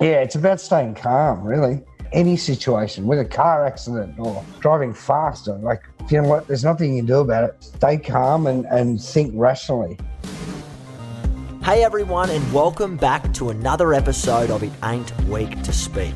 Yeah, 0.00 0.22
it's 0.22 0.34
about 0.34 0.62
staying 0.62 0.94
calm, 0.94 1.44
really. 1.44 1.82
Any 2.14 2.38
situation, 2.38 3.06
with 3.06 3.18
a 3.18 3.24
car 3.26 3.66
accident 3.66 4.18
or 4.18 4.42
driving 4.60 4.94
faster, 4.94 5.52
like, 5.58 5.82
you 6.08 6.22
know 6.22 6.26
what, 6.26 6.46
there's 6.46 6.64
nothing 6.64 6.94
you 6.94 7.00
can 7.00 7.06
do 7.06 7.18
about 7.18 7.44
it. 7.44 7.62
Stay 7.62 7.98
calm 7.98 8.46
and, 8.46 8.64
and 8.64 8.98
think 8.98 9.34
rationally. 9.36 9.98
Hey 11.62 11.84
everyone, 11.84 12.30
and 12.30 12.50
welcome 12.50 12.96
back 12.96 13.30
to 13.34 13.50
another 13.50 13.92
episode 13.92 14.50
of 14.50 14.62
It 14.62 14.72
Ain't 14.82 15.12
Weak 15.24 15.62
to 15.64 15.72
Speak. 15.74 16.14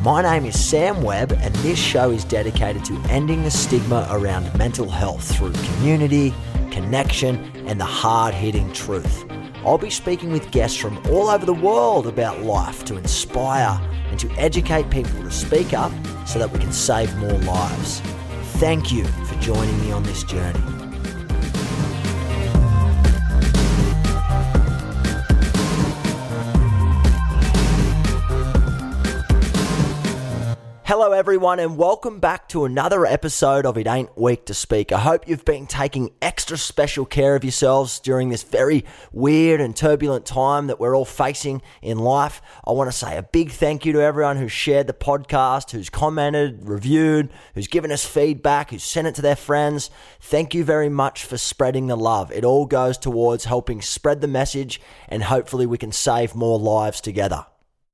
My 0.00 0.22
name 0.22 0.46
is 0.46 0.58
Sam 0.58 1.02
Webb, 1.02 1.32
and 1.32 1.54
this 1.56 1.78
show 1.78 2.12
is 2.12 2.24
dedicated 2.24 2.86
to 2.86 2.98
ending 3.10 3.42
the 3.42 3.50
stigma 3.50 4.08
around 4.10 4.50
mental 4.56 4.88
health 4.88 5.36
through 5.36 5.52
community, 5.52 6.32
connection, 6.70 7.36
and 7.66 7.78
the 7.78 7.84
hard 7.84 8.32
hitting 8.32 8.72
truth. 8.72 9.26
I'll 9.66 9.78
be 9.78 9.90
speaking 9.90 10.30
with 10.30 10.52
guests 10.52 10.76
from 10.76 10.96
all 11.08 11.28
over 11.28 11.44
the 11.44 11.52
world 11.52 12.06
about 12.06 12.42
life 12.42 12.84
to 12.84 12.96
inspire 12.96 13.80
and 14.10 14.20
to 14.20 14.30
educate 14.38 14.90
people 14.90 15.20
to 15.24 15.30
speak 15.32 15.74
up 15.74 15.90
so 16.24 16.38
that 16.38 16.52
we 16.52 16.60
can 16.60 16.72
save 16.72 17.12
more 17.16 17.32
lives. 17.32 17.98
Thank 18.60 18.92
you 18.92 19.02
for 19.04 19.34
joining 19.40 19.76
me 19.80 19.90
on 19.90 20.04
this 20.04 20.22
journey. 20.22 20.85
Hello, 30.86 31.10
everyone, 31.10 31.58
and 31.58 31.76
welcome 31.76 32.20
back 32.20 32.48
to 32.50 32.64
another 32.64 33.04
episode 33.04 33.66
of 33.66 33.76
It 33.76 33.88
Ain't 33.88 34.16
Weak 34.16 34.46
to 34.46 34.54
Speak. 34.54 34.92
I 34.92 35.00
hope 35.00 35.26
you've 35.26 35.44
been 35.44 35.66
taking 35.66 36.12
extra 36.22 36.56
special 36.56 37.04
care 37.04 37.34
of 37.34 37.42
yourselves 37.42 37.98
during 37.98 38.28
this 38.28 38.44
very 38.44 38.84
weird 39.10 39.60
and 39.60 39.74
turbulent 39.74 40.24
time 40.24 40.68
that 40.68 40.78
we're 40.78 40.96
all 40.96 41.04
facing 41.04 41.60
in 41.82 41.98
life. 41.98 42.40
I 42.64 42.70
want 42.70 42.88
to 42.88 42.96
say 42.96 43.16
a 43.16 43.24
big 43.24 43.50
thank 43.50 43.84
you 43.84 43.94
to 43.94 44.00
everyone 44.00 44.36
who's 44.36 44.52
shared 44.52 44.86
the 44.86 44.92
podcast, 44.92 45.72
who's 45.72 45.90
commented, 45.90 46.68
reviewed, 46.68 47.30
who's 47.56 47.66
given 47.66 47.90
us 47.90 48.04
feedback, 48.04 48.70
who's 48.70 48.84
sent 48.84 49.08
it 49.08 49.16
to 49.16 49.22
their 49.22 49.34
friends. 49.34 49.90
Thank 50.20 50.54
you 50.54 50.62
very 50.62 50.88
much 50.88 51.24
for 51.24 51.36
spreading 51.36 51.88
the 51.88 51.96
love. 51.96 52.30
It 52.30 52.44
all 52.44 52.64
goes 52.64 52.96
towards 52.96 53.46
helping 53.46 53.82
spread 53.82 54.20
the 54.20 54.28
message, 54.28 54.80
and 55.08 55.24
hopefully, 55.24 55.66
we 55.66 55.78
can 55.78 55.90
save 55.90 56.36
more 56.36 56.60
lives 56.60 57.00
together. 57.00 57.46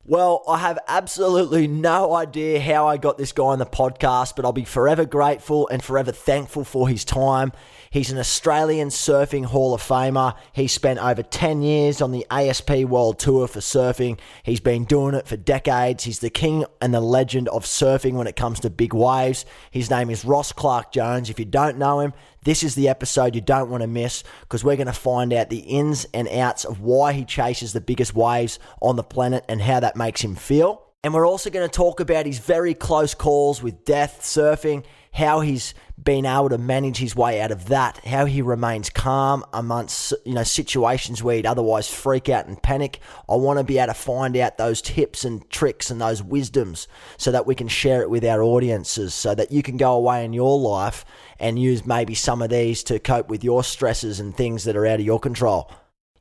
Well, 0.05 0.43
I 0.49 0.59
have 0.59 0.81
absolutely 0.89 1.69
no 1.69 2.13
idea 2.13 2.61
how 2.61 2.89
I 2.89 2.97
got 2.97 3.19
this 3.19 3.31
guy 3.31 3.45
on 3.45 3.61
the 3.61 3.67
podcast, 3.67 4.35
but 4.35 4.45
I'll 4.45 4.53
be 4.53 4.65
forever 4.65 5.05
grateful 5.05 5.69
and 5.69 5.81
forever 5.81 6.11
thankful 6.11 6.65
for 6.65 6.89
his 6.89 7.05
time. 7.05 7.53
He's 7.93 8.11
an 8.11 8.17
Australian 8.17 8.89
Surfing 8.89 9.45
Hall 9.45 9.75
of 9.75 9.83
Famer. 9.83 10.35
He 10.55 10.67
spent 10.67 10.99
over 10.99 11.23
10 11.23 11.61
years 11.61 12.01
on 12.01 12.11
the 12.11 12.27
ASP 12.31 12.71
World 12.87 13.19
Tour 13.19 13.47
for 13.47 13.61
surfing. 13.61 14.19
He's 14.43 14.61
been 14.61 14.87
doing 14.87 15.15
it 15.15 15.29
for 15.29 15.37
decades. 15.37 16.05
He's 16.05 16.21
the 16.21 16.31
king 16.31 16.65
and 16.81 16.95
the 16.95 17.03
legend 17.03 17.51
of 17.51 17.67
surfing 17.67 18.15
when 18.15 18.27
it 18.27 18.35
comes 18.35 18.61
to 18.61 18.71
big 18.71 18.95
waves. 18.95 19.45
His 19.71 19.91
name 19.91 20.09
is 20.09 20.25
Ross 20.25 20.53
Clarke-Jones. 20.53 21.29
If 21.29 21.39
you 21.39 21.45
don't 21.45 21.77
know 21.77 22.01
him, 22.01 22.15
this 22.45 22.63
is 22.63 22.75
the 22.77 22.89
episode 22.89 23.35
you 23.35 23.43
don't 23.43 23.69
want 23.69 23.83
to 23.83 23.87
miss 23.87 24.25
because 24.41 24.65
we're 24.65 24.77
going 24.77 24.87
to 24.87 24.95
find 24.95 25.31
out 25.35 25.51
the 25.51 25.59
ins 25.59 26.07
and 26.15 26.29
outs 26.29 26.65
of 26.65 26.81
why 26.81 27.13
he 27.13 27.27
chases 27.27 27.75
the 27.75 27.83
biggest 27.83 28.15
waves 28.15 28.59
on 28.81 28.97
the 28.97 29.05
planet 29.05 29.45
and 29.51 29.61
how 29.61 29.81
that 29.81 29.97
makes 29.97 30.23
him 30.23 30.35
feel. 30.35 30.83
And 31.05 31.13
we're 31.13 31.27
also 31.27 31.51
going 31.51 31.69
to 31.69 31.77
talk 31.77 32.01
about 32.01 32.25
his 32.25 32.39
very 32.39 32.73
close 32.73 33.13
calls 33.13 33.63
with 33.63 33.85
death, 33.85 34.21
surfing, 34.23 34.85
how 35.13 35.41
he's 35.41 35.75
been 36.03 36.25
able 36.25 36.49
to 36.49 36.59
manage 36.59 36.97
his 36.97 37.15
way 37.15 37.41
out 37.41 37.51
of 37.51 37.67
that, 37.67 37.99
how 38.05 38.25
he 38.25 38.43
remains 38.43 38.91
calm 38.91 39.45
amongst 39.53 40.13
you 40.25 40.35
know 40.35 40.43
situations 40.43 41.23
where 41.23 41.37
he'd 41.37 41.47
otherwise 41.47 41.89
freak 41.89 42.29
out 42.29 42.47
and 42.47 42.63
panic. 42.63 42.99
I 43.29 43.37
want 43.37 43.59
to 43.59 43.65
be 43.65 43.79
able 43.79 43.93
to 43.93 43.99
find 43.99 44.37
out 44.37 44.59
those 44.59 44.81
tips 44.81 45.25
and 45.25 45.49
tricks 45.51 45.91
and 45.91 46.01
those 46.01 46.23
wisdoms 46.23 46.89
so 47.19 47.31
that 47.31 47.47
we 47.47 47.55
can 47.55 47.69
share 47.69 48.03
it 48.03 48.11
with 48.11 48.25
our 48.25 48.43
audiences 48.43 49.15
so 49.15 49.35
that 49.35 49.53
you 49.53 49.63
can 49.63 49.77
go 49.77 49.93
away 49.93 50.25
in 50.25 50.33
your 50.33 50.59
life 50.59 51.05
and 51.39 51.59
use 51.59 51.85
maybe 51.85 52.15
some 52.15 52.41
of 52.41 52.51
these 52.51 52.83
to 52.85 52.99
cope 52.99 53.29
with 53.29 53.45
your 53.45 53.63
stresses 53.63 54.19
and 54.19 54.37
things 54.37 54.65
that 54.65 54.77
are 54.77 54.87
out 54.87 55.01
of 55.01 55.07
your 55.07 55.21
control. 55.21 55.71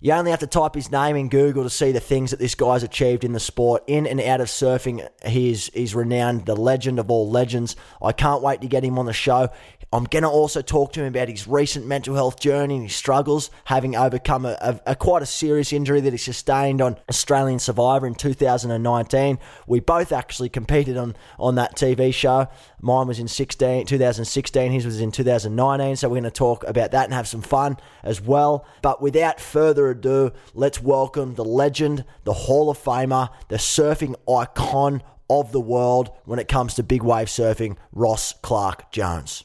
You 0.03 0.13
only 0.13 0.31
have 0.31 0.39
to 0.39 0.47
type 0.47 0.73
his 0.73 0.91
name 0.91 1.15
in 1.15 1.29
Google 1.29 1.61
to 1.61 1.69
see 1.69 1.91
the 1.91 1.99
things 1.99 2.31
that 2.31 2.39
this 2.39 2.55
guy's 2.55 2.81
achieved 2.81 3.23
in 3.23 3.33
the 3.33 3.39
sport. 3.39 3.83
In 3.85 4.07
and 4.07 4.19
out 4.19 4.41
of 4.41 4.47
surfing, 4.47 5.07
he's, 5.23 5.67
he's 5.75 5.93
renowned, 5.93 6.47
the 6.47 6.55
legend 6.55 6.97
of 6.97 7.11
all 7.11 7.29
legends. 7.29 7.75
I 8.01 8.11
can't 8.11 8.41
wait 8.41 8.61
to 8.61 8.67
get 8.67 8.83
him 8.83 8.97
on 8.97 9.05
the 9.05 9.13
show. 9.13 9.49
I'm 9.93 10.05
going 10.05 10.23
to 10.23 10.29
also 10.29 10.61
talk 10.61 10.93
to 10.93 11.01
him 11.01 11.07
about 11.07 11.27
his 11.27 11.49
recent 11.49 11.85
mental 11.85 12.15
health 12.15 12.39
journey 12.39 12.75
and 12.75 12.83
his 12.83 12.95
struggles, 12.95 13.51
having 13.65 13.93
overcome 13.93 14.45
a, 14.45 14.57
a, 14.61 14.79
a 14.91 14.95
quite 14.95 15.21
a 15.21 15.25
serious 15.25 15.73
injury 15.73 15.99
that 15.99 16.13
he 16.13 16.17
sustained 16.17 16.81
on 16.81 16.97
Australian 17.09 17.59
Survivor 17.59 18.07
in 18.07 18.15
2019. 18.15 19.37
We 19.67 19.81
both 19.81 20.13
actually 20.13 20.47
competed 20.47 20.95
on, 20.95 21.17
on 21.37 21.55
that 21.55 21.75
TV 21.75 22.13
show. 22.13 22.47
Mine 22.79 23.05
was 23.07 23.19
in 23.19 23.27
16, 23.27 23.85
2016, 23.85 24.71
his 24.71 24.85
was 24.85 25.01
in 25.01 25.11
2019. 25.11 25.97
So 25.97 26.07
we're 26.07 26.13
going 26.13 26.23
to 26.23 26.31
talk 26.31 26.63
about 26.65 26.91
that 26.91 27.03
and 27.03 27.13
have 27.13 27.27
some 27.27 27.41
fun 27.41 27.75
as 28.01 28.21
well. 28.21 28.65
But 28.81 29.01
without 29.01 29.41
further 29.41 29.89
ado, 29.89 30.31
let's 30.53 30.81
welcome 30.81 31.35
the 31.35 31.43
legend, 31.43 32.05
the 32.23 32.31
Hall 32.33 32.69
of 32.69 32.77
Famer, 32.77 33.27
the 33.49 33.57
surfing 33.57 34.15
icon 34.29 35.03
of 35.29 35.51
the 35.51 35.59
world 35.59 36.11
when 36.23 36.39
it 36.39 36.47
comes 36.47 36.75
to 36.75 36.83
big 36.83 37.03
wave 37.03 37.27
surfing, 37.27 37.75
Ross 37.91 38.33
Clarke-Jones. 38.41 39.43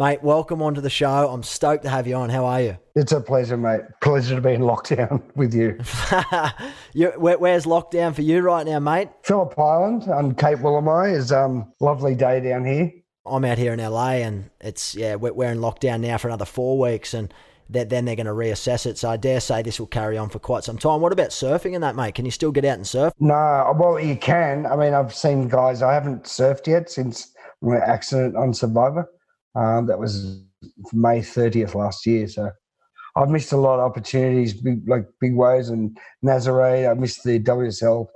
Mate, 0.00 0.22
welcome 0.22 0.62
onto 0.62 0.80
the 0.80 0.88
show. 0.88 1.28
I'm 1.28 1.42
stoked 1.42 1.82
to 1.82 1.90
have 1.90 2.06
you 2.06 2.14
on. 2.14 2.30
How 2.30 2.46
are 2.46 2.62
you? 2.62 2.78
It's 2.96 3.12
a 3.12 3.20
pleasure, 3.20 3.58
mate. 3.58 3.82
Pleasure 4.00 4.34
to 4.34 4.40
be 4.40 4.54
in 4.54 4.62
lockdown 4.62 5.22
with 5.36 5.52
you. 5.52 5.78
you 6.94 7.10
where, 7.18 7.36
where's 7.36 7.66
lockdown 7.66 8.14
for 8.14 8.22
you 8.22 8.40
right 8.40 8.64
now, 8.64 8.78
mate? 8.78 9.10
Phillip 9.24 9.58
Island 9.58 10.04
on 10.04 10.34
Cape 10.36 10.60
Woolamai 10.60 11.14
is 11.14 11.32
um 11.32 11.70
lovely 11.80 12.14
day 12.14 12.40
down 12.40 12.64
here. 12.64 12.90
I'm 13.26 13.44
out 13.44 13.58
here 13.58 13.74
in 13.74 13.78
LA, 13.78 14.12
and 14.12 14.48
it's 14.62 14.94
yeah, 14.94 15.16
we're, 15.16 15.34
we're 15.34 15.52
in 15.52 15.58
lockdown 15.58 16.00
now 16.00 16.16
for 16.16 16.28
another 16.28 16.46
four 16.46 16.78
weeks, 16.78 17.12
and 17.12 17.34
then 17.68 18.06
they're 18.06 18.16
going 18.16 18.24
to 18.24 18.32
reassess 18.32 18.86
it. 18.86 18.96
So 18.96 19.10
I 19.10 19.18
dare 19.18 19.40
say 19.40 19.60
this 19.60 19.78
will 19.78 19.86
carry 19.86 20.16
on 20.16 20.30
for 20.30 20.38
quite 20.38 20.64
some 20.64 20.78
time. 20.78 21.02
What 21.02 21.12
about 21.12 21.28
surfing 21.28 21.74
and 21.74 21.84
that, 21.84 21.94
mate? 21.94 22.14
Can 22.14 22.24
you 22.24 22.30
still 22.30 22.52
get 22.52 22.64
out 22.64 22.78
and 22.78 22.86
surf? 22.86 23.12
No, 23.20 23.76
well, 23.78 24.00
you 24.00 24.16
can. 24.16 24.64
I 24.64 24.76
mean, 24.76 24.94
I've 24.94 25.14
seen 25.14 25.46
guys. 25.46 25.82
I 25.82 25.92
haven't 25.92 26.24
surfed 26.24 26.66
yet 26.66 26.90
since 26.90 27.34
my 27.60 27.76
accident 27.76 28.34
on 28.34 28.54
Survivor. 28.54 29.06
Um, 29.54 29.86
that 29.86 29.98
was 29.98 30.42
May 30.92 31.20
30th 31.20 31.74
last 31.74 32.06
year. 32.06 32.28
So 32.28 32.50
I've 33.16 33.30
missed 33.30 33.52
a 33.52 33.56
lot 33.56 33.80
of 33.80 33.90
opportunities, 33.90 34.54
big, 34.54 34.88
like 34.88 35.06
big 35.20 35.34
waves 35.34 35.68
and 35.70 35.96
Nazare. 36.24 36.90
I 36.90 36.94
missed 36.94 37.24
the 37.24 37.40
WSL 37.40 38.06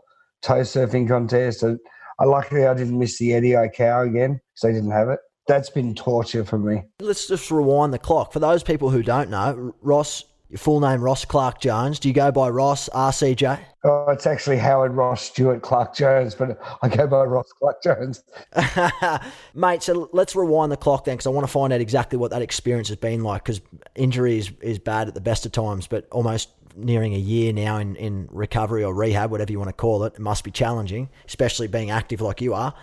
tow 0.43 0.61
surfing 0.61 1.09
contest. 1.09 1.63
And 1.63 1.79
I 2.19 2.25
luckily 2.25 2.67
I 2.67 2.75
didn't 2.75 2.99
miss 2.99 3.19
the 3.19 3.35
Eddie 3.35 3.51
Aikau 3.51 4.09
again 4.09 4.35
because 4.35 4.63
they 4.63 4.73
didn't 4.73 4.93
have 4.93 5.09
it. 5.09 5.19
That's 5.47 5.69
been 5.69 5.95
torture 5.95 6.45
for 6.45 6.59
me. 6.59 6.83
Let's 7.01 7.29
just 7.29 7.51
rewind 7.51 7.93
the 7.93 7.99
clock. 7.99 8.33
For 8.33 8.39
those 8.39 8.63
people 8.63 8.91
who 8.91 9.03
don't 9.03 9.29
know, 9.29 9.75
Ross, 9.83 10.25
your 10.49 10.59
full 10.59 10.81
name 10.81 11.01
Ross 11.01 11.25
Clarke-Jones. 11.25 11.99
Do 11.99 12.09
you 12.09 12.15
go 12.15 12.31
by 12.31 12.49
Ross 12.49 12.89
RCJ? 12.91 13.61
Oh, 13.85 14.07
it's 14.11 14.27
actually 14.27 14.59
Howard 14.59 14.93
Ross 14.93 15.23
Stewart 15.23 15.63
Clarke-Jones, 15.63 16.35
but 16.35 16.59
I 16.83 16.89
go 16.89 17.07
by 17.07 17.25
Ross 17.25 17.51
Clark 17.53 17.83
Jones. 17.83 18.23
Mate, 19.55 19.83
so 19.83 20.09
let's 20.13 20.37
rewind 20.37 20.73
the 20.73 20.77
clock 20.77 21.05
then 21.05 21.17
because 21.17 21.27
I 21.27 21.31
want 21.31 21.47
to 21.47 21.53
find 21.53 21.73
out 21.73 21.81
exactly 21.81 22.19
what 22.19 22.31
that 22.31 22.43
experience 22.43 22.89
has 22.89 22.97
been 22.97 23.23
like 23.23 23.43
because 23.43 23.61
injury 23.95 24.39
is, 24.39 24.53
is 24.61 24.79
bad 24.79 25.09
at 25.09 25.15
the 25.15 25.21
best 25.21 25.45
of 25.45 25.53
times, 25.53 25.87
but 25.87 26.07
almost 26.11 26.51
nearing 26.77 27.15
a 27.15 27.19
year 27.19 27.53
now 27.53 27.79
in, 27.79 27.97
in 27.97 28.29
recovery 28.31 28.85
or 28.85 28.95
rehab, 28.95 29.31
whatever 29.31 29.53
you 29.53 29.59
want 29.59 29.69
to 29.69 29.75
call 29.75 30.05
it. 30.05 30.15
It 30.15 30.21
must 30.21 30.45
be 30.45 30.51
challenging, 30.51 31.09
especially 31.27 31.69
being 31.69 31.91
active 31.91 32.21
like 32.21 32.41
you 32.41 32.55
are. 32.55 32.75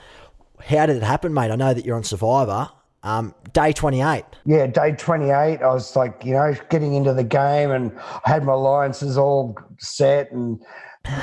How 0.59 0.86
did 0.86 0.97
it 0.97 1.03
happen, 1.03 1.33
mate? 1.33 1.51
I 1.51 1.56
know 1.56 1.74
that 1.74 1.86
you're 1.86 1.95
on 1.95 2.03
Survivor. 2.03 2.69
Um, 3.03 3.33
day 3.53 3.74
28. 3.74 4.24
Yeah, 4.45 4.68
day 4.68 4.92
28. 4.92 5.33
I 5.33 5.74
was 5.74 5.95
like, 5.95 6.24
you 6.24 6.33
know, 6.33 6.53
getting 6.69 6.94
into 6.94 7.13
the 7.13 7.24
game 7.24 7.71
and 7.71 7.98
I 8.25 8.30
had 8.30 8.44
my 8.44 8.53
alliances 8.53 9.18
all 9.18 9.57
set 9.80 10.31
and 10.31 10.62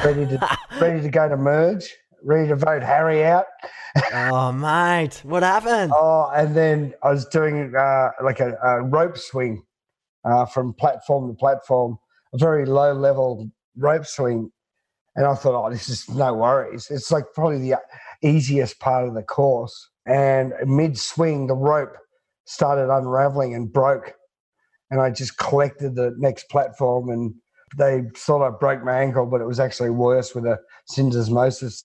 ready 0.04 0.26
to 0.26 0.58
ready 0.80 1.00
to 1.02 1.08
go 1.08 1.28
to 1.28 1.36
merge, 1.36 1.94
ready 2.24 2.48
to 2.48 2.56
vote 2.56 2.82
Harry 2.82 3.24
out. 3.24 3.46
oh, 4.12 4.52
mate, 4.52 5.20
what 5.24 5.42
happened? 5.42 5.92
Oh, 5.94 6.30
and 6.34 6.54
then 6.56 6.94
I 7.02 7.10
was 7.10 7.26
doing 7.26 7.72
uh, 7.76 8.10
like 8.22 8.40
a, 8.40 8.54
a, 8.62 8.82
rope 8.82 9.16
swing 9.16 9.62
uh, 10.24 10.46
from 10.46 10.74
platform 10.74 11.28
to 11.28 11.34
platform, 11.34 11.98
a 12.34 12.38
very 12.38 12.66
low 12.66 12.92
level 12.92 13.50
rope 13.76 14.06
swing, 14.06 14.50
and 15.16 15.26
I 15.26 15.34
thought, 15.34 15.66
oh, 15.66 15.70
this 15.70 15.88
is 15.88 16.08
no 16.08 16.34
worries. 16.34 16.88
It's 16.90 17.10
like 17.10 17.24
probably 17.34 17.58
the 17.58 17.78
easiest 18.22 18.78
part 18.80 19.08
of 19.08 19.14
the 19.14 19.22
course. 19.22 19.90
And 20.08 20.54
mid 20.64 20.98
swing, 20.98 21.46
the 21.46 21.54
rope 21.54 21.94
started 22.46 22.92
unraveling 22.92 23.54
and 23.54 23.70
broke, 23.70 24.14
and 24.90 25.00
I 25.00 25.10
just 25.10 25.36
collected 25.36 25.94
the 25.94 26.14
next 26.18 26.48
platform 26.48 27.10
and 27.10 27.34
they 27.76 28.02
thought 28.16 28.46
I 28.46 28.50
broke 28.50 28.82
my 28.82 28.98
ankle, 29.00 29.26
but 29.26 29.40
it 29.40 29.46
was 29.46 29.60
actually 29.60 29.90
worse 29.90 30.34
with 30.34 30.46
a 30.46 30.58
syndesmosis 30.90 31.84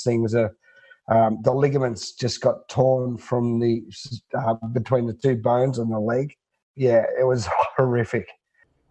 thing. 0.00 0.22
Was 0.22 0.34
a 0.34 0.50
um, 1.08 1.38
the 1.42 1.52
ligaments 1.52 2.12
just 2.12 2.40
got 2.40 2.68
torn 2.68 3.16
from 3.18 3.58
the 3.58 3.82
uh, 4.38 4.54
between 4.72 5.06
the 5.06 5.14
two 5.14 5.36
bones 5.36 5.78
on 5.78 5.88
the 5.88 5.98
leg. 5.98 6.34
Yeah, 6.76 7.04
it 7.18 7.26
was 7.26 7.48
horrific. 7.76 8.28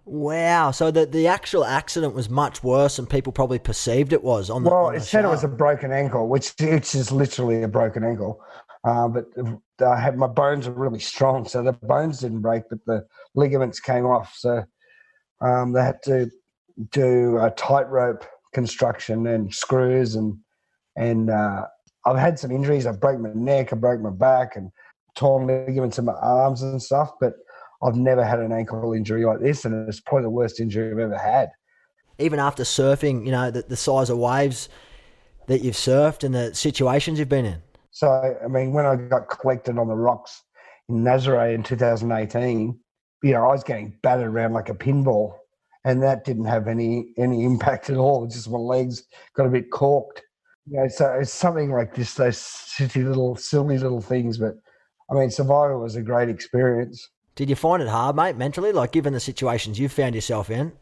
Wow. 0.06 0.72
So 0.72 0.92
the 0.92 1.06
the 1.06 1.27
actual 1.27 1.63
accident 1.63 2.13
was 2.13 2.30
much 2.30 2.63
worse 2.63 2.98
than 2.98 3.06
people 3.06 3.31
probably 3.31 3.60
perceived 3.60 4.13
it 4.13 4.24
was. 4.24 4.50
On 4.50 4.63
the, 4.63 4.69
well, 4.69 4.88
on 4.88 4.94
the 4.94 5.00
it 5.00 5.04
said 5.04 5.25
it 5.25 5.30
was 5.30 5.44
a 5.44 5.48
broken 5.48 5.92
ankle, 5.92 6.27
which 6.27 6.54
which 6.60 6.95
is 6.95 7.12
literally 7.12 7.63
a 7.63 7.68
broken 7.68 8.04
ankle. 8.04 8.42
Uh, 8.83 9.07
but 9.07 9.25
I 9.86 10.00
had 10.00 10.18
my 10.18 10.28
bones 10.28 10.68
are 10.68 10.72
really 10.72 11.00
strong, 11.00 11.45
so 11.45 11.62
the 11.62 11.74
bones 11.74 12.19
didn't 12.19 12.42
break, 12.42 12.63
but 12.69 12.80
the 12.86 13.06
ligaments 13.36 13.80
came 13.80 14.06
off. 14.06 14.33
So 14.38 14.63
um, 15.39 15.74
they 15.74 15.83
had 15.83 16.01
to 16.04 16.31
do 16.92 17.38
a 17.38 17.51
tightrope 17.51 18.25
construction 18.54 19.28
and 19.28 19.54
screws 19.54 20.16
and 20.16 20.38
and 20.95 21.30
uh, 21.30 21.66
I've 22.06 22.18
had 22.18 22.38
some 22.39 22.51
injuries. 22.51 22.86
I 22.86 22.92
broke 22.92 23.19
my 23.19 23.31
neck, 23.33 23.72
I 23.72 23.75
broke 23.75 24.01
my 24.01 24.10
back, 24.10 24.56
and 24.56 24.72
torn 25.16 25.48
ligaments 25.48 26.00
in 26.00 26.06
my 26.06 26.13
arms 26.13 26.63
and 26.63 26.81
stuff. 26.81 27.12
But 27.19 27.34
I've 27.84 27.95
never 27.95 28.24
had 28.24 28.39
an 28.39 28.51
ankle 28.51 28.94
injury 28.94 29.25
like 29.25 29.39
this, 29.39 29.66
and 29.66 29.88
it's 29.88 30.00
probably 30.00 30.24
the 30.24 30.31
worst 30.31 30.60
injury 30.60 30.92
I've 30.92 31.00
ever 31.00 31.18
had. 31.18 31.50
even 32.19 32.39
after 32.39 32.63
surfing, 32.63 33.25
you 33.25 33.31
know, 33.31 33.51
the, 33.51 33.62
the 33.63 33.75
size 33.75 34.10
of 34.10 34.18
waves 34.18 34.69
that 35.48 35.62
you've 35.63 35.75
surfed 35.75 36.24
and 36.24 36.36
the 36.36 36.54
situations 36.54 37.19
you've 37.19 37.30
been 37.30 37.45
in. 37.45 37.62
So, 37.91 38.09
I 38.43 38.47
mean, 38.47 38.71
when 38.71 38.85
I 38.85 38.95
got 38.95 39.29
collected 39.29 39.77
on 39.77 39.88
the 39.88 39.95
rocks 39.95 40.43
in 40.89 41.03
Nazare 41.03 41.53
in 41.53 41.63
2018, 41.63 42.79
you 43.23 43.31
know, 43.33 43.43
I 43.43 43.51
was 43.51 43.63
getting 43.63 43.97
battered 44.01 44.27
around 44.27 44.53
like 44.53 44.69
a 44.69 44.73
pinball, 44.73 45.33
and 45.83 46.01
that 46.01 46.25
didn't 46.25 46.45
have 46.45 46.67
any 46.67 47.13
any 47.17 47.43
impact 47.43 47.89
at 47.89 47.97
all. 47.97 48.25
Just 48.27 48.49
my 48.49 48.57
legs 48.57 49.03
got 49.35 49.45
a 49.45 49.49
bit 49.49 49.71
corked. 49.71 50.23
You 50.67 50.79
know, 50.79 50.88
so 50.88 51.11
it's 51.19 51.33
something 51.33 51.71
like 51.71 51.95
this, 51.95 52.13
those 52.13 52.38
silly 52.38 53.03
little, 53.03 53.35
silly 53.35 53.77
little 53.77 54.01
things. 54.01 54.38
But 54.38 54.55
I 55.09 55.15
mean, 55.15 55.29
Survivor 55.29 55.77
was 55.77 55.95
a 55.95 56.01
great 56.01 56.29
experience. 56.29 57.09
Did 57.35 57.49
you 57.49 57.55
find 57.55 57.81
it 57.81 57.88
hard, 57.88 58.15
mate, 58.15 58.38
mentally? 58.38 58.71
Like, 58.71 58.91
given 58.91 59.13
the 59.13 59.19
situations 59.19 59.79
you 59.79 59.89
found 59.89 60.15
yourself 60.15 60.49
in? 60.49 60.73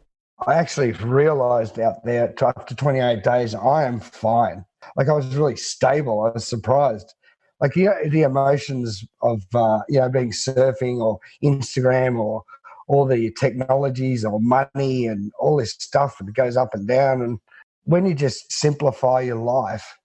I 0.46 0.54
actually 0.54 0.92
realised 0.92 1.78
out 1.78 2.04
there 2.04 2.32
after 2.42 2.74
28 2.74 3.22
days, 3.22 3.54
I 3.54 3.84
am 3.84 4.00
fine. 4.00 4.64
Like 4.96 5.08
I 5.08 5.12
was 5.12 5.34
really 5.34 5.56
stable. 5.56 6.22
I 6.22 6.30
was 6.30 6.46
surprised. 6.46 7.14
Like 7.60 7.76
you 7.76 7.86
know, 7.86 7.94
the 8.08 8.22
emotions 8.22 9.04
of 9.22 9.42
uh, 9.54 9.80
you 9.88 10.00
know 10.00 10.08
being 10.08 10.32
surfing 10.32 11.00
or 11.00 11.18
Instagram 11.42 12.18
or 12.18 12.42
all 12.88 13.06
the 13.06 13.30
technologies 13.38 14.24
or 14.24 14.40
money 14.40 15.06
and 15.06 15.30
all 15.38 15.56
this 15.56 15.76
stuff 15.78 16.18
that 16.18 16.34
goes 16.34 16.56
up 16.56 16.74
and 16.74 16.88
down. 16.88 17.22
And 17.22 17.38
when 17.84 18.04
you 18.04 18.14
just 18.14 18.50
simplify 18.52 19.20
your 19.20 19.36
life 19.36 19.96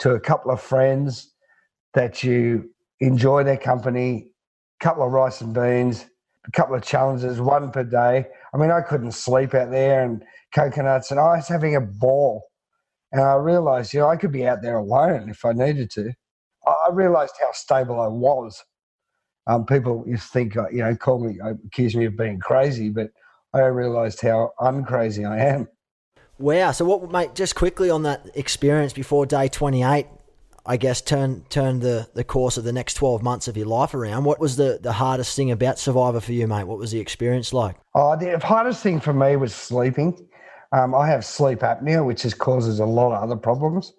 to 0.00 0.10
a 0.12 0.20
couple 0.20 0.50
of 0.50 0.60
friends 0.60 1.32
that 1.94 2.24
you 2.24 2.70
enjoy 3.00 3.44
their 3.44 3.56
company, 3.56 4.32
a 4.80 4.84
couple 4.84 5.04
of 5.04 5.12
rice 5.12 5.40
and 5.40 5.54
beans, 5.54 6.06
a 6.46 6.50
couple 6.50 6.74
of 6.74 6.82
challenges, 6.82 7.40
one 7.40 7.70
per 7.70 7.84
day. 7.84 8.26
I 8.52 8.56
mean, 8.56 8.70
I 8.70 8.80
couldn't 8.80 9.12
sleep 9.12 9.54
out 9.54 9.70
there 9.70 10.02
and 10.04 10.22
coconuts, 10.54 11.10
and 11.10 11.20
I 11.20 11.36
was 11.36 11.48
having 11.48 11.76
a 11.76 11.80
ball. 11.80 12.44
And 13.14 13.22
I 13.22 13.36
realized, 13.36 13.94
you 13.94 14.00
know, 14.00 14.08
I 14.08 14.16
could 14.16 14.32
be 14.32 14.44
out 14.44 14.60
there 14.60 14.78
alone 14.78 15.30
if 15.30 15.44
I 15.44 15.52
needed 15.52 15.88
to. 15.92 16.12
I 16.66 16.88
realized 16.92 17.34
how 17.40 17.52
stable 17.52 18.00
I 18.00 18.08
was. 18.08 18.60
Um, 19.46 19.64
people 19.66 20.02
you 20.04 20.16
think, 20.16 20.56
uh, 20.56 20.68
you 20.70 20.78
know, 20.78 20.96
call 20.96 21.24
me, 21.24 21.38
uh, 21.38 21.54
accuse 21.64 21.94
me 21.94 22.06
of 22.06 22.16
being 22.16 22.40
crazy, 22.40 22.88
but 22.90 23.10
I 23.54 23.60
realized 23.66 24.20
how 24.20 24.50
uncrazy 24.58 25.24
I 25.24 25.38
am. 25.38 25.68
Wow. 26.40 26.72
So, 26.72 26.84
what, 26.86 27.08
mate, 27.12 27.36
just 27.36 27.54
quickly 27.54 27.88
on 27.88 28.02
that 28.02 28.28
experience 28.34 28.92
before 28.92 29.26
day 29.26 29.46
28, 29.46 30.06
I 30.66 30.76
guess, 30.76 31.00
turn 31.00 31.44
turn 31.50 31.78
the, 31.78 32.08
the 32.14 32.24
course 32.24 32.56
of 32.56 32.64
the 32.64 32.72
next 32.72 32.94
12 32.94 33.22
months 33.22 33.46
of 33.46 33.56
your 33.56 33.66
life 33.66 33.94
around. 33.94 34.24
What 34.24 34.40
was 34.40 34.56
the, 34.56 34.80
the 34.82 34.94
hardest 34.94 35.36
thing 35.36 35.52
about 35.52 35.78
Survivor 35.78 36.18
for 36.20 36.32
you, 36.32 36.48
mate? 36.48 36.64
What 36.64 36.78
was 36.78 36.90
the 36.90 36.98
experience 36.98 37.52
like? 37.52 37.76
Oh, 37.94 38.16
the 38.16 38.40
hardest 38.44 38.82
thing 38.82 38.98
for 38.98 39.12
me 39.12 39.36
was 39.36 39.54
sleeping. 39.54 40.26
Um, 40.74 40.92
I 40.92 41.06
have 41.06 41.24
sleep 41.24 41.60
apnea, 41.60 42.04
which 42.04 42.24
is, 42.24 42.34
causes 42.34 42.80
a 42.80 42.84
lot 42.84 43.14
of 43.14 43.22
other 43.22 43.36
problems. 43.36 43.92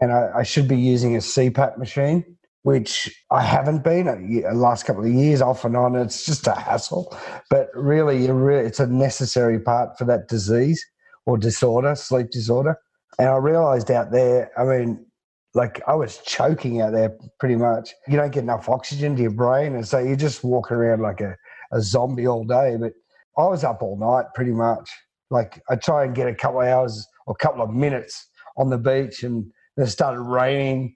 And 0.00 0.10
I, 0.10 0.30
I 0.36 0.42
should 0.42 0.66
be 0.66 0.76
using 0.76 1.14
a 1.14 1.18
CPAP 1.18 1.76
machine, 1.76 2.24
which 2.62 3.14
I 3.30 3.42
haven't 3.42 3.84
been 3.84 4.08
uh, 4.08 4.14
the 4.14 4.54
last 4.54 4.86
couple 4.86 5.04
of 5.04 5.12
years, 5.12 5.42
off 5.42 5.66
and 5.66 5.76
on. 5.76 5.94
It's 5.96 6.24
just 6.24 6.46
a 6.46 6.54
hassle. 6.54 7.14
But 7.50 7.68
really, 7.74 8.24
you're 8.24 8.34
re- 8.34 8.66
it's 8.66 8.80
a 8.80 8.86
necessary 8.86 9.60
part 9.60 9.98
for 9.98 10.06
that 10.06 10.28
disease 10.28 10.82
or 11.26 11.36
disorder, 11.36 11.94
sleep 11.94 12.30
disorder. 12.30 12.78
And 13.18 13.28
I 13.28 13.36
realized 13.36 13.90
out 13.90 14.10
there, 14.10 14.50
I 14.58 14.64
mean, 14.64 15.04
like 15.52 15.82
I 15.86 15.94
was 15.94 16.18
choking 16.24 16.80
out 16.80 16.92
there 16.92 17.16
pretty 17.38 17.56
much. 17.56 17.92
You 18.08 18.16
don't 18.16 18.32
get 18.32 18.44
enough 18.44 18.68
oxygen 18.68 19.14
to 19.16 19.22
your 19.22 19.30
brain. 19.30 19.74
And 19.74 19.86
so 19.86 19.98
you 19.98 20.16
just 20.16 20.42
walk 20.42 20.72
around 20.72 21.02
like 21.02 21.20
a, 21.20 21.36
a 21.70 21.82
zombie 21.82 22.26
all 22.26 22.44
day. 22.44 22.76
But 22.80 22.94
I 23.36 23.46
was 23.46 23.62
up 23.62 23.82
all 23.82 23.98
night 23.98 24.24
pretty 24.34 24.52
much. 24.52 24.90
Like 25.34 25.60
I 25.68 25.74
try 25.74 26.04
and 26.04 26.14
get 26.14 26.28
a 26.28 26.34
couple 26.34 26.60
of 26.60 26.68
hours 26.68 27.06
or 27.26 27.34
a 27.38 27.42
couple 27.42 27.60
of 27.60 27.70
minutes 27.70 28.28
on 28.56 28.70
the 28.70 28.78
beach 28.78 29.24
and 29.24 29.44
then 29.76 29.86
it 29.86 29.90
started 29.90 30.20
raining. 30.20 30.94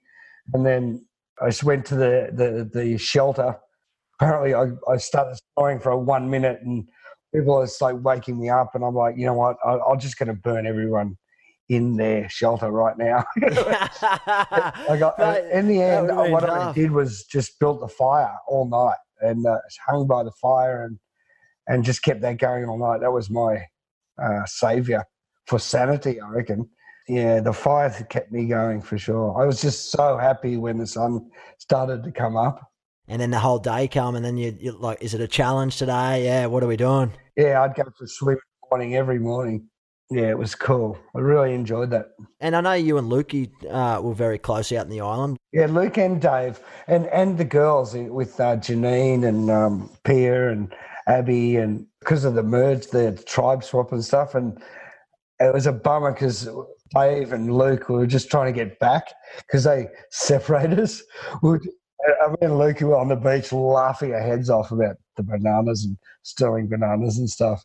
And 0.54 0.64
then 0.64 1.04
I 1.42 1.48
just 1.48 1.64
went 1.64 1.84
to 1.86 1.96
the, 1.96 2.30
the, 2.32 2.70
the 2.72 2.98
shelter. 2.98 3.56
Apparently 4.14 4.54
I, 4.54 4.68
I 4.88 4.96
started 4.98 5.40
snoring 5.54 5.80
for 5.80 5.90
a 5.90 5.98
one 5.98 6.30
minute 6.30 6.60
and 6.62 6.88
people 7.34 7.56
are 7.56 7.66
just 7.66 7.82
like 7.82 7.96
waking 8.00 8.40
me 8.40 8.48
up 8.48 8.76
and 8.76 8.84
I'm 8.84 8.94
like, 8.94 9.16
you 9.18 9.26
know 9.26 9.34
what, 9.34 9.56
I, 9.64 9.78
I'm 9.80 9.98
just 9.98 10.18
going 10.18 10.28
to 10.28 10.34
burn 10.34 10.68
everyone 10.68 11.16
in 11.68 11.96
their 11.96 12.28
shelter 12.28 12.70
right 12.70 12.96
now. 12.96 13.24
I 13.42 14.96
got 15.00 15.18
Mate, 15.18 15.50
in 15.52 15.66
the 15.66 15.82
end. 15.82 16.16
What 16.16 16.48
I 16.48 16.72
did 16.72 16.92
was 16.92 17.24
just 17.24 17.58
built 17.58 17.80
the 17.80 17.88
fire 17.88 18.36
all 18.46 18.68
night 18.68 19.28
and 19.28 19.44
uh, 19.44 19.58
hung 19.84 20.06
by 20.06 20.22
the 20.22 20.32
fire 20.40 20.84
and 20.84 20.96
and 21.66 21.84
just 21.84 22.02
kept 22.02 22.22
that 22.22 22.38
going 22.38 22.64
all 22.64 22.78
night. 22.78 23.00
That 23.00 23.12
was 23.12 23.28
my 23.28 23.66
uh, 24.22 24.44
savior 24.46 25.04
for 25.46 25.58
sanity, 25.58 26.20
I 26.20 26.28
reckon. 26.28 26.68
Yeah, 27.08 27.40
the 27.40 27.52
fire 27.54 27.90
kept 28.10 28.30
me 28.30 28.46
going 28.46 28.82
for 28.82 28.98
sure. 28.98 29.40
I 29.40 29.46
was 29.46 29.62
just 29.62 29.90
so 29.90 30.18
happy 30.18 30.58
when 30.58 30.76
the 30.76 30.86
sun 30.86 31.30
started 31.58 32.04
to 32.04 32.12
come 32.12 32.36
up. 32.36 32.60
And 33.08 33.22
then 33.22 33.30
the 33.30 33.38
whole 33.38 33.58
day 33.58 33.88
come, 33.88 34.16
and 34.16 34.24
then 34.24 34.36
you, 34.36 34.54
you 34.60 34.72
like, 34.72 35.02
is 35.02 35.14
it 35.14 35.20
a 35.22 35.28
challenge 35.28 35.78
today? 35.78 36.24
Yeah, 36.24 36.46
what 36.46 36.62
are 36.62 36.66
we 36.66 36.76
doing? 36.76 37.10
Yeah, 37.36 37.62
I'd 37.62 37.74
go 37.74 37.84
for 37.96 38.04
a 38.04 38.08
swim 38.08 38.38
morning 38.70 38.96
every 38.96 39.18
morning. 39.18 39.68
Yeah, 40.10 40.28
it 40.28 40.38
was 40.38 40.54
cool. 40.54 40.98
I 41.14 41.20
really 41.20 41.54
enjoyed 41.54 41.90
that. 41.90 42.06
And 42.40 42.56
I 42.56 42.60
know 42.60 42.72
you 42.72 42.96
and 42.96 43.10
Lukey 43.10 43.50
uh, 43.70 44.00
were 44.00 44.14
very 44.14 44.38
close 44.38 44.72
out 44.72 44.84
in 44.84 44.90
the 44.90 45.00
island. 45.00 45.36
Yeah, 45.52 45.66
Luke 45.66 45.98
and 45.98 46.20
Dave, 46.20 46.60
and 46.86 47.06
and 47.06 47.36
the 47.36 47.44
girls 47.44 47.94
with 47.94 48.38
uh, 48.40 48.56
Janine 48.56 49.26
and 49.26 49.50
um, 49.50 49.90
Pia 50.04 50.50
and 50.50 50.74
Abby, 51.06 51.56
and 51.56 51.86
because 52.08 52.24
of 52.24 52.34
the 52.34 52.42
merge, 52.42 52.86
the 52.86 53.12
tribe 53.26 53.62
swap 53.62 53.92
and 53.92 54.02
stuff, 54.02 54.34
and 54.34 54.58
it 55.40 55.52
was 55.52 55.66
a 55.66 55.72
bummer 55.72 56.10
because 56.10 56.48
Dave 56.94 57.34
and 57.34 57.54
Luke 57.54 57.90
were 57.90 58.06
just 58.06 58.30
trying 58.30 58.50
to 58.50 58.58
get 58.58 58.78
back 58.78 59.12
because 59.40 59.64
they 59.64 59.88
separated 60.10 60.80
us. 60.80 61.02
We 61.42 61.58
I 62.24 62.34
mean, 62.40 62.56
Luke 62.56 62.80
were 62.80 62.96
on 62.96 63.08
the 63.08 63.16
beach 63.16 63.52
laughing 63.52 64.14
our 64.14 64.22
heads 64.22 64.48
off 64.48 64.70
about 64.72 64.96
the 65.18 65.22
bananas 65.22 65.84
and 65.84 65.98
stealing 66.22 66.66
bananas 66.66 67.18
and 67.18 67.28
stuff. 67.28 67.62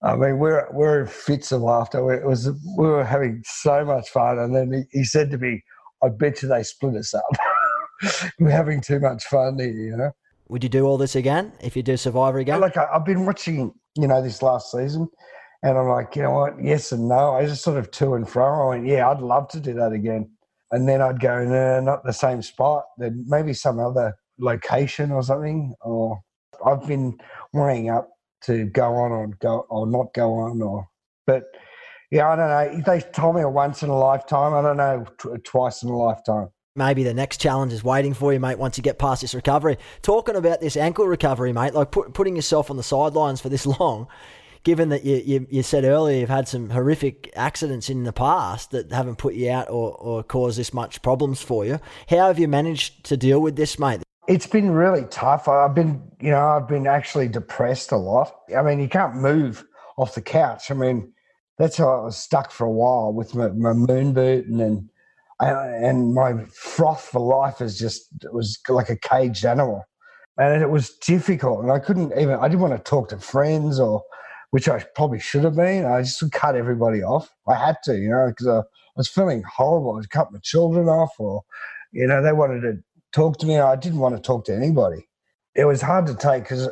I 0.00 0.14
mean, 0.14 0.38
we're 0.38 0.68
we're 0.70 1.00
in 1.00 1.08
fits 1.08 1.50
of 1.50 1.62
laughter. 1.62 2.12
It 2.12 2.24
was 2.24 2.48
we 2.78 2.86
were 2.86 3.04
having 3.04 3.42
so 3.44 3.84
much 3.84 4.08
fun, 4.10 4.38
and 4.38 4.54
then 4.54 4.72
he, 4.92 4.98
he 4.98 5.04
said 5.04 5.28
to 5.32 5.38
me, 5.38 5.64
"I 6.04 6.10
bet 6.10 6.40
you 6.40 6.48
they 6.48 6.62
split 6.62 6.94
us 6.94 7.14
up. 7.14 8.30
we're 8.38 8.50
having 8.50 8.80
too 8.80 9.00
much 9.00 9.24
fun 9.24 9.58
here, 9.58 9.72
you 9.72 9.96
know." 9.96 10.12
Would 10.48 10.62
you 10.62 10.68
do 10.68 10.84
all 10.86 10.96
this 10.96 11.16
again 11.16 11.52
if 11.60 11.76
you 11.76 11.82
do 11.82 11.96
Survivor 11.96 12.38
again? 12.38 12.60
Like 12.60 12.76
I've 12.76 13.04
been 13.04 13.26
watching, 13.26 13.72
you 13.96 14.06
know, 14.06 14.22
this 14.22 14.42
last 14.42 14.70
season, 14.70 15.08
and 15.62 15.76
I'm 15.76 15.88
like, 15.88 16.14
you 16.14 16.22
know 16.22 16.30
what? 16.30 16.54
Yes 16.62 16.92
and 16.92 17.08
no. 17.08 17.34
I 17.34 17.46
just 17.46 17.62
sort 17.62 17.78
of 17.78 17.90
to 17.92 18.14
and 18.14 18.28
fro. 18.28 18.66
I 18.66 18.68
went, 18.76 18.86
yeah, 18.86 19.08
I'd 19.10 19.20
love 19.20 19.48
to 19.48 19.60
do 19.60 19.74
that 19.74 19.92
again. 19.92 20.30
And 20.70 20.88
then 20.88 21.00
I'd 21.00 21.20
go, 21.20 21.44
no, 21.44 21.80
not 21.80 22.04
the 22.04 22.12
same 22.12 22.42
spot. 22.42 22.84
Then 22.98 23.24
maybe 23.26 23.52
some 23.52 23.78
other 23.80 24.14
location 24.38 25.10
or 25.10 25.22
something. 25.22 25.74
Or 25.80 26.20
I've 26.64 26.86
been 26.86 27.18
weighing 27.52 27.88
up 27.88 28.08
to 28.42 28.66
go 28.66 28.94
on 28.94 29.12
or 29.12 29.28
go 29.40 29.66
or 29.68 29.86
not 29.86 30.14
go 30.14 30.34
on. 30.34 30.62
Or, 30.62 30.88
but 31.26 31.44
yeah, 32.10 32.28
I 32.28 32.36
don't 32.36 32.48
know. 32.48 32.82
They 32.86 33.00
told 33.00 33.36
me 33.36 33.42
a 33.42 33.48
once 33.48 33.82
in 33.82 33.90
a 33.90 33.98
lifetime. 33.98 34.54
I 34.54 34.62
don't 34.62 34.76
know, 34.76 35.04
tw- 35.18 35.44
twice 35.44 35.82
in 35.82 35.88
a 35.88 35.96
lifetime. 35.96 36.48
Maybe 36.76 37.02
the 37.02 37.14
next 37.14 37.40
challenge 37.40 37.72
is 37.72 37.82
waiting 37.82 38.12
for 38.12 38.32
you, 38.32 38.38
mate, 38.38 38.58
once 38.58 38.76
you 38.76 38.82
get 38.82 38.98
past 38.98 39.22
this 39.22 39.34
recovery. 39.34 39.78
Talking 40.02 40.36
about 40.36 40.60
this 40.60 40.76
ankle 40.76 41.06
recovery, 41.06 41.52
mate, 41.52 41.72
like 41.72 41.90
put, 41.90 42.12
putting 42.12 42.36
yourself 42.36 42.70
on 42.70 42.76
the 42.76 42.82
sidelines 42.82 43.40
for 43.40 43.48
this 43.48 43.66
long, 43.80 44.08
given 44.62 44.90
that 44.90 45.04
you, 45.04 45.22
you, 45.24 45.46
you 45.48 45.62
said 45.62 45.84
earlier 45.84 46.20
you've 46.20 46.28
had 46.28 46.48
some 46.48 46.70
horrific 46.70 47.32
accidents 47.34 47.88
in 47.88 48.04
the 48.04 48.12
past 48.12 48.72
that 48.72 48.92
haven't 48.92 49.16
put 49.16 49.34
you 49.34 49.50
out 49.50 49.70
or, 49.70 49.92
or 49.92 50.22
caused 50.22 50.58
this 50.58 50.74
much 50.74 51.00
problems 51.00 51.40
for 51.40 51.64
you, 51.64 51.80
how 52.10 52.26
have 52.26 52.38
you 52.38 52.48
managed 52.48 53.04
to 53.04 53.16
deal 53.16 53.40
with 53.40 53.56
this, 53.56 53.78
mate? 53.78 54.02
It's 54.28 54.46
been 54.46 54.72
really 54.72 55.06
tough. 55.08 55.48
I've 55.48 55.74
been, 55.74 56.02
you 56.20 56.30
know, 56.30 56.46
I've 56.46 56.68
been 56.68 56.86
actually 56.86 57.28
depressed 57.28 57.92
a 57.92 57.96
lot. 57.96 58.34
I 58.56 58.60
mean, 58.62 58.80
you 58.80 58.88
can't 58.88 59.14
move 59.14 59.64
off 59.96 60.14
the 60.14 60.20
couch. 60.20 60.70
I 60.70 60.74
mean, 60.74 61.12
that's 61.58 61.76
how 61.76 62.00
I 62.00 62.04
was 62.04 62.16
stuck 62.16 62.50
for 62.50 62.64
a 62.66 62.70
while 62.70 63.12
with 63.12 63.34
my, 63.34 63.48
my 63.48 63.72
moon 63.72 64.12
boot 64.12 64.46
and 64.46 64.60
then 64.60 64.90
and 65.40 66.14
my 66.14 66.44
froth 66.46 67.02
for 67.02 67.20
life 67.20 67.60
is 67.60 67.78
just 67.78 68.08
it 68.22 68.32
was 68.32 68.58
like 68.68 68.88
a 68.88 68.96
caged 68.96 69.44
animal. 69.44 69.84
And 70.38 70.62
it 70.62 70.68
was 70.68 70.90
difficult 70.96 71.62
and 71.62 71.72
i 71.72 71.78
couldn't 71.78 72.12
even 72.12 72.38
i 72.40 72.48
didn't 72.48 72.60
want 72.60 72.76
to 72.76 72.90
talk 72.90 73.08
to 73.08 73.18
friends 73.18 73.80
or 73.80 74.02
which 74.50 74.68
i 74.68 74.84
probably 74.94 75.18
should 75.18 75.44
have 75.44 75.56
been. 75.56 75.86
I 75.86 76.02
just 76.02 76.20
would 76.22 76.32
cut 76.32 76.56
everybody 76.56 77.02
off. 77.02 77.30
I 77.48 77.54
had 77.54 77.76
to 77.84 77.96
you 77.96 78.10
know 78.10 78.28
because 78.28 78.46
I, 78.46 78.62
was 78.96 79.08
feeling 79.08 79.42
horrible. 79.42 80.00
I 80.02 80.06
cut 80.06 80.32
my 80.32 80.38
children 80.42 80.88
off 80.88 81.12
or 81.18 81.42
you 81.92 82.06
know 82.06 82.22
they 82.22 82.32
wanted 82.32 82.60
to 82.62 82.78
talk 83.12 83.38
to 83.38 83.46
me. 83.46 83.58
I 83.58 83.76
didn't 83.76 83.98
want 83.98 84.14
to 84.14 84.22
talk 84.22 84.44
to 84.46 84.54
anybody. 84.54 85.08
It 85.54 85.64
was 85.64 85.80
hard 85.80 86.06
to 86.06 86.14
take 86.14 86.44
because 86.44 86.68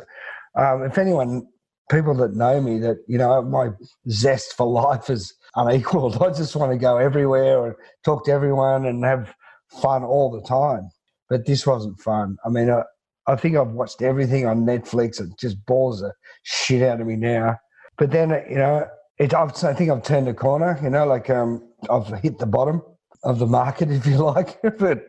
um, 0.57 0.83
if 0.85 0.99
anyone 0.99 1.47
people 1.91 2.15
that 2.15 2.35
know 2.35 2.61
me 2.61 2.79
that 2.79 2.99
you 3.09 3.19
know 3.19 3.43
my 3.43 3.71
zest 4.11 4.55
for 4.57 4.67
life 4.67 5.11
is 5.11 5.35
unequaled 5.57 6.17
i 6.23 6.29
just 6.31 6.57
want 6.57 6.73
to 6.73 6.79
go 6.79 6.97
everywhere 6.97 7.67
and 7.67 7.75
talk 8.05 8.25
to 8.25 8.33
everyone 8.33 8.87
and 8.87 9.05
have 9.05 9.35
fun 9.69 10.05
all 10.05 10.31
the 10.31 10.47
time 10.47 10.89
but 11.29 11.47
this 11.47 11.67
wasn't 11.67 11.99
fun 12.01 12.37
i 12.45 12.49
mean 12.49 12.69
uh, 12.71 12.83
I 13.27 13.37
think 13.37 13.57
I've 13.57 13.73
watched 13.73 14.03
everything 14.03 14.47
on 14.47 14.67
Netflix. 14.67 15.21
It 15.21 15.39
just 15.39 15.65
bores 15.65 16.01
the 16.01 16.13
shit 16.43 16.83
out 16.83 17.01
of 17.01 17.07
me 17.07 17.17
now. 17.17 17.59
But 17.97 18.11
then, 18.11 18.31
you 18.51 18.57
know, 18.57 18.87
it, 19.19 19.33
I 19.33 19.49
think 19.49 19.91
I've 19.91 20.03
turned 20.03 20.29
a 20.29 20.35
corner, 20.35 20.79
you 20.83 20.91
know, 20.91 21.07
like 21.07 21.31
um, 21.31 21.67
I've 21.89 22.09
hit 22.21 22.39
the 22.39 22.47
bottom 22.47 22.83
of 23.23 23.39
the 23.39 23.47
market, 23.47 23.91
if 23.91 24.07
you 24.07 24.19
like. 24.19 24.59
but 24.79 25.07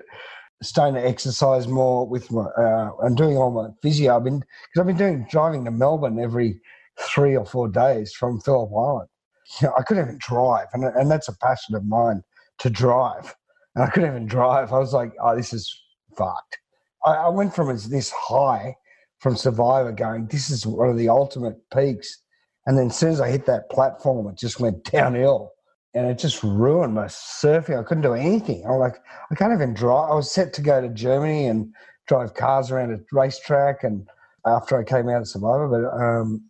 starting 0.63 0.95
to 0.95 1.05
exercise 1.05 1.67
more 1.67 2.07
with 2.07 2.31
my, 2.31 2.43
uh, 2.43 2.91
and 3.01 3.17
doing 3.17 3.37
all 3.37 3.51
my 3.51 3.69
physio. 3.81 4.15
I've 4.15 4.23
been, 4.23 4.39
because 4.39 4.79
I've 4.79 4.87
been 4.87 4.97
doing 4.97 5.27
driving 5.29 5.65
to 5.65 5.71
Melbourne 5.71 6.19
every 6.19 6.61
three 6.97 7.35
or 7.35 7.45
four 7.45 7.67
days 7.67 8.13
from 8.13 8.39
Phillip 8.39 8.71
Island. 8.71 9.09
You 9.61 9.67
know, 9.67 9.73
I 9.77 9.83
couldn't 9.83 10.03
even 10.03 10.19
drive. 10.19 10.67
And, 10.73 10.83
and 10.83 11.09
that's 11.09 11.27
a 11.27 11.37
passion 11.37 11.75
of 11.75 11.85
mine 11.85 12.23
to 12.59 12.69
drive. 12.69 13.35
And 13.75 13.83
I 13.83 13.89
couldn't 13.89 14.09
even 14.09 14.25
drive. 14.25 14.73
I 14.73 14.79
was 14.79 14.93
like, 14.93 15.13
oh, 15.21 15.35
this 15.35 15.53
is 15.53 15.71
fucked. 16.17 16.57
I, 17.05 17.13
I 17.13 17.29
went 17.29 17.55
from 17.55 17.67
this 17.67 18.11
high 18.11 18.75
from 19.19 19.35
Survivor 19.35 19.91
going, 19.91 20.27
this 20.27 20.49
is 20.49 20.65
one 20.65 20.89
of 20.89 20.97
the 20.97 21.09
ultimate 21.09 21.55
peaks. 21.73 22.21
And 22.65 22.77
then 22.77 22.87
as 22.87 22.97
soon 22.97 23.11
as 23.11 23.21
I 23.21 23.29
hit 23.29 23.45
that 23.45 23.69
platform, 23.69 24.27
it 24.27 24.37
just 24.37 24.59
went 24.59 24.83
downhill 24.91 25.51
and 25.93 26.07
it 26.07 26.17
just 26.17 26.43
ruined 26.43 26.93
my 26.93 27.05
surfing. 27.05 27.79
I 27.79 27.83
couldn't 27.83 28.03
do 28.03 28.13
anything. 28.13 28.65
I 28.65 28.71
was 28.71 28.79
like, 28.79 29.01
I 29.31 29.35
can't 29.35 29.53
even 29.53 29.73
drive. 29.73 30.11
I 30.11 30.15
was 30.15 30.31
set 30.31 30.53
to 30.53 30.61
go 30.61 30.81
to 30.81 30.89
Germany 30.89 31.47
and 31.47 31.73
drive 32.07 32.33
cars 32.33 32.69
around 32.69 32.93
a 32.93 32.99
racetrack. 33.11 33.83
And 33.83 34.07
after 34.45 34.77
I 34.77 34.83
came 34.83 35.09
out 35.09 35.21
of 35.21 35.27
Survivor, 35.27 35.67
but 35.67 36.03
um, 36.03 36.43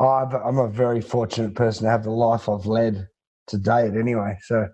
i 0.00 0.22
am 0.46 0.58
a 0.58 0.68
very 0.68 1.00
fortunate 1.00 1.54
person 1.54 1.84
to 1.84 1.90
have 1.90 2.04
the 2.04 2.10
life 2.10 2.48
I've 2.48 2.66
led 2.66 3.06
to 3.48 3.58
date 3.58 3.94
anyway. 3.94 4.38
So, 4.42 4.66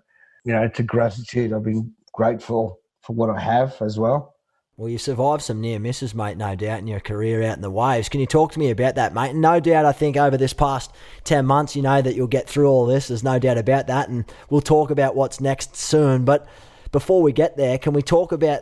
you 0.45 0.53
know, 0.53 0.67
to 0.69 0.83
gratitude, 0.83 1.51
I've 1.51 1.63
been 1.63 1.93
grateful 2.13 2.79
for 3.01 3.13
what 3.13 3.29
I 3.29 3.39
have 3.39 3.75
as 3.81 3.99
well. 3.99 4.35
Well, 4.77 4.89
you 4.89 4.99
survived 4.99 5.41
some 5.41 5.59
near 5.59 5.79
misses, 5.79 6.13
mate, 6.13 6.37
no 6.37 6.55
doubt, 6.55 6.79
in 6.79 6.87
your 6.87 6.99
career 6.99 7.41
out 7.41 7.55
in 7.55 7.61
the 7.61 7.71
waves. 7.71 8.09
Can 8.09 8.19
you 8.19 8.27
talk 8.27 8.51
to 8.51 8.59
me 8.59 8.69
about 8.69 8.93
that, 8.93 9.11
mate? 9.11 9.31
And 9.31 9.41
no 9.41 9.59
doubt, 9.59 9.85
I 9.85 9.91
think 9.91 10.17
over 10.17 10.37
this 10.37 10.53
past 10.53 10.91
10 11.23 11.47
months, 11.47 11.75
you 11.75 11.81
know 11.81 11.99
that 11.99 12.13
you'll 12.13 12.27
get 12.27 12.47
through 12.47 12.69
all 12.69 12.85
this. 12.85 13.07
There's 13.07 13.23
no 13.23 13.39
doubt 13.39 13.57
about 13.57 13.87
that. 13.87 14.07
And 14.07 14.23
we'll 14.51 14.61
talk 14.61 14.91
about 14.91 15.15
what's 15.15 15.41
next 15.41 15.75
soon. 15.75 16.25
But 16.25 16.47
before 16.91 17.23
we 17.23 17.31
get 17.31 17.57
there, 17.57 17.79
can 17.79 17.93
we 17.93 18.03
talk 18.03 18.31
about, 18.31 18.61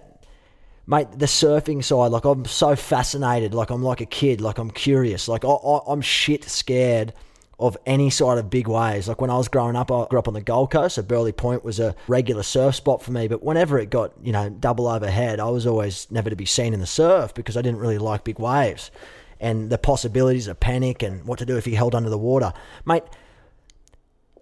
mate, 0.88 1.08
the 1.12 1.25
surfing 1.25 1.84
side? 1.84 2.12
Like, 2.12 2.25
I'm 2.25 2.46
so 2.46 2.75
fascinated. 2.75 3.54
Like, 3.54 3.70
I'm 3.70 3.84
like 3.84 4.01
a 4.01 4.06
kid. 4.06 4.42
Like, 4.42 4.58
I'm 4.58 4.72
curious. 4.72 5.27
Like, 5.27 5.46
I, 5.46 5.50
I, 5.50 5.80
I'm 5.88 6.01
shit 6.01 6.44
scared 6.46 7.13
of 7.58 7.77
any 7.86 8.10
sort 8.10 8.38
of 8.38 8.50
big 8.50 8.68
waves. 8.68 9.08
Like 9.08 9.22
when 9.22 9.30
I 9.30 9.38
was 9.38 9.48
growing 9.48 9.75
up, 9.75 9.92
I 9.92 10.06
grew 10.08 10.20
up 10.20 10.27
on 10.27 10.34
the 10.34 10.42
Gold 10.42 10.72
Coast, 10.72 10.96
so 10.96 11.01
Burleigh 11.01 11.32
Point 11.32 11.63
was 11.63 11.80
a 11.80 11.96
regular 12.08 12.44
surf 12.44 12.75
spot 12.75 13.01
for 13.01 13.12
me. 13.12 13.27
But 13.27 13.44
whenever 13.44 13.80
it 13.80 13.89
got, 13.89 14.12
you 14.22 14.34
know, 14.34 14.50
double 14.50 14.88
overhead, 14.88 15.39
I 15.39 15.50
was 15.50 15.65
always 15.65 16.10
never 16.12 16.30
to 16.30 16.36
be 16.36 16.46
seen 16.46 16.74
in 16.74 16.82
the 16.82 16.86
surf 16.86 17.34
because 17.34 17.56
I 17.56 17.62
didn't 17.62 17.80
really 17.80 17.98
like 17.98 18.25
big 18.25 18.39
waves 18.39 18.92
and 19.39 19.70
the 19.70 19.77
possibilities 19.77 20.48
of 20.48 20.60
panic 20.60 21.04
and 21.04 21.24
what 21.25 21.39
to 21.39 21.46
do 21.46 21.58
if 21.58 21.68
you 21.68 21.75
held 21.75 21.96
under 21.96 22.10
the 22.10 22.18
water. 22.18 22.54
Mate, 22.86 23.04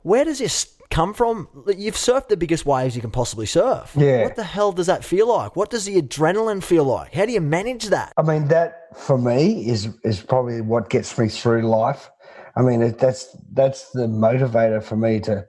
where 0.01 0.25
does 0.25 0.39
this 0.39 0.72
come 0.89 1.13
from? 1.13 1.47
You've 1.75 1.95
surfed 1.95 2.29
the 2.29 2.37
biggest 2.37 2.65
waves 2.65 2.95
you 2.95 3.01
can 3.01 3.11
possibly 3.11 3.45
surf. 3.45 3.93
Yeah. 3.97 4.23
What 4.23 4.35
the 4.35 4.43
hell 4.43 4.71
does 4.71 4.87
that 4.87 5.03
feel 5.03 5.27
like? 5.27 5.55
What 5.55 5.69
does 5.69 5.85
the 5.85 6.01
adrenaline 6.01 6.63
feel 6.63 6.83
like? 6.83 7.13
How 7.13 7.25
do 7.25 7.31
you 7.31 7.41
manage 7.41 7.85
that? 7.85 8.13
I 8.17 8.21
mean, 8.21 8.47
that 8.49 8.97
for 8.97 9.17
me 9.17 9.67
is 9.67 9.89
is 10.03 10.21
probably 10.21 10.61
what 10.61 10.89
gets 10.89 11.17
me 11.17 11.27
through 11.27 11.63
life. 11.63 12.09
I 12.55 12.61
mean, 12.61 12.81
it, 12.81 12.99
that's 12.99 13.35
that's 13.51 13.89
the 13.91 14.07
motivator 14.07 14.83
for 14.83 14.95
me 14.95 15.19
to 15.21 15.45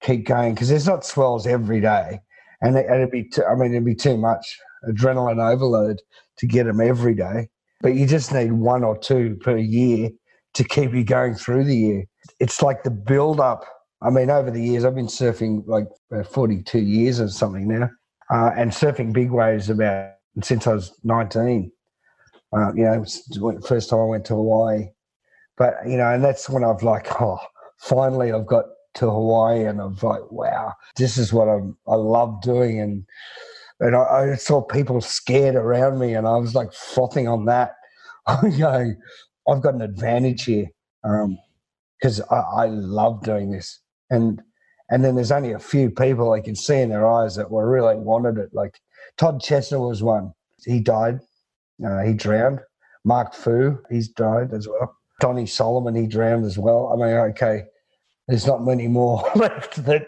keep 0.00 0.26
going 0.26 0.54
because 0.54 0.68
there's 0.68 0.86
not 0.86 1.04
swells 1.04 1.46
every 1.46 1.80
day, 1.80 2.20
and 2.60 2.76
it, 2.76 2.86
would 2.88 3.10
be 3.10 3.28
too, 3.28 3.44
I 3.44 3.54
mean 3.54 3.72
it'd 3.72 3.84
be 3.84 3.94
too 3.94 4.16
much 4.16 4.58
adrenaline 4.88 5.40
overload 5.40 6.00
to 6.38 6.46
get 6.46 6.64
them 6.64 6.80
every 6.80 7.14
day. 7.14 7.48
But 7.80 7.94
you 7.94 8.06
just 8.06 8.32
need 8.32 8.52
one 8.52 8.82
or 8.82 8.98
two 8.98 9.36
per 9.40 9.56
year 9.56 10.10
to 10.54 10.64
keep 10.64 10.92
you 10.92 11.04
going 11.04 11.34
through 11.34 11.64
the 11.64 11.76
year. 11.76 12.04
It's 12.40 12.62
like 12.62 12.82
the 12.82 12.90
build 12.90 13.40
up. 13.40 13.64
I 14.00 14.10
mean, 14.10 14.30
over 14.30 14.50
the 14.50 14.62
years, 14.62 14.84
I've 14.84 14.94
been 14.94 15.06
surfing 15.06 15.66
like 15.66 15.88
42 16.30 16.78
years 16.78 17.20
or 17.20 17.28
something 17.28 17.66
now, 17.66 17.90
uh, 18.30 18.52
and 18.56 18.70
surfing 18.70 19.12
big 19.12 19.30
waves 19.30 19.70
about 19.70 20.12
since 20.42 20.66
I 20.66 20.74
was 20.74 20.92
19. 21.04 21.72
Uh, 22.56 22.72
you 22.74 22.84
know, 22.84 23.04
first 23.66 23.90
time 23.90 23.98
I 24.00 24.04
went 24.04 24.24
to 24.26 24.34
Hawaii 24.34 24.88
but 25.58 25.74
you 25.86 25.96
know, 25.96 26.10
and 26.10 26.24
that's 26.24 26.48
when 26.48 26.64
I've 26.64 26.82
like, 26.82 27.08
oh, 27.20 27.38
finally 27.78 28.32
I've 28.32 28.46
got 28.46 28.64
to 28.94 29.10
Hawaii, 29.10 29.64
and 29.64 29.80
I'm 29.80 29.98
like, 30.00 30.30
wow, 30.30 30.72
this 30.96 31.18
is 31.18 31.32
what 31.32 31.48
I'm, 31.48 31.76
I 31.86 31.96
love 31.96 32.40
doing, 32.40 32.80
and 32.80 33.04
and 33.80 33.94
I, 33.94 34.32
I 34.32 34.34
saw 34.36 34.62
people 34.62 35.00
scared 35.00 35.56
around 35.56 35.98
me, 35.98 36.14
and 36.14 36.26
I 36.26 36.36
was 36.36 36.54
like 36.54 36.72
frothing 36.72 37.28
on 37.28 37.44
that. 37.46 37.74
I'm 38.26 38.56
going, 38.56 38.96
I've 39.48 39.62
got 39.62 39.74
an 39.74 39.82
advantage 39.82 40.44
here 40.44 40.66
because 41.02 42.20
um, 42.20 42.26
I, 42.30 42.64
I 42.64 42.66
love 42.66 43.22
doing 43.22 43.50
this, 43.50 43.80
and 44.10 44.42
and 44.90 45.04
then 45.04 45.14
there's 45.14 45.32
only 45.32 45.52
a 45.52 45.58
few 45.58 45.90
people 45.90 46.32
I 46.32 46.40
can 46.40 46.56
see 46.56 46.80
in 46.80 46.88
their 46.88 47.06
eyes 47.06 47.36
that 47.36 47.50
were 47.50 47.68
really 47.68 47.96
wanted 47.96 48.38
it. 48.38 48.50
Like 48.54 48.80
Todd 49.18 49.42
Chesser 49.42 49.86
was 49.86 50.02
one. 50.02 50.32
He 50.64 50.80
died. 50.80 51.20
Uh, 51.84 52.00
he 52.00 52.14
drowned. 52.14 52.60
Mark 53.04 53.34
Foo, 53.34 53.78
he's 53.90 54.08
died 54.08 54.52
as 54.52 54.66
well. 54.66 54.96
Donny 55.20 55.46
Solomon, 55.46 55.94
he 55.94 56.06
drowned 56.06 56.44
as 56.44 56.58
well. 56.58 56.90
I 56.92 56.96
mean, 56.96 57.14
okay, 57.30 57.64
there's 58.28 58.46
not 58.46 58.64
many 58.64 58.88
more 58.88 59.28
left. 59.34 59.84
That, 59.84 60.06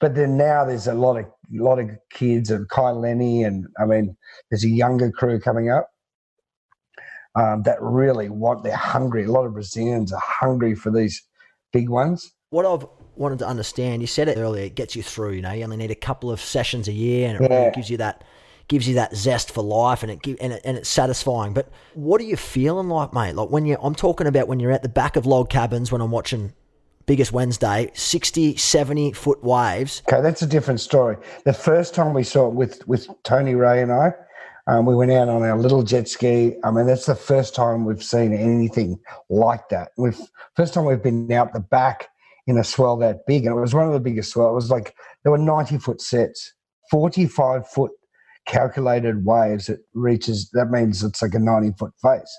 but 0.00 0.14
then 0.14 0.36
now 0.36 0.64
there's 0.64 0.86
a 0.86 0.94
lot 0.94 1.18
of 1.18 1.26
lot 1.52 1.78
of 1.78 1.90
kids 2.10 2.50
and 2.50 2.68
Kai 2.68 2.90
Lenny, 2.90 3.42
and 3.42 3.66
I 3.78 3.84
mean, 3.84 4.16
there's 4.50 4.64
a 4.64 4.68
younger 4.68 5.10
crew 5.10 5.40
coming 5.40 5.70
up 5.70 5.90
um, 7.34 7.62
that 7.64 7.80
really 7.80 8.28
want. 8.28 8.64
They're 8.64 8.76
hungry. 8.76 9.24
A 9.24 9.32
lot 9.32 9.46
of 9.46 9.52
Brazilians 9.52 10.12
are 10.12 10.22
hungry 10.22 10.74
for 10.74 10.90
these 10.90 11.22
big 11.72 11.88
ones. 11.88 12.32
What 12.50 12.64
I've 12.64 12.86
wanted 13.18 13.38
to 13.40 13.46
understand, 13.46 14.02
you 14.02 14.06
said 14.06 14.28
it 14.28 14.38
earlier, 14.38 14.64
it 14.64 14.74
gets 14.74 14.96
you 14.96 15.02
through. 15.02 15.32
You 15.32 15.42
know, 15.42 15.52
you 15.52 15.64
only 15.64 15.76
need 15.76 15.90
a 15.90 15.96
couple 15.96 16.30
of 16.30 16.40
sessions 16.40 16.88
a 16.88 16.92
year, 16.92 17.28
and 17.28 17.40
it 17.40 17.50
yeah. 17.50 17.58
really 17.58 17.70
gives 17.72 17.90
you 17.90 17.96
that 17.98 18.24
gives 18.68 18.88
you 18.88 18.94
that 18.94 19.14
zest 19.14 19.52
for 19.52 19.62
life 19.62 20.02
and 20.02 20.10
it 20.10 20.20
give, 20.22 20.36
and, 20.40 20.52
it, 20.52 20.62
and 20.64 20.76
it's 20.76 20.88
satisfying. 20.88 21.52
But 21.52 21.68
what 21.94 22.20
are 22.20 22.24
you 22.24 22.36
feeling 22.36 22.88
like, 22.88 23.12
mate? 23.12 23.34
Like 23.34 23.50
when 23.50 23.64
you 23.64 23.76
I'm 23.80 23.94
talking 23.94 24.26
about 24.26 24.48
when 24.48 24.60
you're 24.60 24.72
at 24.72 24.82
the 24.82 24.88
back 24.88 25.16
of 25.16 25.26
log 25.26 25.48
cabins 25.48 25.92
when 25.92 26.00
I'm 26.00 26.10
watching 26.10 26.52
Biggest 27.06 27.32
Wednesday, 27.32 27.90
60, 27.94 28.56
70 28.56 29.12
foot 29.12 29.42
waves. 29.44 30.02
Okay, 30.08 30.20
that's 30.20 30.42
a 30.42 30.46
different 30.46 30.80
story. 30.80 31.16
The 31.44 31.52
first 31.52 31.94
time 31.94 32.12
we 32.12 32.24
saw 32.24 32.48
it 32.48 32.54
with 32.54 32.86
with 32.88 33.08
Tony 33.22 33.54
Ray 33.54 33.82
and 33.82 33.92
I, 33.92 34.12
um, 34.66 34.86
we 34.86 34.96
went 34.96 35.12
out 35.12 35.28
on 35.28 35.44
our 35.44 35.56
little 35.56 35.84
jet 35.84 36.08
ski. 36.08 36.56
I 36.64 36.72
mean, 36.72 36.86
that's 36.86 37.06
the 37.06 37.14
first 37.14 37.54
time 37.54 37.84
we've 37.84 38.02
seen 38.02 38.34
anything 38.34 38.98
like 39.28 39.68
that. 39.68 39.92
We've 39.96 40.18
first 40.56 40.74
time 40.74 40.84
we've 40.84 41.02
been 41.02 41.30
out 41.30 41.52
the 41.52 41.60
back 41.60 42.08
in 42.46 42.58
a 42.58 42.64
swell 42.64 42.96
that 42.98 43.26
big, 43.26 43.44
and 43.44 43.56
it 43.56 43.60
was 43.60 43.74
one 43.74 43.86
of 43.86 43.92
the 43.92 44.00
biggest 44.00 44.32
swell. 44.32 44.50
It 44.50 44.54
was 44.54 44.70
like 44.70 44.94
there 45.22 45.32
were 45.32 45.38
ninety 45.38 45.78
foot 45.78 46.00
sets, 46.00 46.52
forty 46.90 47.26
five 47.26 47.68
foot 47.68 47.90
calculated 48.46 49.24
waves, 49.24 49.68
it 49.68 49.80
reaches, 49.92 50.48
that 50.52 50.70
means 50.70 51.02
it's 51.04 51.20
like 51.20 51.34
a 51.34 51.38
90 51.38 51.76
foot 51.78 51.92
face. 52.00 52.38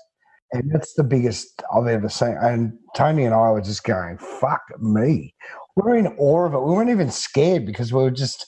And 0.52 0.70
that's 0.72 0.94
the 0.94 1.04
biggest 1.04 1.62
I've 1.74 1.86
ever 1.86 2.08
seen. 2.08 2.36
And 2.40 2.72
Tony 2.96 3.24
and 3.24 3.34
I 3.34 3.50
were 3.50 3.60
just 3.60 3.84
going, 3.84 4.16
fuck 4.16 4.62
me. 4.80 5.34
We 5.76 5.82
were 5.82 5.96
in 5.96 6.06
awe 6.06 6.46
of 6.46 6.54
it. 6.54 6.60
We 6.60 6.72
weren't 6.72 6.90
even 6.90 7.10
scared 7.10 7.66
because 7.66 7.92
we 7.92 8.02
were 8.02 8.10
just, 8.10 8.46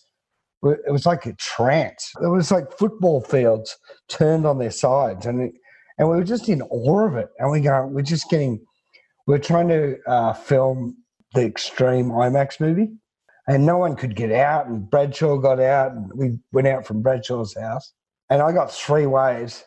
it 0.62 0.90
was 0.90 1.06
like 1.06 1.26
a 1.26 1.34
trance. 1.34 2.10
It 2.22 2.28
was 2.28 2.50
like 2.50 2.72
football 2.72 3.20
fields 3.20 3.76
turned 4.08 4.46
on 4.46 4.58
their 4.58 4.70
sides. 4.70 5.26
And, 5.26 5.42
it, 5.42 5.52
and 5.98 6.08
we 6.08 6.16
were 6.16 6.24
just 6.24 6.48
in 6.48 6.62
awe 6.62 7.06
of 7.06 7.16
it. 7.16 7.28
And 7.38 7.50
we 7.50 7.60
go, 7.60 7.86
we're 7.86 8.02
just 8.02 8.30
getting, 8.30 8.64
we 9.26 9.32
were 9.32 9.38
trying 9.38 9.68
to 9.68 9.98
uh, 10.06 10.32
film 10.32 10.96
the 11.34 11.44
Extreme 11.44 12.10
IMAX 12.10 12.60
movie, 12.60 12.90
and 13.48 13.66
no 13.66 13.78
one 13.78 13.96
could 13.96 14.16
get 14.16 14.32
out. 14.32 14.66
And 14.66 14.88
Bradshaw 14.90 15.38
got 15.38 15.60
out, 15.60 15.92
and 15.92 16.10
we 16.14 16.38
went 16.52 16.68
out 16.68 16.86
from 16.86 17.02
Bradshaw's 17.02 17.56
house, 17.56 17.92
and 18.30 18.42
I 18.42 18.52
got 18.52 18.72
three 18.72 19.06
waves. 19.06 19.64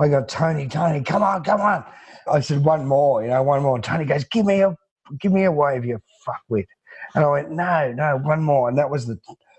I 0.00 0.08
got 0.08 0.28
Tony, 0.28 0.68
Tony, 0.68 1.02
come 1.02 1.22
on, 1.22 1.44
come 1.44 1.60
on. 1.60 1.84
I 2.30 2.40
said 2.40 2.64
one 2.64 2.86
more, 2.86 3.22
you 3.22 3.28
know, 3.28 3.42
one 3.42 3.62
more. 3.62 3.76
And 3.76 3.84
Tony 3.84 4.04
goes, 4.04 4.24
give 4.24 4.46
me 4.46 4.62
a, 4.62 4.76
give 5.20 5.32
me 5.32 5.44
a 5.44 5.52
wave, 5.52 5.84
you 5.84 6.00
fuckwit. 6.26 6.66
And 7.14 7.24
I 7.24 7.28
went, 7.30 7.50
no, 7.50 7.92
no, 7.92 8.18
one 8.18 8.42
more. 8.42 8.68
And 8.68 8.78
that 8.78 8.90
was 8.90 9.06
the 9.06 9.18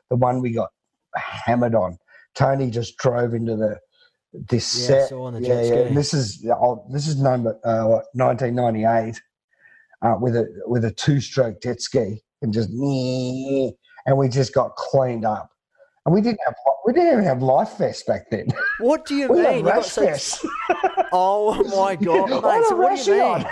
the 0.10 0.16
one 0.18 0.42
we 0.42 0.52
got 0.52 0.70
hammered 1.16 1.76
on. 1.76 1.98
Tony 2.36 2.70
just 2.70 2.98
drove 2.98 3.34
into 3.34 3.56
the 3.56 3.80
this 4.34 4.66
Yeah, 4.74 4.88
set. 4.88 5.10
saw 5.10 5.26
on 5.26 5.34
the 5.36 5.42
yeah, 5.42 5.62
jet 5.62 5.66
yeah. 5.66 5.76
And 5.88 5.98
this 5.98 6.14
is 6.14 6.46
oh, 6.52 6.86
this 6.92 7.08
is 7.08 7.20
number 7.20 7.52
uh, 7.64 7.86
what, 7.86 8.06
1998 8.14 9.22
uh, 10.06 10.16
with 10.20 10.36
a 10.36 10.46
with 10.68 10.86
a 10.86 10.92
two 10.92 11.20
stroke 11.20 11.62
jet 11.62 11.82
ski 11.82 12.22
and 12.42 12.54
just 12.54 12.70
and 14.06 14.18
we 14.18 14.28
just 14.30 14.54
got 14.54 14.76
cleaned 14.76 15.26
up. 15.26 15.50
And 16.06 16.14
we 16.14 16.22
didn't 16.22 16.40
have 16.46 16.54
we 16.86 16.94
didn't 16.94 17.14
even 17.14 17.24
have 17.24 17.42
life 17.42 17.78
vests 17.78 18.04
back 18.04 18.30
then. 18.30 18.48
What 18.80 19.06
do 19.06 19.16
you 19.16 19.28
We 19.32 19.38
mean? 19.42 19.66
had 19.66 19.66
rash 19.66 19.88
such- 19.88 20.06
vests. 20.06 20.46
Oh 21.18 21.54
my 21.76 21.96
god, 21.96 22.30
mate! 22.30 22.44
had 22.44 22.64
So 22.66 22.76
what 22.76 22.98
do 23.04 23.14
you 23.16 23.22
mean? 23.22 23.46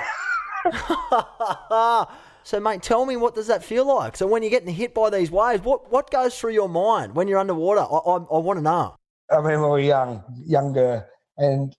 so, 2.43 2.59
mate, 2.59 2.81
tell 2.81 3.05
me 3.05 3.15
what 3.15 3.35
does 3.35 3.47
that 3.47 3.63
feel 3.63 3.85
like? 3.85 4.17
So, 4.17 4.27
when 4.27 4.43
you're 4.43 4.49
getting 4.49 4.73
hit 4.73 4.93
by 4.93 5.09
these 5.09 5.31
waves, 5.31 5.63
what 5.63 5.89
what 5.91 6.11
goes 6.11 6.37
through 6.37 6.51
your 6.53 6.67
mind 6.69 7.15
when 7.15 7.27
you're 7.27 7.39
underwater? 7.39 7.81
I 7.81 7.83
I, 7.85 8.15
I 8.17 8.37
want 8.39 8.57
to 8.57 8.63
know. 8.63 8.95
I 9.31 9.37
mean, 9.37 9.61
we 9.61 9.67
were 9.67 9.79
young, 9.79 10.23
younger, 10.45 11.05
and 11.37 11.73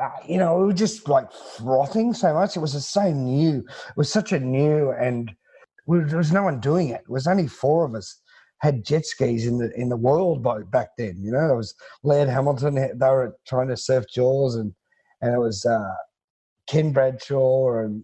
uh, 0.00 0.10
you 0.26 0.38
know, 0.38 0.58
we 0.58 0.66
were 0.66 0.72
just 0.72 1.08
like 1.08 1.32
frothing 1.32 2.12
so 2.14 2.34
much. 2.34 2.56
It 2.56 2.60
was 2.60 2.72
just 2.72 2.92
so 2.92 3.12
new. 3.12 3.58
It 3.58 3.96
was 3.96 4.10
such 4.12 4.32
a 4.32 4.40
new, 4.40 4.90
and 4.90 5.32
we, 5.86 6.00
there 6.00 6.18
was 6.18 6.32
no 6.32 6.42
one 6.42 6.60
doing 6.60 6.88
it. 6.88 7.02
It 7.02 7.10
was 7.10 7.26
only 7.26 7.46
four 7.46 7.84
of 7.84 7.94
us 7.94 8.20
had 8.58 8.84
jet 8.84 9.04
skis 9.04 9.46
in 9.46 9.58
the 9.58 9.70
in 9.78 9.88
the 9.88 9.96
world 9.96 10.42
boat 10.42 10.70
back 10.70 10.88
then. 10.98 11.16
You 11.20 11.32
know, 11.32 11.52
it 11.52 11.56
was 11.56 11.74
Laird 12.02 12.28
Hamilton. 12.28 12.74
They 12.74 13.08
were 13.08 13.36
trying 13.46 13.68
to 13.68 13.76
surf 13.76 14.04
Jaws, 14.12 14.56
and 14.56 14.74
and 15.20 15.34
it 15.34 15.38
was 15.38 15.64
uh, 15.64 15.94
Ken 16.66 16.92
Bradshaw, 16.92 17.78
and 17.78 18.02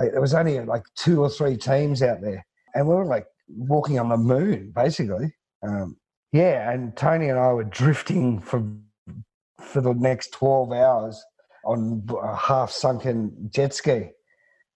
uh, 0.00 0.06
there 0.10 0.20
was 0.20 0.34
only 0.34 0.60
like 0.60 0.82
two 0.96 1.22
or 1.22 1.30
three 1.30 1.56
teams 1.56 2.02
out 2.02 2.20
there, 2.20 2.44
and 2.74 2.88
we 2.88 2.94
were 2.94 3.04
like 3.04 3.26
walking 3.48 4.00
on 4.00 4.08
the 4.08 4.16
moon, 4.16 4.72
basically. 4.74 5.32
Um, 5.62 5.96
yeah, 6.32 6.70
and 6.70 6.96
Tony 6.96 7.28
and 7.28 7.38
I 7.38 7.52
were 7.52 7.64
drifting 7.64 8.40
for 8.40 8.66
for 9.60 9.80
the 9.80 9.94
next 9.94 10.32
twelve 10.32 10.72
hours 10.72 11.22
on 11.68 12.06
a 12.22 12.34
half 12.34 12.70
sunken 12.70 13.50
jet 13.50 13.74
ski, 13.74 14.10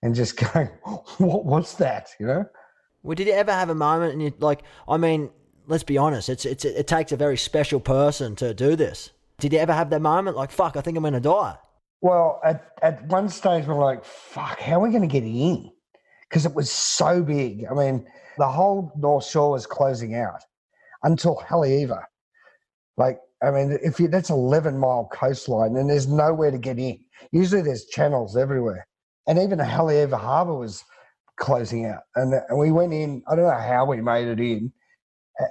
and 0.02 0.14
just 0.14 0.36
going, 0.52 0.68
"What 1.18 1.44
was 1.44 1.74
that?" 1.76 2.10
You 2.20 2.26
know? 2.26 2.44
Well, 3.02 3.14
did 3.14 3.26
you 3.26 3.32
ever 3.32 3.52
have 3.52 3.70
a 3.70 3.74
moment 3.74 4.12
and 4.12 4.22
you 4.22 4.32
like? 4.38 4.62
I 4.88 4.96
mean, 4.96 5.30
let's 5.66 5.82
be 5.84 5.98
honest. 5.98 6.28
It's 6.28 6.44
it's 6.44 6.64
it 6.64 6.86
takes 6.86 7.12
a 7.12 7.16
very 7.16 7.36
special 7.36 7.80
person 7.80 8.36
to 8.36 8.54
do 8.54 8.76
this. 8.76 9.10
Did 9.38 9.52
you 9.52 9.58
ever 9.58 9.72
have 9.72 9.90
that 9.90 10.02
moment 10.02 10.36
like, 10.36 10.52
fuck, 10.52 10.76
I 10.76 10.80
think 10.82 10.96
I'm 10.96 11.02
gonna 11.02 11.20
die? 11.20 11.56
Well, 12.00 12.40
at 12.44 12.72
at 12.82 13.06
one 13.06 13.28
stage 13.28 13.66
we're 13.66 13.74
like, 13.74 14.04
"Fuck, 14.04 14.60
how 14.60 14.76
are 14.76 14.80
we 14.80 14.90
going 14.90 15.02
to 15.02 15.08
get 15.08 15.24
in?" 15.24 15.70
Because 16.28 16.46
it 16.46 16.54
was 16.54 16.70
so 16.70 17.22
big. 17.22 17.64
I 17.70 17.74
mean, 17.74 18.06
the 18.38 18.48
whole 18.48 18.92
North 18.96 19.24
Shore 19.24 19.52
was 19.52 19.66
closing 19.66 20.14
out 20.14 20.42
until 21.02 21.36
Haleiwa. 21.36 22.02
Like, 22.96 23.18
I 23.42 23.50
mean, 23.50 23.78
if 23.82 23.98
you, 23.98 24.08
that's 24.08 24.30
eleven 24.30 24.78
mile 24.78 25.08
coastline, 25.12 25.76
and 25.76 25.90
there's 25.90 26.06
nowhere 26.06 26.50
to 26.50 26.58
get 26.58 26.78
in. 26.78 26.98
Usually, 27.32 27.62
there's 27.62 27.86
channels 27.86 28.36
everywhere, 28.36 28.86
and 29.26 29.38
even 29.38 29.58
the 29.58 29.64
Haleiwa 29.64 30.18
Harbour 30.18 30.54
was 30.54 30.84
closing 31.38 31.86
out. 31.86 32.02
And, 32.14 32.34
and 32.48 32.58
we 32.58 32.70
went 32.70 32.92
in. 32.92 33.22
I 33.28 33.34
don't 33.34 33.44
know 33.44 33.50
how 33.50 33.84
we 33.86 34.00
made 34.00 34.28
it 34.28 34.40
in, 34.40 34.72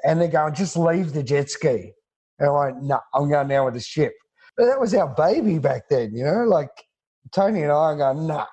and 0.06 0.22
they're 0.22 0.30
going, 0.30 0.54
"Just 0.54 0.78
leave 0.78 1.14
the 1.14 1.24
jet 1.24 1.50
ski." 1.50 1.92
And 2.40 2.50
I'm 2.50 2.56
like, 2.56 2.76
"No, 2.82 3.00
I'm 3.14 3.30
going 3.30 3.48
now 3.50 3.66
with 3.66 3.74
the 3.74 3.82
ship." 3.82 4.14
But 4.56 4.66
that 4.66 4.80
was 4.80 4.94
our 4.94 5.14
baby 5.16 5.60
back 5.60 5.90
then, 5.90 6.16
you 6.16 6.24
know. 6.24 6.44
Like 6.46 6.70
Tony 7.34 7.64
and 7.64 7.72
I 7.72 7.76
are 7.76 7.98
going, 7.98 8.28
"Nah, 8.28 8.46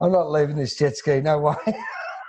I'm 0.00 0.12
not 0.12 0.30
leaving 0.30 0.56
this 0.56 0.76
jet 0.76 0.96
ski. 0.96 1.20
No 1.20 1.38
way." 1.38 1.54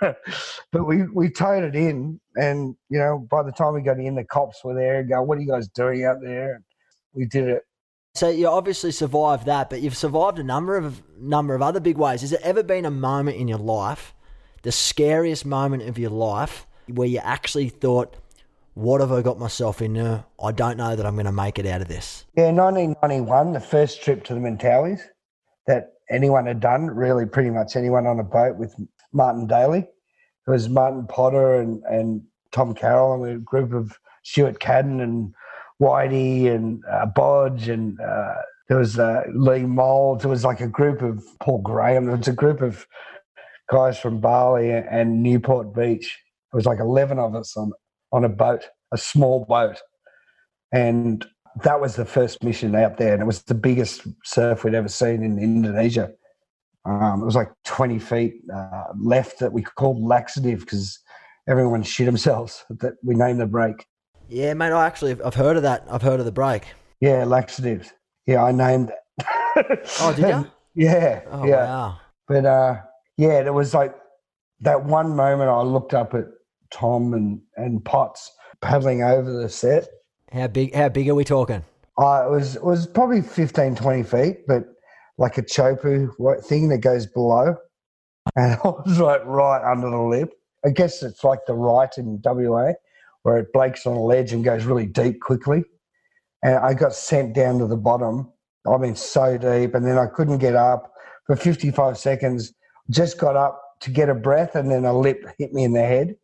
but 0.72 0.86
we 0.86 1.02
we 1.14 1.30
towed 1.30 1.64
it 1.64 1.74
in, 1.74 2.20
and 2.36 2.76
you 2.88 2.98
know, 2.98 3.26
by 3.30 3.42
the 3.42 3.52
time 3.52 3.74
we 3.74 3.82
got 3.82 3.98
in, 3.98 4.14
the 4.14 4.24
cops 4.24 4.64
were 4.64 4.74
there 4.74 5.00
and 5.00 5.08
go, 5.08 5.22
"What 5.22 5.38
are 5.38 5.40
you 5.40 5.50
guys 5.50 5.68
doing 5.68 6.04
out 6.04 6.20
there?" 6.22 6.56
And 6.56 6.64
we 7.14 7.26
did 7.26 7.48
it. 7.48 7.62
So 8.14 8.28
you 8.28 8.46
obviously 8.46 8.92
survived 8.92 9.46
that, 9.46 9.70
but 9.70 9.80
you've 9.80 9.96
survived 9.96 10.38
a 10.38 10.44
number 10.44 10.76
of 10.76 11.02
number 11.18 11.54
of 11.54 11.62
other 11.62 11.80
big 11.80 11.98
ways. 11.98 12.20
Has 12.20 12.30
there 12.30 12.40
ever 12.42 12.62
been 12.62 12.84
a 12.84 12.90
moment 12.90 13.36
in 13.36 13.48
your 13.48 13.58
life, 13.58 14.14
the 14.62 14.72
scariest 14.72 15.44
moment 15.44 15.82
of 15.88 15.98
your 15.98 16.10
life, 16.10 16.66
where 16.86 17.08
you 17.08 17.18
actually 17.18 17.68
thought, 17.68 18.16
"What 18.74 19.00
have 19.00 19.12
I 19.12 19.22
got 19.22 19.38
myself 19.38 19.82
into? 19.82 20.24
I 20.42 20.52
don't 20.52 20.76
know 20.76 20.94
that 20.94 21.04
I'm 21.04 21.14
going 21.14 21.26
to 21.26 21.32
make 21.32 21.58
it 21.58 21.66
out 21.66 21.80
of 21.80 21.88
this." 21.88 22.24
Yeah, 22.36 22.50
1991, 22.52 23.52
the 23.52 23.60
first 23.60 24.02
trip 24.02 24.24
to 24.24 24.34
the 24.34 24.40
Mentawais 24.40 25.00
that 25.66 25.94
anyone 26.10 26.46
had 26.46 26.60
done, 26.60 26.86
really 26.86 27.26
pretty 27.26 27.50
much 27.50 27.76
anyone 27.76 28.06
on 28.06 28.20
a 28.20 28.24
boat 28.24 28.56
with 28.56 28.74
Martin 29.14 29.46
Daly. 29.46 29.80
It 29.80 30.50
was 30.50 30.68
Martin 30.68 31.06
Potter 31.06 31.54
and, 31.54 31.82
and 31.84 32.22
Tom 32.52 32.74
Carroll 32.74 33.24
and 33.24 33.36
a 33.36 33.38
group 33.38 33.72
of 33.72 33.98
Stuart 34.22 34.58
Cadden 34.60 35.02
and 35.02 35.32
Whitey 35.80 36.54
and 36.54 36.82
uh, 36.90 37.06
Bodge 37.06 37.68
and 37.68 37.98
uh, 38.00 38.34
there 38.68 38.78
was 38.78 38.98
uh, 38.98 39.22
Lee 39.34 39.64
Mould. 39.64 40.20
There 40.20 40.30
was 40.30 40.44
like 40.44 40.60
a 40.60 40.68
group 40.68 41.02
of 41.02 41.22
Paul 41.40 41.58
Graham. 41.58 42.06
There 42.06 42.16
was 42.16 42.28
a 42.28 42.32
group 42.32 42.62
of 42.62 42.86
guys 43.70 43.98
from 43.98 44.20
Bali 44.20 44.70
and 44.70 45.22
Newport 45.22 45.74
Beach. 45.74 46.18
It 46.52 46.56
was 46.56 46.66
like 46.66 46.78
11 46.78 47.18
of 47.18 47.34
us 47.34 47.56
on, 47.56 47.72
on 48.12 48.24
a 48.24 48.28
boat, 48.28 48.64
a 48.92 48.96
small 48.96 49.44
boat. 49.44 49.80
And 50.72 51.26
that 51.62 51.80
was 51.80 51.96
the 51.96 52.04
first 52.04 52.42
mission 52.42 52.74
out 52.74 52.96
there, 52.96 53.12
and 53.12 53.22
it 53.22 53.26
was 53.26 53.42
the 53.42 53.54
biggest 53.54 54.06
surf 54.24 54.64
we'd 54.64 54.74
ever 54.74 54.88
seen 54.88 55.22
in 55.22 55.38
Indonesia. 55.38 56.10
Um, 56.86 57.22
it 57.22 57.24
was 57.24 57.34
like 57.34 57.50
20 57.64 57.98
feet 57.98 58.34
uh, 58.54 58.84
left 59.00 59.38
that 59.38 59.52
we 59.52 59.62
called 59.62 60.02
laxative 60.02 60.60
because 60.60 60.98
everyone 61.48 61.82
shit 61.82 62.06
themselves. 62.06 62.64
That 62.80 62.94
we 63.02 63.14
named 63.14 63.40
the 63.40 63.46
break. 63.46 63.86
Yeah, 64.28 64.54
mate. 64.54 64.72
I 64.72 64.86
actually 64.86 65.16
I've 65.24 65.34
heard 65.34 65.56
of 65.56 65.62
that. 65.62 65.86
I've 65.90 66.02
heard 66.02 66.18
of 66.20 66.26
the 66.26 66.32
break. 66.32 66.64
Yeah, 67.00 67.24
laxatives. 67.24 67.92
Yeah, 68.26 68.42
I 68.44 68.52
named 68.52 68.90
it. 68.90 68.98
Oh, 70.00 70.12
did 70.12 70.28
ya? 70.28 70.44
yeah, 70.74 71.20
Oh 71.30 71.46
yeah. 71.46 71.64
wow. 71.66 71.98
But 72.26 72.44
uh, 72.46 72.80
yeah, 73.16 73.42
there 73.44 73.52
was 73.52 73.72
like 73.74 73.94
that 74.60 74.84
one 74.84 75.14
moment 75.14 75.48
I 75.50 75.60
looked 75.62 75.94
up 75.94 76.14
at 76.14 76.24
Tom 76.72 77.14
and, 77.14 77.40
and 77.56 77.84
Potts 77.84 78.32
paddling 78.60 79.02
over 79.02 79.30
the 79.30 79.48
set. 79.48 79.86
How 80.32 80.48
big? 80.48 80.74
How 80.74 80.88
big 80.88 81.08
are 81.08 81.14
we 81.14 81.22
talking? 81.24 81.62
Uh, 81.98 82.24
it 82.26 82.30
was 82.30 82.56
it 82.56 82.64
was 82.64 82.86
probably 82.88 83.22
15, 83.22 83.76
20 83.76 84.02
feet, 84.02 84.46
but 84.48 84.64
like 85.18 85.38
a 85.38 85.42
chopu 85.42 86.10
thing 86.44 86.68
that 86.68 86.78
goes 86.78 87.06
below. 87.06 87.56
And 88.36 88.58
I 88.64 88.68
was 88.68 88.98
like 88.98 89.24
right 89.24 89.62
under 89.70 89.90
the 89.90 90.00
lip. 90.00 90.32
I 90.64 90.70
guess 90.70 91.02
it's 91.02 91.22
like 91.24 91.40
the 91.46 91.54
right 91.54 91.96
in 91.98 92.20
WA 92.24 92.72
where 93.22 93.38
it 93.38 93.52
breaks 93.52 93.86
on 93.86 93.96
a 93.96 94.02
ledge 94.02 94.32
and 94.32 94.44
goes 94.44 94.64
really 94.64 94.86
deep 94.86 95.20
quickly. 95.20 95.64
And 96.42 96.56
I 96.56 96.74
got 96.74 96.94
sent 96.94 97.34
down 97.34 97.58
to 97.58 97.66
the 97.66 97.76
bottom. 97.76 98.30
I 98.66 98.76
mean, 98.76 98.96
so 98.96 99.36
deep. 99.38 99.74
And 99.74 99.86
then 99.86 99.98
I 99.98 100.06
couldn't 100.06 100.38
get 100.38 100.54
up 100.54 100.92
for 101.26 101.36
55 101.36 101.98
seconds. 101.98 102.52
Just 102.90 103.18
got 103.18 103.36
up 103.36 103.60
to 103.80 103.90
get 103.90 104.08
a 104.08 104.14
breath, 104.14 104.54
and 104.54 104.70
then 104.70 104.84
a 104.84 104.96
lip 104.96 105.24
hit 105.38 105.52
me 105.52 105.64
in 105.64 105.72
the 105.72 105.80
head. 105.80 106.16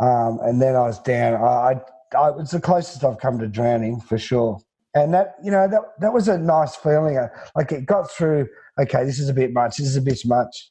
Um, 0.00 0.38
and 0.42 0.60
then 0.60 0.76
I 0.76 0.82
was 0.82 1.00
down. 1.00 1.34
I, 1.34 1.80
I, 2.16 2.18
I, 2.18 2.30
the 2.30 2.60
closest 2.62 3.04
I've 3.04 3.18
come 3.18 3.38
to 3.38 3.48
drowning 3.48 4.00
for 4.00 4.18
sure. 4.18 4.60
And 4.96 5.12
that, 5.12 5.34
you 5.44 5.50
know, 5.50 5.68
that 5.68 5.82
that 6.00 6.14
was 6.14 6.26
a 6.26 6.38
nice 6.38 6.74
feeling. 6.74 7.18
Uh, 7.18 7.28
Like 7.54 7.70
it 7.70 7.84
got 7.84 8.10
through. 8.10 8.48
Okay, 8.80 9.04
this 9.04 9.18
is 9.18 9.28
a 9.28 9.34
bit 9.34 9.52
much. 9.52 9.76
This 9.76 9.86
is 9.86 9.96
a 9.96 10.00
bit 10.00 10.20
much. 10.24 10.70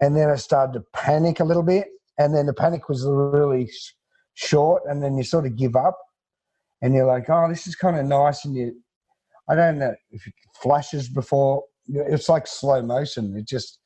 And 0.00 0.16
then 0.16 0.30
I 0.30 0.36
started 0.36 0.72
to 0.72 0.84
panic 0.94 1.40
a 1.40 1.44
little 1.44 1.62
bit. 1.62 1.88
And 2.18 2.34
then 2.34 2.46
the 2.46 2.54
panic 2.54 2.88
was 2.88 3.04
really 3.06 3.68
sh- 3.68 3.92
short. 4.32 4.82
And 4.86 5.02
then 5.02 5.18
you 5.18 5.24
sort 5.24 5.44
of 5.44 5.56
give 5.56 5.76
up. 5.76 5.98
And 6.80 6.94
you're 6.94 7.06
like, 7.06 7.28
oh, 7.28 7.48
this 7.50 7.66
is 7.66 7.76
kind 7.76 7.98
of 7.98 8.06
nice. 8.06 8.46
And 8.46 8.56
you, 8.56 8.74
I 9.50 9.54
don't 9.54 9.78
know 9.78 9.94
if 10.10 10.26
it 10.26 10.34
flashes 10.62 11.08
before. 11.10 11.62
It's 11.88 12.30
like 12.30 12.46
slow 12.46 12.80
motion. 12.82 13.36
It 13.36 13.46
just 13.46 13.78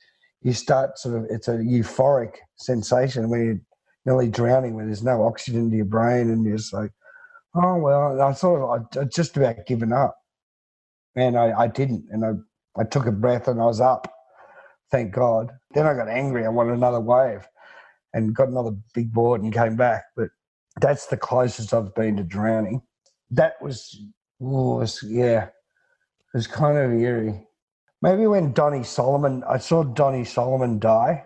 you 0.42 0.52
start 0.52 0.98
sort 0.98 1.16
of. 1.16 1.26
It's 1.30 1.48
a 1.48 1.56
euphoric 1.56 2.36
sensation 2.56 3.28
when 3.28 3.44
you're 3.44 3.60
nearly 4.06 4.30
drowning, 4.30 4.74
when 4.74 4.86
there's 4.86 5.02
no 5.02 5.24
oxygen 5.24 5.68
to 5.70 5.76
your 5.76 5.84
brain, 5.84 6.30
and 6.30 6.44
you're 6.44 6.56
just 6.56 6.72
like, 6.72 6.92
oh 7.54 7.76
well. 7.78 8.20
I 8.20 8.32
sort 8.32 8.62
of 8.62 8.98
I, 8.98 9.02
I 9.02 9.04
just 9.04 9.36
about 9.36 9.66
given 9.66 9.92
up, 9.92 10.16
and 11.16 11.38
I, 11.38 11.52
I 11.62 11.68
didn't, 11.68 12.06
and 12.10 12.24
I 12.24 12.32
I 12.80 12.84
took 12.84 13.06
a 13.06 13.12
breath 13.12 13.48
and 13.48 13.60
I 13.60 13.66
was 13.66 13.80
up. 13.80 14.12
Thank 14.90 15.12
God. 15.12 15.52
Then 15.74 15.86
I 15.86 15.94
got 15.94 16.08
angry. 16.08 16.44
I 16.46 16.50
wanted 16.50 16.74
another 16.74 17.00
wave, 17.00 17.46
and 18.14 18.34
got 18.34 18.48
another 18.48 18.72
big 18.94 19.12
board 19.12 19.42
and 19.42 19.52
came 19.52 19.76
back. 19.76 20.04
But 20.16 20.30
that's 20.80 21.06
the 21.06 21.16
closest 21.16 21.74
I've 21.74 21.94
been 21.94 22.16
to 22.16 22.24
drowning. 22.24 22.82
That 23.30 23.54
was, 23.62 24.00
was 24.40 25.02
yeah, 25.04 25.44
it 25.46 25.52
was 26.34 26.46
kind 26.46 26.78
of 26.78 26.92
eerie. 26.92 27.46
maybe 28.02 28.26
when 28.26 28.52
Donny 28.52 28.82
Solomon, 28.84 29.44
I 29.48 29.58
saw 29.58 29.84
Donny 29.84 30.24
Solomon 30.24 30.78
die. 30.78 31.24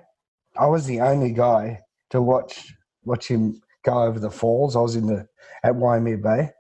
I 0.57 0.67
was 0.67 0.87
the 0.87 1.01
only 1.01 1.33
guy 1.33 1.81
to 2.11 2.23
watch 2.23 2.75
watch 3.05 3.29
him 3.29 3.61
go 3.85 4.03
over 4.03 4.19
the 4.19 4.31
falls. 4.31 4.77
I 4.77 4.81
was 4.81 4.97
in 4.97 5.07
the 5.07 5.27
at 5.63 5.77
Waimea 5.77 6.19
Bay. 6.19 6.51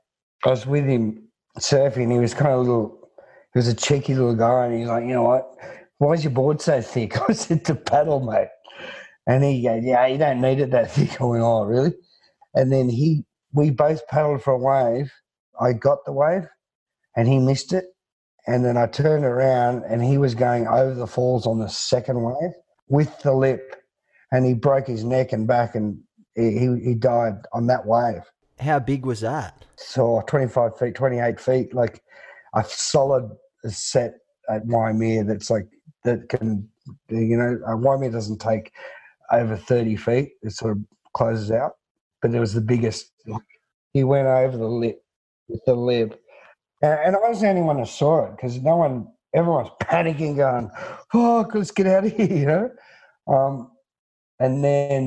I 0.44 0.50
was 0.50 0.66
with 0.66 0.84
him 0.84 1.28
surfing. 1.58 2.12
He 2.12 2.18
was 2.18 2.34
kind 2.34 2.52
of 2.52 2.58
a 2.58 2.62
little. 2.62 3.10
He 3.52 3.58
was 3.58 3.68
a 3.68 3.74
cheeky 3.74 4.14
little 4.14 4.34
guy, 4.34 4.66
and 4.66 4.78
he's 4.78 4.88
like, 4.88 5.04
you 5.04 5.12
know 5.12 5.22
what? 5.22 5.48
Why 5.98 6.14
is 6.14 6.24
your 6.24 6.32
board 6.32 6.60
so 6.60 6.80
thick? 6.80 7.16
I 7.28 7.32
said 7.32 7.64
to 7.66 7.74
paddle, 7.74 8.20
mate. 8.20 8.48
And 9.26 9.42
he 9.44 9.62
goes, 9.62 9.82
yeah, 9.84 10.06
you 10.06 10.18
don't 10.18 10.40
need 10.40 10.60
it 10.60 10.70
that 10.72 10.90
thick. 10.90 11.20
I 11.20 11.24
went, 11.24 11.42
oh, 11.42 11.64
really? 11.64 11.94
And 12.54 12.72
then 12.72 12.88
he, 12.88 13.24
we 13.52 13.70
both 13.70 14.06
paddled 14.08 14.42
for 14.42 14.52
a 14.52 14.58
wave. 14.58 15.12
I 15.60 15.72
got 15.72 16.04
the 16.04 16.12
wave, 16.12 16.48
and 17.16 17.28
he 17.28 17.38
missed 17.38 17.72
it. 17.72 17.84
And 18.46 18.64
then 18.64 18.76
I 18.76 18.86
turned 18.86 19.24
around, 19.24 19.84
and 19.84 20.04
he 20.04 20.18
was 20.18 20.34
going 20.34 20.66
over 20.66 20.94
the 20.94 21.06
falls 21.06 21.46
on 21.46 21.58
the 21.58 21.68
second 21.68 22.22
wave 22.22 22.52
with 22.88 23.22
the 23.22 23.32
lip, 23.32 23.76
and 24.32 24.44
he 24.44 24.52
broke 24.52 24.88
his 24.88 25.04
neck 25.04 25.32
and 25.32 25.46
back, 25.46 25.74
and 25.74 26.00
he, 26.34 26.80
he 26.82 26.94
died 26.94 27.46
on 27.52 27.66
that 27.68 27.86
wave. 27.86 28.22
How 28.60 28.78
big 28.78 29.06
was 29.06 29.20
that? 29.20 29.64
So 29.76 30.22
25 30.26 30.78
feet, 30.78 30.94
28 30.94 31.40
feet, 31.40 31.74
like 31.74 32.02
a 32.54 32.64
solid 32.64 33.30
set 33.66 34.14
at 34.48 34.64
Waimea 34.66 35.24
that's 35.24 35.50
like, 35.50 35.68
that 36.04 36.28
can, 36.28 36.68
you 37.08 37.36
know, 37.36 37.58
uh, 37.66 37.76
Waimea 37.76 38.10
doesn't 38.10 38.40
take 38.40 38.72
over 39.32 39.56
30 39.56 39.96
feet. 39.96 40.32
It 40.42 40.52
sort 40.52 40.72
of 40.72 40.84
closes 41.14 41.50
out. 41.50 41.72
But 42.20 42.34
it 42.34 42.40
was 42.40 42.54
the 42.54 42.60
biggest. 42.60 43.12
He 43.92 44.04
went 44.04 44.28
over 44.28 44.56
the 44.56 44.68
lip 44.68 45.02
with 45.48 45.64
the 45.66 45.74
lip. 45.74 46.20
And, 46.82 46.92
and 46.92 47.16
I 47.16 47.28
was 47.28 47.40
the 47.40 47.48
only 47.48 47.62
one 47.62 47.78
who 47.78 47.86
saw 47.86 48.26
it 48.26 48.32
because 48.32 48.60
no 48.60 48.76
one, 48.76 49.08
everyone's 49.34 49.70
panicking, 49.82 50.36
going, 50.36 50.70
oh, 51.12 51.46
let's 51.54 51.70
get 51.70 51.86
out 51.86 52.04
of 52.04 52.12
here, 52.16 52.26
you 52.26 52.46
know? 52.46 52.70
Um, 53.26 53.70
and 54.38 54.62
then 54.64 55.06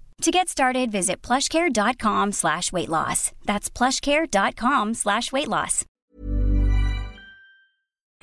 To 0.21 0.29
get 0.29 0.49
started, 0.49 0.91
visit 0.91 1.23
plushcare.com 1.23 2.31
slash 2.33 2.71
weight 2.71 2.89
loss. 2.89 3.31
That's 3.45 3.71
plushcare.com 3.71 4.93
slash 4.93 5.31
weight 5.31 5.47
loss. 5.47 5.83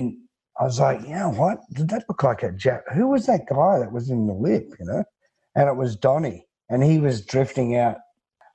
I 0.01 0.63
was 0.63 0.79
like, 0.79 1.01
you 1.01 1.09
know 1.15 1.29
what? 1.31 1.59
Did 1.73 1.89
that 1.89 2.05
look 2.07 2.23
like 2.23 2.43
a 2.43 2.51
Jap? 2.51 2.81
Who 2.93 3.07
was 3.07 3.25
that 3.25 3.47
guy 3.49 3.79
that 3.79 3.91
was 3.91 4.09
in 4.09 4.27
the 4.27 4.33
lip, 4.33 4.73
you 4.79 4.85
know? 4.85 5.03
And 5.55 5.67
it 5.67 5.75
was 5.75 5.97
Donny. 5.97 6.47
And 6.69 6.81
he 6.81 6.99
was 6.99 7.25
drifting 7.25 7.75
out 7.75 7.97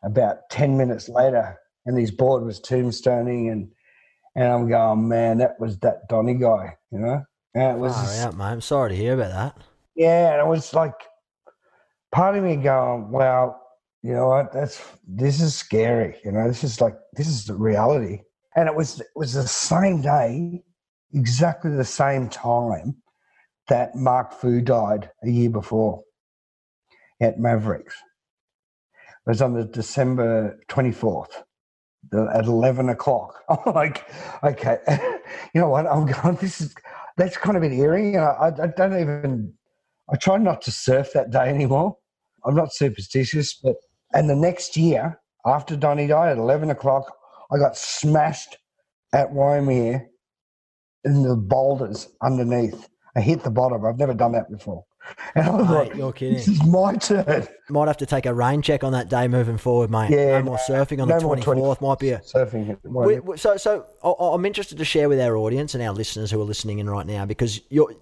about 0.03 0.49
10 0.51 0.79
minutes 0.79 1.11
later, 1.11 1.59
and 1.85 1.99
his 1.99 2.11
board 2.11 2.45
was 2.45 2.61
tombstoning. 2.61 3.53
And, 3.53 3.71
and 4.35 4.45
I'm 4.45 4.69
going, 4.69 5.07
man, 5.07 5.37
that 5.39 5.61
was 5.61 5.79
that 5.81 6.09
Donny 6.09 6.35
guy, 6.35 6.77
you 6.91 6.99
know? 6.99 7.23
And 7.55 7.77
it 7.77 7.79
was, 7.79 7.95
Far 7.95 8.29
out, 8.29 8.37
mate. 8.39 8.45
I'm 8.45 8.61
sorry 8.63 8.91
to 8.91 8.97
hear 8.97 9.15
about 9.15 9.33
that. 9.33 9.65
yeah, 9.97 10.33
and 10.33 10.41
it 10.41 10.47
was 10.47 10.73
like, 10.73 10.95
part 12.15 12.37
of 12.37 12.45
me 12.45 12.55
going, 12.55 13.11
well, 13.11 13.61
you 14.03 14.13
know 14.13 14.29
what? 14.29 14.53
That's 14.53 14.81
this 15.07 15.41
is 15.41 15.55
scary. 15.55 16.17
You 16.25 16.33
know, 16.33 16.47
this 16.47 16.63
is 16.63 16.81
like 16.81 16.95
this 17.15 17.27
is 17.27 17.45
the 17.45 17.55
reality. 17.55 18.21
And 18.57 18.69
it 18.69 18.75
was 18.75 19.01
it 19.01 19.09
was 19.17 19.33
the 19.33 19.49
same 19.49 20.01
day, 20.01 20.63
exactly 21.13 21.73
the 21.73 21.85
same 21.85 22.29
time 22.29 22.97
that 23.69 23.97
Mark 23.97 24.33
Foo 24.33 24.61
died 24.61 25.11
a 25.25 25.29
year 25.29 25.51
before 25.51 26.03
at 27.21 27.39
Mavericks. 27.41 27.97
It 29.27 29.31
was 29.31 29.43
on 29.43 29.55
the 29.55 29.65
December 29.65 30.61
twenty 30.69 30.93
fourth. 30.93 31.43
At 32.13 32.45
eleven 32.45 32.91
o'clock, 32.91 33.43
I'm 33.49 33.73
like, 33.75 34.09
okay, 34.45 34.79
you 35.55 35.61
know 35.61 35.71
what? 35.71 35.87
I'm 35.87 36.07
going. 36.07 36.37
This 36.37 36.61
is 36.61 36.75
that's 37.17 37.39
kind 37.39 37.57
of 37.57 37.63
an 37.65 37.73
eerie, 37.73 38.15
and 38.15 38.25
I, 38.25 38.53
I 38.63 38.67
don't 38.69 39.01
even. 39.01 39.53
I 40.13 40.17
try 40.17 40.37
not 40.37 40.61
to 40.63 40.71
surf 40.71 41.09
that 41.15 41.31
day 41.31 41.49
anymore. 41.49 41.97
I'm 42.45 42.55
not 42.55 42.73
superstitious, 42.73 43.55
but 43.55 43.77
and 44.13 44.29
the 44.31 44.37
next 44.37 44.77
year 44.77 45.19
after 45.47 45.77
Donny 45.77 46.07
died 46.07 46.33
at 46.33 46.39
eleven 46.39 46.71
o'clock, 46.71 47.15
I 47.53 47.59
got 47.59 47.77
smashed 47.77 48.57
at 49.13 49.33
Waimea 49.33 50.03
in 51.05 51.23
the 51.23 51.37
boulders 51.37 52.09
underneath. 52.23 52.89
I 53.17 53.21
hit 53.21 53.43
the 53.45 53.51
bottom. 53.51 53.85
I've 53.85 53.99
never 53.99 54.15
done 54.15 54.33
that 54.33 54.51
before. 54.51 54.85
And 55.35 55.47
I 55.47 55.51
was 55.51 55.69
Mate, 55.69 55.75
like, 55.75 55.95
you're 55.97 56.13
kidding. 56.15 56.35
this 56.37 56.49
is 56.49 56.65
my 56.65 56.95
turn. 56.97 57.47
Might 57.69 57.89
have 57.89 57.99
to 57.99 58.07
take 58.07 58.25
a 58.25 58.33
rain 58.33 58.63
check 58.63 58.83
on 58.83 58.93
that 58.93 59.11
day 59.11 59.29
moving 59.29 59.59
forward, 59.59 59.91
mate. 59.91 60.09
Yeah, 60.11 60.39
no 60.39 60.45
more 60.45 60.57
surfing 60.59 61.03
on 61.03 61.09
no 61.09 61.19
the 61.21 61.27
more 61.27 61.37
24th. 61.37 61.81
Might 61.83 61.99
be 61.99 62.11
a 62.11 62.21
Surfing. 62.21 62.79
We, 62.85 63.21
we- 63.21 63.37
so, 63.37 63.59
so 63.59 63.85
I'm 64.03 64.47
interested 64.47 64.79
to 64.79 64.85
share 64.87 65.11
with 65.11 65.21
our 65.21 65.37
audience 65.37 65.75
and 65.75 65.83
our 65.85 65.93
listeners 65.93 66.31
who 66.31 66.41
are 66.41 66.45
listening 66.45 66.79
in 66.79 66.89
right 66.89 67.05
now 67.07 67.27
because 67.27 67.61
you're. 67.69 67.93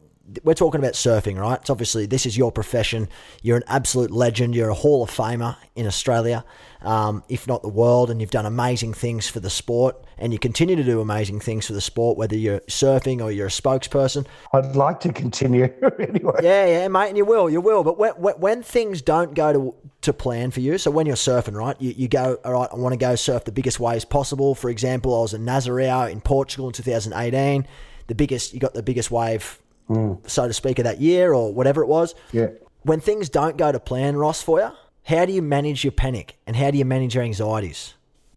We're 0.44 0.54
talking 0.54 0.78
about 0.78 0.94
surfing, 0.94 1.38
right? 1.38 1.58
It's 1.60 1.70
obviously 1.70 2.06
this 2.06 2.26
is 2.26 2.36
your 2.36 2.52
profession. 2.52 3.08
You're 3.42 3.56
an 3.56 3.64
absolute 3.66 4.10
legend. 4.10 4.54
You're 4.54 4.70
a 4.70 4.74
Hall 4.74 5.02
of 5.02 5.10
Famer 5.10 5.56
in 5.74 5.86
Australia, 5.86 6.44
um, 6.82 7.24
if 7.28 7.46
not 7.46 7.62
the 7.62 7.68
world, 7.68 8.10
and 8.10 8.20
you've 8.20 8.30
done 8.30 8.46
amazing 8.46 8.94
things 8.94 9.28
for 9.28 9.40
the 9.40 9.50
sport, 9.50 9.96
and 10.18 10.32
you 10.32 10.38
continue 10.38 10.76
to 10.76 10.84
do 10.84 11.00
amazing 11.00 11.40
things 11.40 11.66
for 11.66 11.72
the 11.72 11.80
sport, 11.80 12.16
whether 12.16 12.36
you're 12.36 12.60
surfing 12.60 13.20
or 13.20 13.32
you're 13.32 13.48
a 13.48 13.50
spokesperson. 13.50 14.26
I'd 14.52 14.76
like 14.76 15.00
to 15.00 15.12
continue 15.12 15.64
anyway. 15.98 16.40
Yeah, 16.42 16.66
yeah, 16.66 16.88
mate, 16.88 17.08
and 17.08 17.16
you 17.16 17.24
will, 17.24 17.50
you 17.50 17.60
will. 17.60 17.82
But 17.82 17.98
when, 17.98 18.12
when, 18.12 18.34
when 18.34 18.62
things 18.62 19.02
don't 19.02 19.34
go 19.34 19.52
to 19.52 19.74
to 20.02 20.12
plan 20.12 20.50
for 20.50 20.60
you, 20.60 20.78
so 20.78 20.90
when 20.90 21.06
you're 21.06 21.14
surfing, 21.16 21.54
right, 21.54 21.80
you, 21.80 21.94
you 21.96 22.08
go, 22.08 22.36
all 22.44 22.52
right, 22.52 22.68
I 22.72 22.76
want 22.76 22.92
to 22.92 22.96
go 22.96 23.14
surf 23.14 23.44
the 23.44 23.52
biggest 23.52 23.78
waves 23.78 24.04
possible. 24.04 24.54
For 24.54 24.68
example, 24.68 25.16
I 25.16 25.22
was 25.22 25.34
in 25.34 25.44
Nazaré 25.44 26.10
in 26.10 26.20
Portugal 26.20 26.66
in 26.66 26.72
2018. 26.72 27.66
The 28.08 28.14
biggest, 28.16 28.52
you 28.52 28.58
got 28.58 28.74
the 28.74 28.82
biggest 28.82 29.12
wave, 29.12 29.61
Mm. 29.88 30.28
so 30.28 30.46
to 30.46 30.52
speak, 30.52 30.78
of 30.78 30.84
that 30.84 31.00
year 31.00 31.34
or 31.34 31.52
whatever 31.52 31.82
it 31.82 31.88
was. 31.88 32.14
Yeah. 32.32 32.48
When 32.82 33.00
things 33.00 33.28
don't 33.28 33.56
go 33.56 33.70
to 33.70 33.78
plan, 33.78 34.16
Ross, 34.16 34.42
for 34.42 34.60
you, 34.60 34.70
how 35.04 35.24
do 35.24 35.32
you 35.32 35.42
manage 35.42 35.84
your 35.84 35.92
panic 35.92 36.38
and 36.46 36.56
how 36.56 36.70
do 36.70 36.78
you 36.78 36.84
manage 36.84 37.14
your 37.14 37.24
anxieties? 37.24 37.94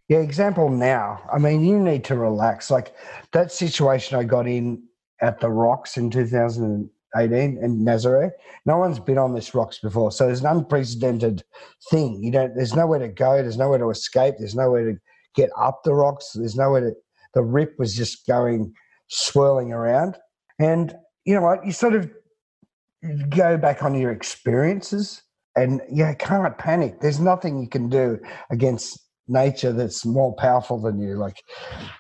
Yeah, 0.08 0.20
example 0.20 0.70
now. 0.70 1.22
I 1.34 1.40
mean, 1.40 1.66
you 1.66 1.80
need 1.80 2.04
to 2.06 2.16
relax. 2.16 2.70
Like 2.70 2.96
that 3.32 3.52
situation 3.52 4.18
I 4.18 4.24
got 4.24 4.48
in 4.48 4.84
at 5.22 5.40
the 5.40 5.50
Rocks 5.50 5.98
in 5.98 6.12
2018 6.12 7.58
in 7.64 7.80
Nazaré. 7.80 8.32
No 8.66 8.78
one's 8.78 9.00
been 9.00 9.18
on 9.18 9.34
this 9.34 9.56
Rocks 9.56 9.80
before, 9.80 10.12
so 10.12 10.28
there's 10.28 10.42
an 10.42 10.58
unprecedented 10.58 11.44
thing. 11.90 12.22
You 12.24 12.32
don't. 12.32 12.56
There's 12.56 12.76
nowhere 12.76 13.00
to 13.00 13.08
go. 13.08 13.42
There's 13.42 13.58
nowhere 13.58 13.80
to 13.80 13.90
escape. 13.90 14.36
There's 14.38 14.56
nowhere 14.56 14.92
to 14.92 15.00
get 15.36 15.50
up 15.58 15.82
the 15.84 15.94
rocks. 15.94 16.32
There's 16.34 16.56
nowhere 16.56 16.82
to. 16.82 16.92
The 17.34 17.44
rip 17.44 17.74
was 17.80 17.96
just 17.96 18.28
going 18.28 18.74
swirling 19.08 19.74
around, 19.74 20.18
and 20.60 20.96
you 21.26 21.34
know 21.34 21.42
what? 21.42 21.66
You 21.66 21.72
sort 21.72 21.96
of 21.96 22.10
go 23.30 23.58
back 23.58 23.84
on 23.84 23.96
your 23.96 24.12
experiences, 24.12 25.22
and 25.56 25.82
you 25.92 26.14
can't 26.20 26.58
panic. 26.58 27.02
There's 27.02 27.20
nothing 27.20 27.62
you 27.62 27.68
can 27.70 27.90
do 27.90 28.20
against 28.52 29.00
nature 29.28 29.74
that's 29.74 30.06
more 30.06 30.36
powerful 30.36 30.80
than 30.82 31.00
you. 31.00 31.16
Like 31.16 31.44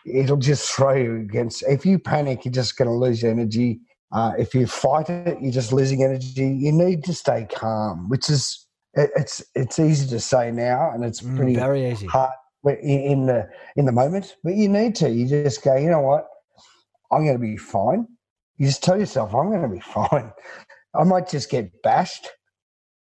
it'll 0.05 0.37
just 0.37 0.71
throw 0.71 0.93
you 0.95 1.15
against. 1.17 1.63
If 1.67 1.85
you 1.85 1.99
panic, 1.99 2.45
you're 2.45 2.51
just 2.51 2.77
going 2.77 2.89
to 2.89 2.93
lose 2.95 3.23
energy. 3.23 3.79
Uh, 4.11 4.33
if 4.37 4.53
you 4.53 4.67
fight 4.67 5.09
it, 5.09 5.41
you're 5.41 5.51
just 5.51 5.73
losing 5.73 6.03
energy. 6.03 6.47
You 6.47 6.71
need 6.71 7.03
to 7.05 7.13
stay 7.13 7.47
calm, 7.51 8.09
which 8.09 8.29
is 8.29 8.65
it, 8.93 9.09
it's 9.15 9.43
it's 9.55 9.79
easy 9.79 10.07
to 10.09 10.19
say 10.19 10.51
now, 10.51 10.91
and 10.93 11.03
it's 11.03 11.21
Mm, 11.21 11.35
pretty 11.35 11.55
very 11.55 11.91
easy. 11.91 12.07
hard 12.07 12.31
in 12.81 13.25
the 13.25 13.49
in 13.75 13.85
the 13.85 13.91
moment. 13.91 14.35
But 14.43 14.55
you 14.55 14.69
need 14.69 14.95
to. 14.97 15.09
You 15.09 15.27
just 15.27 15.63
go. 15.63 15.75
You 15.75 15.89
know 15.89 16.01
what? 16.01 16.27
I'm 17.11 17.23
going 17.23 17.35
to 17.35 17.39
be 17.41 17.57
fine. 17.57 18.07
You 18.57 18.67
just 18.67 18.83
tell 18.83 18.97
yourself, 18.97 19.33
I'm 19.33 19.49
going 19.49 19.61
to 19.61 19.67
be 19.67 19.79
fine. 20.09 20.31
I 20.93 21.03
might 21.03 21.29
just 21.29 21.49
get 21.49 21.81
bashed, 21.83 22.27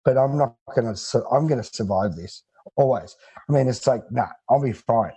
but 0.03 0.17
I'm 0.17 0.37
not 0.37 0.55
going 0.75 0.93
to. 0.93 1.23
I'm 1.31 1.47
going 1.47 1.61
to 1.61 1.69
survive 1.73 2.15
this 2.15 2.43
always. 2.75 3.15
I 3.49 3.53
mean, 3.53 3.67
it's 3.67 3.87
like, 3.87 4.01
nah, 4.11 4.27
I'll 4.49 4.61
be 4.61 4.73
fine. 4.73 5.13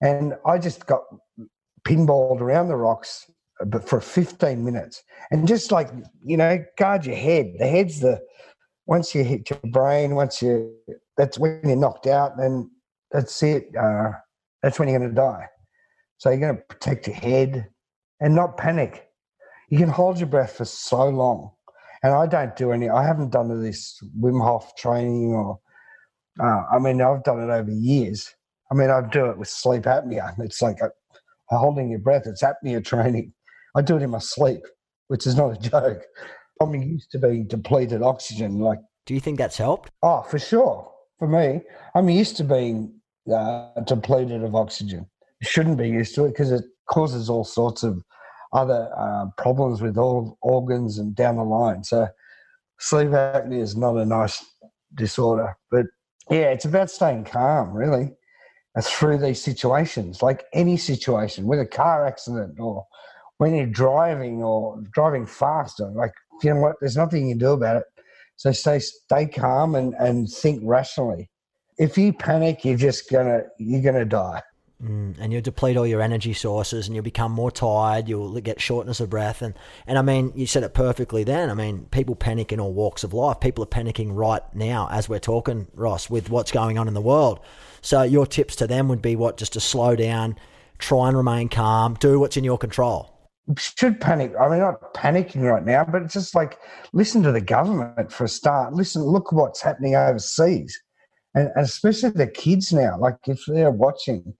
And 0.00 0.34
I 0.46 0.58
just 0.58 0.86
got 0.86 1.02
pinballed 1.86 2.40
around 2.40 2.68
the 2.68 2.76
rocks, 2.76 3.30
but 3.66 3.88
for 3.88 4.00
15 4.00 4.64
minutes, 4.64 5.02
and 5.30 5.46
just 5.46 5.70
like 5.72 5.90
you 6.24 6.36
know, 6.36 6.64
guard 6.78 7.04
your 7.04 7.16
head. 7.16 7.54
The 7.58 7.66
head's 7.66 8.00
the 8.00 8.20
once 8.86 9.14
you 9.14 9.22
hit 9.22 9.50
your 9.50 9.60
brain, 9.70 10.14
once 10.14 10.40
you 10.40 10.74
that's 11.16 11.38
when 11.38 11.60
you're 11.64 11.76
knocked 11.76 12.06
out, 12.06 12.38
then 12.38 12.70
that's 13.10 13.42
it. 13.42 13.68
Uh, 13.78 14.12
that's 14.62 14.78
when 14.78 14.88
you're 14.88 14.98
going 14.98 15.10
to 15.10 15.14
die. 15.14 15.46
So 16.18 16.30
you're 16.30 16.40
going 16.40 16.56
to 16.56 16.62
protect 16.62 17.06
your 17.06 17.16
head 17.16 17.68
and 18.20 18.34
not 18.34 18.56
panic. 18.56 19.07
You 19.68 19.78
can 19.78 19.88
hold 19.88 20.18
your 20.18 20.28
breath 20.28 20.56
for 20.56 20.64
so 20.64 21.08
long. 21.08 21.50
And 22.02 22.14
I 22.14 22.26
don't 22.26 22.54
do 22.56 22.72
any, 22.72 22.88
I 22.88 23.04
haven't 23.04 23.30
done 23.30 23.62
this 23.62 24.00
Wim 24.20 24.42
Hof 24.42 24.74
training 24.76 25.32
or, 25.34 25.58
uh, 26.40 26.62
I 26.72 26.78
mean, 26.78 27.02
I've 27.02 27.24
done 27.24 27.40
it 27.40 27.52
over 27.52 27.70
years. 27.70 28.34
I 28.70 28.74
mean, 28.74 28.90
I 28.90 29.00
do 29.00 29.26
it 29.26 29.38
with 29.38 29.48
sleep 29.48 29.82
apnea. 29.82 30.34
It's 30.44 30.62
like 30.62 30.78
a, 30.80 30.90
holding 31.48 31.90
your 31.90 31.98
breath, 31.98 32.22
it's 32.26 32.42
apnea 32.42 32.84
training. 32.84 33.32
I 33.76 33.82
do 33.82 33.96
it 33.96 34.02
in 34.02 34.10
my 34.10 34.18
sleep, 34.18 34.60
which 35.08 35.26
is 35.26 35.34
not 35.36 35.56
a 35.56 35.60
joke. 35.70 36.02
I'm 36.60 36.74
used 36.74 37.10
to 37.12 37.18
being 37.18 37.46
depleted 37.46 38.02
oxygen. 38.02 38.58
Like, 38.60 38.78
Do 39.06 39.14
you 39.14 39.20
think 39.20 39.38
that's 39.38 39.56
helped? 39.56 39.90
oh, 40.02 40.22
for 40.22 40.38
sure. 40.38 40.90
For 41.18 41.26
me, 41.26 41.62
I'm 41.96 42.08
used 42.08 42.36
to 42.36 42.44
being 42.44 42.94
uh, 43.32 43.70
depleted 43.86 44.44
of 44.44 44.54
oxygen. 44.54 45.06
Shouldn't 45.42 45.76
be 45.78 45.88
used 45.88 46.14
to 46.14 46.26
it 46.26 46.28
because 46.30 46.52
it 46.52 46.64
causes 46.88 47.28
all 47.28 47.44
sorts 47.44 47.82
of 47.82 48.02
other 48.52 48.90
uh, 48.96 49.26
problems 49.36 49.82
with 49.82 49.98
all 49.98 50.38
organs 50.40 50.98
and 50.98 51.14
down 51.14 51.36
the 51.36 51.44
line. 51.44 51.84
So, 51.84 52.08
sleep 52.78 53.08
apnea 53.08 53.60
is 53.60 53.76
not 53.76 53.96
a 53.96 54.04
nice 54.04 54.44
disorder. 54.94 55.56
But 55.70 55.86
yeah, 56.30 56.50
it's 56.50 56.64
about 56.64 56.90
staying 56.90 57.24
calm, 57.24 57.72
really, 57.72 58.12
uh, 58.76 58.82
through 58.82 59.18
these 59.18 59.42
situations, 59.42 60.22
like 60.22 60.44
any 60.52 60.76
situation, 60.76 61.46
with 61.46 61.60
a 61.60 61.66
car 61.66 62.06
accident 62.06 62.58
or 62.58 62.86
when 63.38 63.54
you're 63.54 63.66
driving 63.66 64.42
or 64.42 64.82
driving 64.92 65.26
fast. 65.26 65.80
Or 65.80 65.90
like, 65.90 66.12
you 66.42 66.54
know 66.54 66.60
what? 66.60 66.76
There's 66.80 66.96
nothing 66.96 67.26
you 67.28 67.32
can 67.32 67.38
do 67.38 67.52
about 67.52 67.76
it. 67.76 67.84
So 68.36 68.52
stay 68.52 68.78
stay 68.78 69.26
calm 69.26 69.74
and, 69.74 69.94
and 69.94 70.30
think 70.30 70.62
rationally. 70.64 71.28
If 71.78 71.98
you 71.98 72.12
panic, 72.12 72.64
you're 72.64 72.76
just 72.76 73.10
gonna 73.10 73.42
you're 73.58 73.82
gonna 73.82 74.04
die. 74.04 74.42
Mm, 74.80 75.16
and 75.18 75.32
you'll 75.32 75.42
deplete 75.42 75.76
all 75.76 75.88
your 75.88 76.00
energy 76.00 76.32
sources 76.32 76.86
and 76.86 76.94
you'll 76.94 77.02
become 77.02 77.32
more 77.32 77.50
tired 77.50 78.08
you'll 78.08 78.40
get 78.40 78.60
shortness 78.60 79.00
of 79.00 79.10
breath 79.10 79.42
and, 79.42 79.54
and 79.88 79.98
i 79.98 80.02
mean 80.02 80.32
you 80.36 80.46
said 80.46 80.62
it 80.62 80.72
perfectly 80.72 81.24
then 81.24 81.50
i 81.50 81.54
mean 81.54 81.86
people 81.90 82.14
panic 82.14 82.52
in 82.52 82.60
all 82.60 82.72
walks 82.72 83.02
of 83.02 83.12
life 83.12 83.40
people 83.40 83.64
are 83.64 83.66
panicking 83.66 84.10
right 84.14 84.42
now 84.54 84.88
as 84.92 85.08
we're 85.08 85.18
talking 85.18 85.66
ross 85.74 86.08
with 86.08 86.30
what's 86.30 86.52
going 86.52 86.78
on 86.78 86.86
in 86.86 86.94
the 86.94 87.00
world 87.00 87.40
so 87.80 88.02
your 88.02 88.24
tips 88.24 88.54
to 88.54 88.68
them 88.68 88.86
would 88.86 89.02
be 89.02 89.16
what 89.16 89.36
just 89.36 89.54
to 89.54 89.58
slow 89.58 89.96
down 89.96 90.36
try 90.78 91.08
and 91.08 91.16
remain 91.16 91.48
calm 91.48 91.94
do 91.94 92.20
what's 92.20 92.36
in 92.36 92.44
your 92.44 92.56
control 92.56 93.18
Should 93.56 94.00
panic. 94.00 94.32
I 94.38 94.48
mean, 94.48 94.60
not 94.60 94.94
panicking 94.94 95.42
right 95.42 95.64
now, 95.64 95.84
but 95.84 96.02
it's 96.02 96.14
just 96.14 96.36
like 96.36 96.56
listen 96.92 97.22
to 97.24 97.32
the 97.32 97.40
government 97.40 98.12
for 98.12 98.24
a 98.24 98.28
start. 98.28 98.74
Listen, 98.74 99.02
look 99.02 99.32
what's 99.32 99.60
happening 99.60 99.96
overseas, 99.96 100.78
and, 101.34 101.50
and 101.56 101.64
especially 101.64 102.10
the 102.10 102.28
kids 102.28 102.72
now. 102.72 102.96
Like 102.98 103.16
if 103.26 103.40
they're 103.46 103.70
watching, 103.70 104.34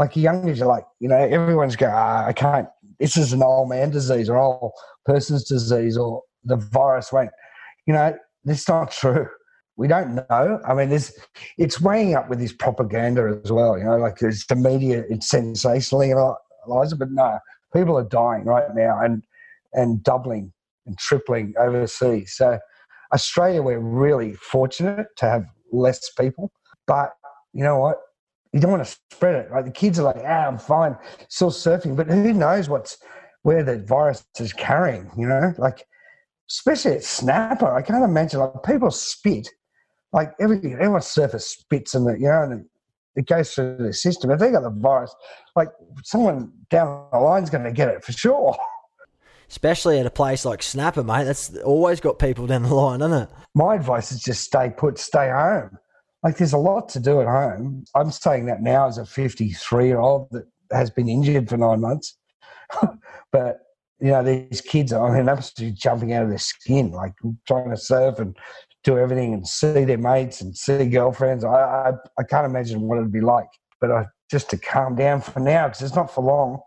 like 0.00 0.14
the 0.14 0.20
youngers 0.20 0.62
are 0.62 0.66
like, 0.66 0.84
you 0.98 1.08
know, 1.08 1.18
everyone's 1.18 1.76
going, 1.76 1.92
ah, 1.94 2.24
I 2.26 2.32
can't. 2.32 2.66
This 2.98 3.18
is 3.18 3.34
an 3.34 3.42
old 3.42 3.68
man 3.68 3.90
disease 3.90 4.30
or 4.30 4.38
old 4.38 4.72
person's 5.04 5.44
disease 5.44 5.98
or 5.98 6.22
the 6.42 6.56
virus 6.56 7.12
won't. 7.12 7.30
You 7.86 7.92
know, 7.92 8.16
that's 8.44 8.66
not 8.66 8.92
true. 8.92 9.28
We 9.76 9.88
don't 9.88 10.14
know. 10.14 10.60
I 10.66 10.72
mean, 10.72 10.88
there's 10.88 11.12
it's 11.58 11.82
weighing 11.82 12.14
up 12.14 12.30
with 12.30 12.38
this 12.38 12.52
propaganda 12.52 13.40
as 13.44 13.52
well. 13.52 13.76
You 13.76 13.84
know, 13.84 13.98
like 13.98 14.22
it's 14.22 14.46
the 14.46 14.56
media, 14.56 15.04
it's 15.10 15.30
sensationalized, 15.30 16.98
but 16.98 17.10
no, 17.10 17.38
people 17.74 17.98
are 17.98 18.04
dying 18.04 18.46
right 18.46 18.74
now 18.74 19.00
and 19.02 19.22
and 19.74 20.02
doubling 20.02 20.50
and 20.86 20.96
tripling 20.96 21.52
overseas. 21.58 22.32
So 22.36 22.58
Australia, 23.12 23.62
we're 23.62 23.80
really 23.80 24.32
fortunate 24.32 25.08
to 25.16 25.26
have 25.26 25.44
less 25.72 26.10
people, 26.18 26.50
but 26.86 27.10
you 27.52 27.62
know 27.62 27.78
what? 27.78 27.98
You 28.52 28.60
don't 28.60 28.70
want 28.72 28.84
to 28.84 28.96
spread 29.12 29.36
it. 29.36 29.50
Like 29.52 29.64
the 29.64 29.70
kids 29.70 29.98
are 29.98 30.02
like, 30.02 30.16
ah, 30.24 30.46
I'm 30.46 30.58
fine, 30.58 30.96
still 31.28 31.50
surfing, 31.50 31.96
but 31.96 32.08
who 32.08 32.32
knows 32.32 32.68
what's 32.68 32.98
where 33.42 33.62
the 33.62 33.78
virus 33.78 34.24
is 34.38 34.52
carrying? 34.52 35.10
You 35.16 35.28
know, 35.28 35.54
like 35.58 35.86
especially 36.50 36.92
at 36.92 37.04
snapper, 37.04 37.72
I 37.72 37.82
can't 37.82 38.04
imagine 38.04 38.40
like 38.40 38.62
people 38.64 38.90
spit, 38.90 39.48
like 40.12 40.32
every 40.40 40.58
everyone 40.72 41.02
surfer 41.02 41.38
spits 41.38 41.94
and 41.94 42.20
you 42.20 42.28
know, 42.28 42.42
and 42.42 42.66
it 43.16 43.26
goes 43.26 43.54
through 43.54 43.76
the 43.78 43.92
system. 43.92 44.30
If 44.30 44.40
they 44.40 44.50
got 44.50 44.62
the 44.62 44.70
virus, 44.70 45.14
like 45.54 45.68
someone 46.02 46.52
down 46.70 47.06
the 47.12 47.18
line's 47.18 47.50
going 47.50 47.64
to 47.64 47.72
get 47.72 47.88
it 47.88 48.04
for 48.04 48.12
sure. 48.12 48.56
especially 49.48 49.98
at 49.98 50.06
a 50.06 50.10
place 50.10 50.44
like 50.44 50.62
snapper 50.62 51.02
mate 51.02 51.24
that's 51.24 51.56
always 51.58 51.98
got 51.98 52.20
people 52.20 52.46
down 52.46 52.62
the 52.62 52.72
line 52.72 53.00
isn't 53.00 53.12
it 53.24 53.28
My 53.54 53.74
advice 53.74 54.12
is 54.12 54.22
just 54.22 54.44
stay 54.44 54.70
put, 54.70 54.96
stay 54.98 55.28
home. 55.28 55.76
Like 56.22 56.36
there's 56.36 56.52
a 56.52 56.58
lot 56.58 56.88
to 56.90 57.00
do 57.00 57.20
at 57.20 57.26
home. 57.26 57.84
I'm 57.94 58.10
saying 58.10 58.46
that 58.46 58.62
now 58.62 58.86
as 58.86 58.98
a 58.98 59.06
53 59.06 59.86
year 59.86 60.00
old 60.00 60.28
that 60.32 60.44
has 60.72 60.90
been 60.90 61.08
injured 61.08 61.48
for 61.48 61.56
nine 61.56 61.80
months. 61.80 62.16
but 63.32 63.58
you 64.00 64.08
know, 64.08 64.22
these 64.22 64.60
kids 64.60 64.92
are 64.92 65.14
I 65.14 65.18
mean, 65.18 65.28
absolutely 65.28 65.76
jumping 65.76 66.12
out 66.12 66.24
of 66.24 66.28
their 66.30 66.38
skin, 66.38 66.90
like 66.90 67.12
trying 67.46 67.70
to 67.70 67.76
surf 67.76 68.18
and 68.18 68.36
do 68.82 68.98
everything 68.98 69.34
and 69.34 69.46
see 69.46 69.84
their 69.84 69.98
mates 69.98 70.40
and 70.40 70.56
see 70.56 70.86
girlfriends. 70.86 71.44
I 71.44 71.48
I, 71.48 71.92
I 72.18 72.22
can't 72.22 72.46
imagine 72.46 72.82
what 72.82 72.98
it'd 72.98 73.12
be 73.12 73.20
like. 73.20 73.48
But 73.80 73.90
I 73.90 74.06
just 74.30 74.50
to 74.50 74.58
calm 74.58 74.94
down 74.94 75.20
for 75.20 75.40
now 75.40 75.68
because 75.68 75.82
it's 75.82 75.94
not 75.94 76.12
for 76.14 76.22
long, 76.22 76.60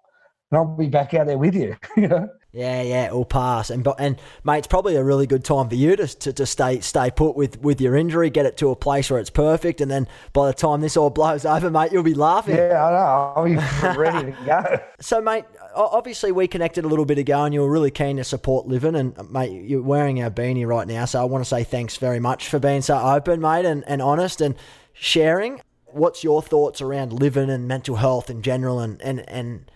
and 0.51 0.57
I'll 0.57 0.75
be 0.77 0.87
back 0.87 1.13
out 1.13 1.27
there 1.27 1.37
with 1.37 1.55
you. 1.55 1.75
You 1.97 2.07
know. 2.07 2.29
Yeah, 2.53 2.83
yeah, 2.83 3.07
it'll 3.07 3.25
pass. 3.25 3.71
And 3.71 3.85
and 3.97 4.19
mate, 4.43 4.59
it's 4.59 4.67
probably 4.67 4.95
a 4.95 5.03
really 5.03 5.25
good 5.25 5.43
time 5.43 5.69
for 5.69 5.75
you 5.75 5.95
to, 5.95 6.07
to 6.07 6.33
to 6.33 6.45
stay 6.45 6.81
stay 6.81 7.09
put 7.09 7.35
with 7.35 7.59
with 7.61 7.81
your 7.81 7.95
injury, 7.95 8.29
get 8.29 8.45
it 8.45 8.57
to 8.57 8.69
a 8.69 8.75
place 8.75 9.09
where 9.09 9.19
it's 9.19 9.31
perfect, 9.31 9.81
and 9.81 9.89
then 9.89 10.07
by 10.33 10.45
the 10.45 10.53
time 10.53 10.79
this 10.81 10.95
all 10.95 11.09
blows 11.09 11.45
over, 11.47 11.71
mate, 11.71 11.91
you'll 11.91 12.03
be 12.03 12.13
laughing. 12.13 12.55
Yeah, 12.55 12.85
I 12.85 12.91
know. 12.91 13.33
I'll 13.35 13.93
be 13.93 13.97
ready 13.97 14.31
to 14.31 14.37
go. 14.45 14.79
So, 15.03 15.19
mate, 15.19 15.43
obviously 15.75 16.31
we 16.31 16.47
connected 16.47 16.85
a 16.85 16.87
little 16.87 17.03
bit 17.03 17.17
ago, 17.17 17.43
and 17.43 17.53
you 17.53 17.59
were 17.59 17.69
really 17.69 17.91
keen 17.91 18.15
to 18.17 18.23
support 18.23 18.67
Living, 18.67 18.95
and 18.95 19.17
uh, 19.17 19.23
mate, 19.23 19.65
you're 19.65 19.81
wearing 19.81 20.23
our 20.23 20.29
beanie 20.29 20.65
right 20.65 20.87
now, 20.87 21.03
so 21.03 21.19
I 21.19 21.25
want 21.25 21.43
to 21.43 21.49
say 21.49 21.65
thanks 21.65 21.97
very 21.97 22.21
much 22.21 22.47
for 22.47 22.57
being 22.57 22.81
so 22.81 22.97
open, 22.97 23.41
mate, 23.41 23.65
and, 23.65 23.83
and 23.85 24.01
honest 24.01 24.39
and 24.39 24.55
sharing. 24.93 25.59
What's 25.87 26.23
your 26.23 26.41
thoughts 26.41 26.81
around 26.81 27.11
living 27.11 27.49
and 27.49 27.67
mental 27.67 27.97
health 27.97 28.29
in 28.29 28.43
general, 28.43 28.79
and 28.79 29.01
and 29.01 29.27
and 29.27 29.69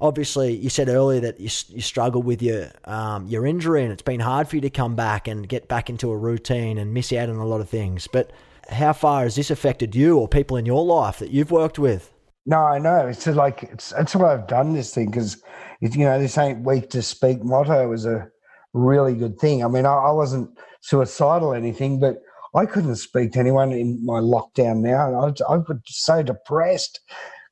obviously 0.00 0.56
you 0.56 0.70
said 0.70 0.88
earlier 0.88 1.20
that 1.20 1.38
you, 1.38 1.50
you 1.68 1.80
struggled 1.80 2.24
with 2.24 2.42
your 2.42 2.70
um, 2.84 3.26
your 3.26 3.46
injury 3.46 3.82
and 3.82 3.92
it's 3.92 4.02
been 4.02 4.20
hard 4.20 4.48
for 4.48 4.56
you 4.56 4.62
to 4.62 4.70
come 4.70 4.96
back 4.96 5.28
and 5.28 5.48
get 5.48 5.68
back 5.68 5.90
into 5.90 6.10
a 6.10 6.16
routine 6.16 6.78
and 6.78 6.94
miss 6.94 7.12
out 7.12 7.28
on 7.28 7.36
a 7.36 7.46
lot 7.46 7.60
of 7.60 7.68
things. 7.68 8.06
But 8.06 8.32
how 8.68 8.92
far 8.92 9.24
has 9.24 9.36
this 9.36 9.50
affected 9.50 9.94
you 9.94 10.18
or 10.18 10.28
people 10.28 10.56
in 10.56 10.66
your 10.66 10.84
life 10.84 11.18
that 11.18 11.30
you've 11.30 11.50
worked 11.50 11.78
with? 11.78 12.12
No, 12.46 12.58
I 12.58 12.78
know. 12.78 13.06
It's 13.06 13.26
like 13.26 13.64
it's 13.64 13.90
that's 13.90 14.14
why 14.14 14.32
I've 14.32 14.46
done 14.46 14.72
this 14.72 14.94
thing 14.94 15.10
because 15.10 15.42
you 15.80 16.04
know 16.04 16.18
this 16.18 16.38
ain't 16.38 16.64
weak 16.64 16.90
to 16.90 17.02
speak 17.02 17.44
motto 17.44 17.88
was 17.88 18.06
a 18.06 18.28
really 18.72 19.14
good 19.14 19.38
thing. 19.38 19.64
I 19.64 19.68
mean, 19.68 19.86
I, 19.86 19.94
I 19.94 20.12
wasn't 20.12 20.58
suicidal 20.80 21.48
or 21.48 21.56
anything, 21.56 22.00
but 22.00 22.16
I 22.54 22.66
couldn't 22.66 22.96
speak 22.96 23.32
to 23.32 23.38
anyone 23.38 23.72
in 23.72 24.04
my 24.04 24.20
lockdown 24.20 24.78
now. 24.78 25.08
And 25.08 25.16
I 25.16 25.52
I 25.52 25.56
was 25.58 25.80
so 25.86 26.22
depressed 26.22 27.00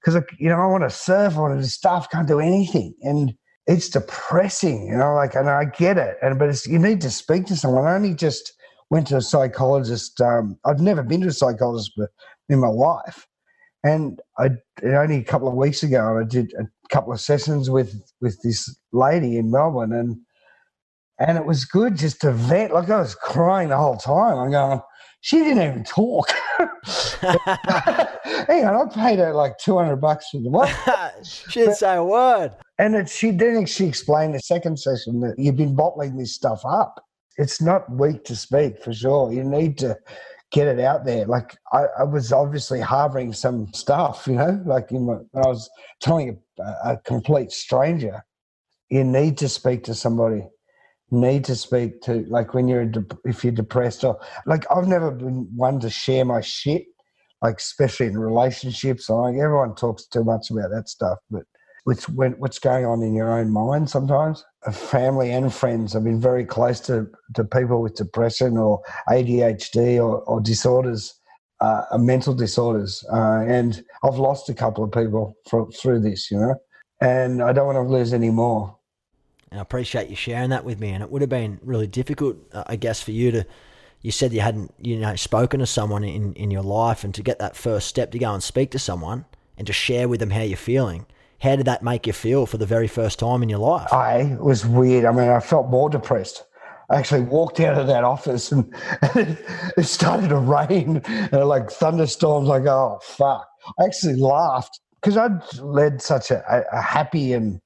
because, 0.00 0.22
you 0.38 0.48
know, 0.48 0.56
I 0.56 0.66
want 0.66 0.84
to 0.84 0.90
surf, 0.90 1.36
I 1.36 1.40
want 1.40 1.56
to 1.56 1.62
do 1.62 1.68
stuff, 1.68 2.10
can't 2.10 2.28
do 2.28 2.40
anything. 2.40 2.94
And 3.02 3.34
it's 3.66 3.88
depressing, 3.88 4.86
you 4.86 4.96
know, 4.96 5.14
like, 5.14 5.34
and 5.34 5.48
I 5.48 5.66
get 5.66 5.98
it. 5.98 6.16
And, 6.22 6.38
but 6.38 6.48
it's 6.48 6.66
you 6.66 6.78
need 6.78 7.00
to 7.02 7.10
speak 7.10 7.46
to 7.46 7.56
someone. 7.56 7.84
I 7.84 7.94
only 7.94 8.14
just 8.14 8.52
went 8.90 9.06
to 9.08 9.16
a 9.16 9.22
psychologist. 9.22 10.20
Um, 10.20 10.58
I've 10.64 10.80
never 10.80 11.02
been 11.02 11.20
to 11.22 11.28
a 11.28 11.32
psychologist 11.32 11.92
in 12.48 12.60
my 12.60 12.68
life. 12.68 13.26
And 13.84 14.20
I 14.38 14.50
only 14.82 15.16
a 15.18 15.24
couple 15.24 15.48
of 15.48 15.54
weeks 15.54 15.82
ago, 15.82 16.18
I 16.18 16.24
did 16.24 16.52
a 16.58 16.64
couple 16.90 17.12
of 17.12 17.20
sessions 17.20 17.70
with 17.70 17.94
with 18.20 18.40
this 18.42 18.74
lady 18.92 19.36
in 19.36 19.52
Melbourne, 19.52 19.92
and 19.92 20.16
and 21.20 21.38
it 21.38 21.46
was 21.46 21.64
good 21.64 21.96
just 21.96 22.20
to 22.22 22.32
vent. 22.32 22.72
Like 22.72 22.90
I 22.90 22.98
was 22.98 23.14
crying 23.14 23.68
the 23.68 23.76
whole 23.76 23.96
time. 23.96 24.36
I'm 24.36 24.50
going, 24.50 24.80
she 25.20 25.38
didn't 25.38 25.62
even 25.62 25.84
talk. 25.84 26.32
On, 28.28 28.88
I 28.88 28.94
paid 28.94 29.18
her 29.18 29.32
like 29.32 29.58
two 29.58 29.76
hundred 29.76 29.96
bucks 29.96 30.30
for 30.30 30.40
the 30.40 30.50
what? 30.50 30.68
she 31.24 31.60
didn't 31.60 31.76
say 31.76 31.96
a 31.96 32.04
word. 32.04 32.54
And 32.78 32.94
it, 32.94 33.08
she 33.08 33.30
then 33.30 33.66
she 33.66 33.86
explained 33.86 34.34
the 34.34 34.40
second 34.40 34.78
session 34.78 35.20
that 35.20 35.34
you've 35.38 35.56
been 35.56 35.74
bottling 35.74 36.16
this 36.16 36.34
stuff 36.34 36.62
up. 36.64 37.02
It's 37.36 37.60
not 37.60 37.90
weak 37.90 38.24
to 38.24 38.36
speak 38.36 38.82
for 38.82 38.92
sure. 38.92 39.32
You 39.32 39.44
need 39.44 39.78
to 39.78 39.96
get 40.50 40.66
it 40.66 40.80
out 40.80 41.04
there. 41.04 41.26
Like 41.26 41.56
I, 41.72 41.84
I 42.00 42.04
was 42.04 42.32
obviously 42.32 42.80
harboring 42.80 43.32
some 43.32 43.72
stuff, 43.72 44.26
you 44.26 44.34
know, 44.34 44.62
like 44.64 44.90
in 44.90 45.06
my, 45.06 45.14
I 45.34 45.46
was 45.46 45.68
telling 46.00 46.38
a, 46.58 46.92
a 46.92 46.96
complete 47.04 47.52
stranger, 47.52 48.24
you 48.88 49.04
need 49.04 49.38
to 49.38 49.48
speak 49.48 49.84
to 49.84 49.94
somebody 49.94 50.42
need 51.10 51.44
to 51.44 51.56
speak 51.56 52.02
to 52.02 52.24
like 52.28 52.52
when 52.52 52.68
you're 52.68 52.90
if 53.24 53.42
you're 53.42 53.52
depressed 53.52 54.04
or 54.04 54.20
like 54.46 54.66
I've 54.70 54.86
never 54.86 55.10
been 55.10 55.48
one 55.56 55.80
to 55.80 55.88
share 55.88 56.24
my 56.24 56.42
shit 56.42 56.84
like 57.42 57.58
especially 57.58 58.06
in 58.06 58.18
relationships 58.18 59.10
I 59.10 59.14
like 59.14 59.36
everyone 59.36 59.74
talks 59.74 60.06
too 60.06 60.24
much 60.24 60.50
about 60.50 60.70
that 60.70 60.88
stuff 60.88 61.18
but 61.30 61.42
what's 61.84 62.08
when, 62.08 62.32
what's 62.32 62.58
going 62.58 62.84
on 62.84 63.02
in 63.02 63.14
your 63.14 63.38
own 63.38 63.50
mind 63.50 63.88
sometimes 63.90 64.44
family 64.72 65.30
and 65.30 65.52
friends 65.52 65.94
I've 65.94 66.04
been 66.04 66.20
very 66.20 66.44
close 66.44 66.80
to 66.80 67.06
to 67.34 67.44
people 67.44 67.80
with 67.82 67.94
depression 67.94 68.56
or 68.56 68.80
ADHD 69.08 69.96
or, 69.96 70.22
or 70.22 70.40
disorders 70.40 71.14
uh, 71.60 71.82
mental 71.98 72.34
disorders 72.34 73.04
uh, 73.12 73.44
and 73.46 73.82
I've 74.04 74.18
lost 74.18 74.48
a 74.48 74.54
couple 74.54 74.84
of 74.84 74.92
people 74.92 75.34
through 75.48 76.00
this 76.00 76.30
you 76.30 76.38
know 76.38 76.54
and 77.00 77.42
I 77.42 77.52
don't 77.52 77.66
want 77.66 77.76
to 77.76 77.92
lose 77.92 78.12
any 78.12 78.30
more 78.30 78.78
and 79.50 79.58
I 79.58 79.62
appreciate 79.62 80.10
you 80.10 80.16
sharing 80.16 80.50
that 80.50 80.64
with 80.64 80.78
me. 80.78 80.90
And 80.90 81.02
it 81.02 81.10
would 81.10 81.22
have 81.22 81.30
been 81.30 81.58
really 81.62 81.86
difficult, 81.86 82.36
uh, 82.52 82.64
I 82.66 82.76
guess, 82.76 83.02
for 83.02 83.12
you 83.12 83.30
to. 83.30 83.46
You 84.00 84.10
said 84.12 84.32
you 84.32 84.40
hadn't, 84.40 84.72
you 84.80 84.98
know, 84.98 85.16
spoken 85.16 85.60
to 85.60 85.66
someone 85.66 86.04
in, 86.04 86.32
in 86.34 86.50
your 86.50 86.62
life, 86.62 87.04
and 87.04 87.14
to 87.14 87.22
get 87.22 87.38
that 87.40 87.56
first 87.56 87.88
step 87.88 88.10
to 88.12 88.18
go 88.18 88.32
and 88.32 88.42
speak 88.42 88.70
to 88.72 88.78
someone 88.78 89.24
and 89.56 89.66
to 89.66 89.72
share 89.72 90.08
with 90.08 90.20
them 90.20 90.30
how 90.30 90.42
you're 90.42 90.56
feeling. 90.56 91.06
How 91.40 91.56
did 91.56 91.66
that 91.66 91.82
make 91.82 92.06
you 92.06 92.12
feel 92.12 92.46
for 92.46 92.58
the 92.58 92.66
very 92.66 92.88
first 92.88 93.18
time 93.18 93.42
in 93.42 93.48
your 93.48 93.60
life? 93.60 93.92
I 93.92 94.36
was 94.40 94.66
weird. 94.66 95.04
I 95.04 95.12
mean, 95.12 95.28
I 95.28 95.40
felt 95.40 95.68
more 95.68 95.88
depressed. 95.88 96.44
I 96.90 96.96
actually 96.96 97.22
walked 97.22 97.60
out 97.60 97.78
of 97.78 97.86
that 97.86 98.02
office 98.02 98.50
and, 98.50 98.74
and 99.14 99.38
it 99.76 99.84
started 99.84 100.30
to 100.30 100.38
rain 100.38 101.02
and 101.04 101.44
like 101.44 101.70
thunderstorms. 101.70 102.48
Like, 102.48 102.64
oh, 102.66 102.98
fuck. 103.02 103.46
I 103.78 103.84
actually 103.84 104.14
laughed 104.14 104.80
because 105.00 105.16
I'd 105.16 105.40
led 105.60 106.00
such 106.00 106.30
a, 106.30 106.64
a 106.72 106.80
happy 106.80 107.34
and 107.34 107.60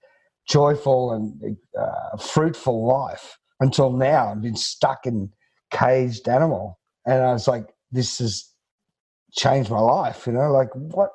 joyful 0.48 1.12
and 1.12 1.56
uh, 1.78 2.16
fruitful 2.18 2.86
life 2.86 3.38
until 3.60 3.92
now. 3.92 4.32
I've 4.32 4.42
been 4.42 4.56
stuck 4.56 5.06
in 5.06 5.30
caged 5.72 6.28
animal, 6.28 6.78
and 7.06 7.22
I 7.22 7.32
was 7.32 7.48
like, 7.48 7.66
this 7.90 8.18
has 8.18 8.50
changed 9.32 9.70
my 9.70 9.80
life. 9.80 10.26
You 10.26 10.32
know, 10.32 10.50
like 10.52 10.70
what? 10.74 11.10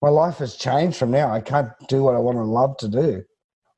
My 0.00 0.08
life 0.08 0.38
has 0.38 0.54
changed 0.54 0.96
from 0.96 1.10
now. 1.10 1.32
I 1.32 1.40
can't 1.40 1.70
do 1.88 2.04
what 2.04 2.14
I 2.14 2.18
want 2.18 2.38
to 2.38 2.44
love 2.44 2.76
to 2.78 2.88
do. 2.88 3.24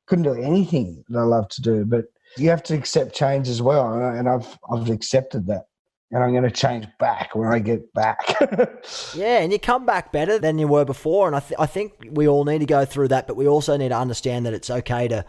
Couldn't 0.05 0.25
do 0.25 0.35
anything 0.35 1.03
that 1.09 1.19
I 1.19 1.23
love 1.23 1.49
to 1.49 1.61
do, 1.61 1.83
but 1.83 2.05
you 2.37 2.49
have 2.49 2.63
to 2.63 2.75
accept 2.75 3.15
change 3.15 3.49
as 3.49 3.61
well, 3.61 3.93
and 3.93 4.29
I've 4.29 4.57
I've 4.71 4.89
accepted 4.89 5.47
that 5.47 5.65
and 6.11 6.23
I'm 6.23 6.31
going 6.31 6.43
to 6.43 6.51
change 6.51 6.85
back 6.99 7.35
when 7.35 7.47
I 7.47 7.59
get 7.59 7.93
back. 7.93 8.19
yeah, 9.15 9.39
and 9.39 9.51
you 9.51 9.59
come 9.59 9.85
back 9.85 10.11
better 10.11 10.37
than 10.37 10.57
you 10.59 10.67
were 10.67 10.83
before, 10.83 11.27
and 11.27 11.35
I, 11.35 11.39
th- 11.39 11.59
I 11.59 11.65
think 11.65 11.93
we 12.11 12.27
all 12.27 12.43
need 12.43 12.59
to 12.59 12.65
go 12.65 12.83
through 12.83 13.09
that, 13.09 13.27
but 13.27 13.37
we 13.37 13.47
also 13.47 13.77
need 13.77 13.89
to 13.89 13.97
understand 13.97 14.45
that 14.45 14.53
it's 14.53 14.69
okay 14.69 15.07
to 15.07 15.25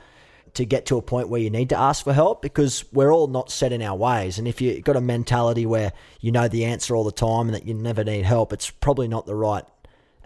to 0.55 0.67
get 0.67 0.87
to 0.87 0.99
a 0.99 1.03
point 1.03 1.29
where 1.29 1.41
you 1.41 1.51
need 1.51 1.71
to 1.71 1.79
ask 1.79 2.05
for 2.05 2.13
help 2.13 2.43
because 2.43 2.85
we're 2.93 3.13
all 3.13 3.27
not 3.27 3.51
set 3.51 3.73
in 3.73 3.81
our 3.83 3.97
ways. 3.97 4.39
And 4.39 4.47
if 4.47 4.61
you've 4.61 4.85
got 4.85 4.97
a 4.97 5.01
mentality 5.01 5.65
where 5.65 5.93
you 6.21 6.31
know 6.31 6.49
the 6.49 6.65
answer 6.65 6.95
all 6.95 7.05
the 7.05 7.13
time 7.13 7.47
and 7.47 7.55
that 7.55 7.67
you 7.67 7.75
never 7.75 8.05
need 8.05 8.25
help, 8.25 8.53
it's 8.53 8.71
probably 8.71 9.09
not 9.09 9.27
the 9.27 9.35
right 9.35 9.65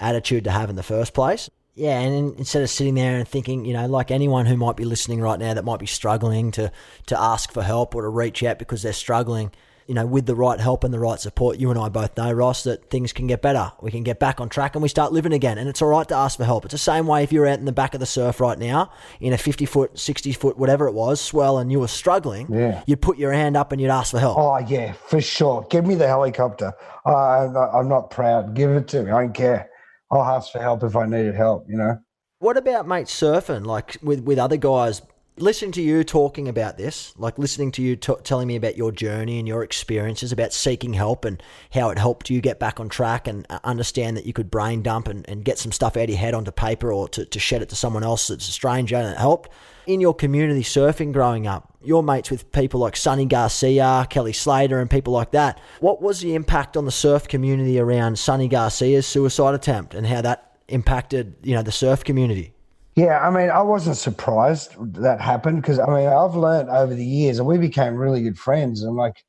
attitude 0.01 0.45
to 0.45 0.51
have 0.51 0.69
in 0.69 0.77
the 0.77 0.83
first 0.83 1.15
place. 1.15 1.49
Yeah, 1.75 2.01
and 2.01 2.39
instead 2.39 2.63
of 2.63 2.71
sitting 2.71 2.95
there 2.95 3.17
and 3.17 3.29
thinking, 3.29 3.67
you 3.67 3.75
know, 3.75 3.87
like 3.87 4.11
anyone 4.11 4.47
who 4.47 4.57
might 4.57 4.77
be 4.77 4.87
listening 4.87 5.21
right 5.21 5.39
now 5.39 5.53
that 5.53 5.65
might 5.65 5.79
be 5.79 5.87
struggling 5.87 6.51
to 6.53 6.73
to 7.07 7.21
ask 7.21 7.53
for 7.53 7.63
help 7.63 7.95
or 7.95 8.03
to 8.03 8.09
reach 8.09 8.43
out 8.43 8.59
because 8.59 8.83
they're 8.83 8.95
struggling, 8.95 9.53
you 9.87 9.95
know, 9.95 10.05
with 10.05 10.27
the 10.27 10.35
right 10.35 10.59
help 10.59 10.85
and 10.85 10.93
the 10.93 10.99
right 10.99 11.21
support, 11.21 11.59
you 11.59 11.71
and 11.71 11.79
I 11.79 11.89
both 11.89 12.17
know, 12.17 12.33
Ross, 12.33 12.65
that 12.65 12.91
things 12.91 13.13
can 13.13 13.27
get 13.27 13.41
better. 13.41 13.73
We 13.81 13.91
can 13.91 14.03
get 14.03 14.19
back 14.19 14.41
on 14.41 14.49
track 14.49 14.75
and 14.75 14.83
we 14.83 14.89
start 14.89 15.13
living 15.13 15.33
again. 15.33 15.59
And 15.59 15.69
it's 15.69 15.81
all 15.81 15.89
right 15.89 16.07
to 16.09 16.15
ask 16.15 16.37
for 16.37 16.45
help. 16.45 16.65
It's 16.65 16.73
the 16.73 16.79
same 16.79 17.07
way 17.07 17.23
if 17.23 17.33
you're 17.33 17.47
out 17.47 17.59
in 17.59 17.65
the 17.65 17.73
back 17.73 17.95
of 17.95 18.01
the 18.01 18.07
surf 18.07 18.41
right 18.41 18.59
now 18.59 18.91
in 19.21 19.33
a 19.33 19.39
50 19.39 19.65
foot, 19.67 19.99
60 19.99 20.33
foot, 20.33 20.59
whatever 20.59 20.89
it 20.89 20.93
was, 20.93 21.21
swell, 21.21 21.59
and 21.59 21.71
you 21.71 21.81
were 21.81 21.89
struggling, 21.89 22.53
yeah. 22.53 22.83
you'd 22.87 23.01
put 23.01 23.17
your 23.19 23.33
hand 23.33 23.57
up 23.57 23.73
and 23.73 23.81
you'd 23.81 23.91
ask 23.91 24.11
for 24.11 24.19
help. 24.19 24.39
Oh, 24.39 24.59
yeah, 24.59 24.93
for 24.93 25.21
sure. 25.21 25.67
Give 25.71 25.87
me 25.87 25.95
the 25.95 26.09
helicopter. 26.09 26.73
Uh, 27.05 27.17
I'm, 27.17 27.53
not, 27.53 27.71
I'm 27.75 27.89
not 27.89 28.11
proud. 28.11 28.55
Give 28.55 28.71
it 28.73 28.89
to 28.89 29.05
me. 29.05 29.11
I 29.11 29.23
don't 29.23 29.33
care. 29.33 29.71
I'll 30.11 30.23
ask 30.23 30.53
for 30.53 30.61
help 30.61 30.83
if 30.83 30.97
I 30.97 31.07
needed 31.07 31.35
help, 31.35 31.67
you 31.69 31.77
know? 31.77 31.99
What 32.39 32.57
about, 32.57 32.87
mate, 32.87 33.07
surfing? 33.07 33.65
Like 33.65 33.99
with, 34.03 34.21
with 34.21 34.39
other 34.39 34.57
guys 34.57 35.03
listening 35.39 35.73
to 35.73 35.83
you 35.83 36.03
talking 36.03 36.49
about 36.49 36.79
this, 36.79 37.13
like 37.19 37.39
listening 37.39 37.71
to 37.73 37.83
you 37.83 37.97
t- 37.97 38.15
telling 38.25 38.49
me 38.49 38.57
about 38.57 38.77
your 38.77 38.91
journey 38.91 39.39
and 39.39 39.47
your 39.47 39.63
experiences 39.63 40.33
about 40.33 40.53
seeking 40.53 40.95
help 40.95 41.25
and 41.25 41.43
how 41.73 41.91
it 41.91 41.99
helped 41.99 42.31
you 42.31 42.41
get 42.41 42.59
back 42.59 42.81
on 42.81 42.89
track 42.89 43.29
and 43.29 43.47
uh, 43.51 43.59
understand 43.63 44.17
that 44.17 44.25
you 44.25 44.33
could 44.33 44.51
brain 44.51 44.83
dump 44.83 45.09
and, 45.09 45.29
and 45.29 45.45
get 45.45 45.59
some 45.59 45.73
stuff 45.73 45.97
out 45.97 46.05
of 46.05 46.11
your 46.11 46.19
head 46.19 46.35
onto 46.35 46.51
paper 46.51 46.93
or 46.93 47.09
to, 47.09 47.27
to 47.27 47.39
shed 47.39 47.61
it 47.61 47.69
to 47.69 47.77
someone 47.77 48.03
else 48.03 48.29
that's 48.29 48.49
a 48.49 48.53
stranger 48.53 48.97
and 48.97 49.09
it 49.09 49.19
helped. 49.19 49.51
In 49.87 50.01
your 50.01 50.15
community 50.15 50.63
surfing 50.63 51.13
growing 51.13 51.47
up, 51.47 51.77
your 51.83 52.03
mates 52.03 52.31
with 52.31 52.51
people 52.51 52.81
like 52.81 52.97
Sunny 52.97 53.27
Garcia, 53.27 54.07
Kelly 54.11 54.33
Slater, 54.33 54.81
and 54.81 54.91
people 54.91 55.13
like 55.13 55.31
that. 55.31 55.61
What 55.79 56.03
was 56.03 56.21
the 56.21 56.35
impact 56.35 56.77
on 56.77 56.87
the 56.87 56.91
surf 56.91 57.29
community 57.29 57.79
around 57.79 58.19
Sunny 58.19 58.49
Garcia's 58.49 59.07
suicide 59.07 59.55
attempt 59.55 59.95
and 59.95 60.07
how 60.07 60.23
that 60.23 60.59
impacted, 60.69 61.37
you 61.43 61.55
know, 61.55 61.63
the 61.63 61.71
surf 61.71 62.03
community? 62.03 62.56
Yeah, 62.97 63.21
I 63.21 63.31
mean, 63.31 63.51
I 63.51 63.61
wasn't 63.63 63.99
surprised 63.99 64.75
that 65.03 65.21
happened 65.21 65.61
because 65.63 65.79
I 65.79 65.87
mean, 65.87 66.09
I've 66.09 66.35
learned 66.35 66.71
over 66.71 66.95
the 66.95 67.05
years, 67.05 67.39
and 67.39 67.47
we 67.47 67.59
became 67.59 67.95
really 67.97 68.23
good 68.23 68.39
friends. 68.39 68.83
And 68.83 68.97
like, 68.97 69.23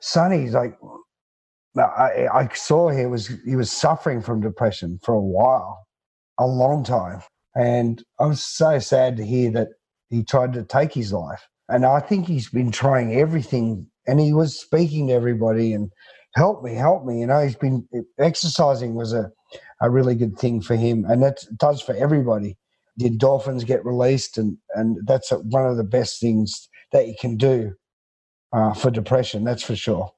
Sunny's 0.00 0.54
like, 0.54 0.78
I, 1.78 2.28
I 2.32 2.48
saw 2.54 2.90
he 2.90 3.06
was 3.06 3.28
he 3.46 3.56
was 3.56 3.72
suffering 3.72 4.22
from 4.22 4.40
depression 4.42 4.98
for 5.02 5.14
a 5.14 5.20
while, 5.20 5.86
a 6.38 6.46
long 6.46 6.84
time, 6.84 7.22
and 7.56 8.02
I 8.20 8.26
was 8.26 8.44
so 8.44 8.78
sad 8.78 9.16
to 9.18 9.26
hear 9.26 9.50
that 9.52 9.68
he 10.10 10.24
tried 10.24 10.52
to 10.54 10.64
take 10.64 10.92
his 10.94 11.12
life. 11.12 11.46
And 11.68 11.86
I 11.86 12.00
think 12.00 12.26
he's 12.26 12.50
been 12.50 12.72
trying 12.72 13.14
everything, 13.14 13.88
and 14.06 14.20
he 14.20 14.34
was 14.34 14.60
speaking 14.60 15.08
to 15.08 15.14
everybody 15.14 15.72
and 15.74 15.90
help 16.36 16.62
me, 16.64 16.74
help 16.74 17.06
me. 17.06 17.20
You 17.20 17.28
know, 17.28 17.42
he's 17.44 17.56
been 17.56 17.88
exercising 18.18 18.94
was 18.94 19.12
a 19.14 19.30
a 19.80 19.90
really 19.90 20.14
good 20.14 20.38
thing 20.38 20.62
for 20.62 20.76
him, 20.76 21.06
and 21.08 21.22
that 21.22 21.38
does 21.58 21.80
for 21.82 21.94
everybody 21.96 22.56
the 22.96 23.08
endorphins 23.08 23.66
get 23.66 23.84
released, 23.84 24.38
and 24.38 24.58
and 24.74 24.98
that's 25.06 25.30
one 25.30 25.66
of 25.66 25.76
the 25.76 25.84
best 25.84 26.20
things 26.20 26.68
that 26.92 27.08
you 27.08 27.14
can 27.18 27.36
do 27.36 27.72
uh, 28.52 28.74
for 28.74 28.90
depression. 28.90 29.44
That's 29.44 29.62
for 29.62 29.76
sure. 29.76 30.10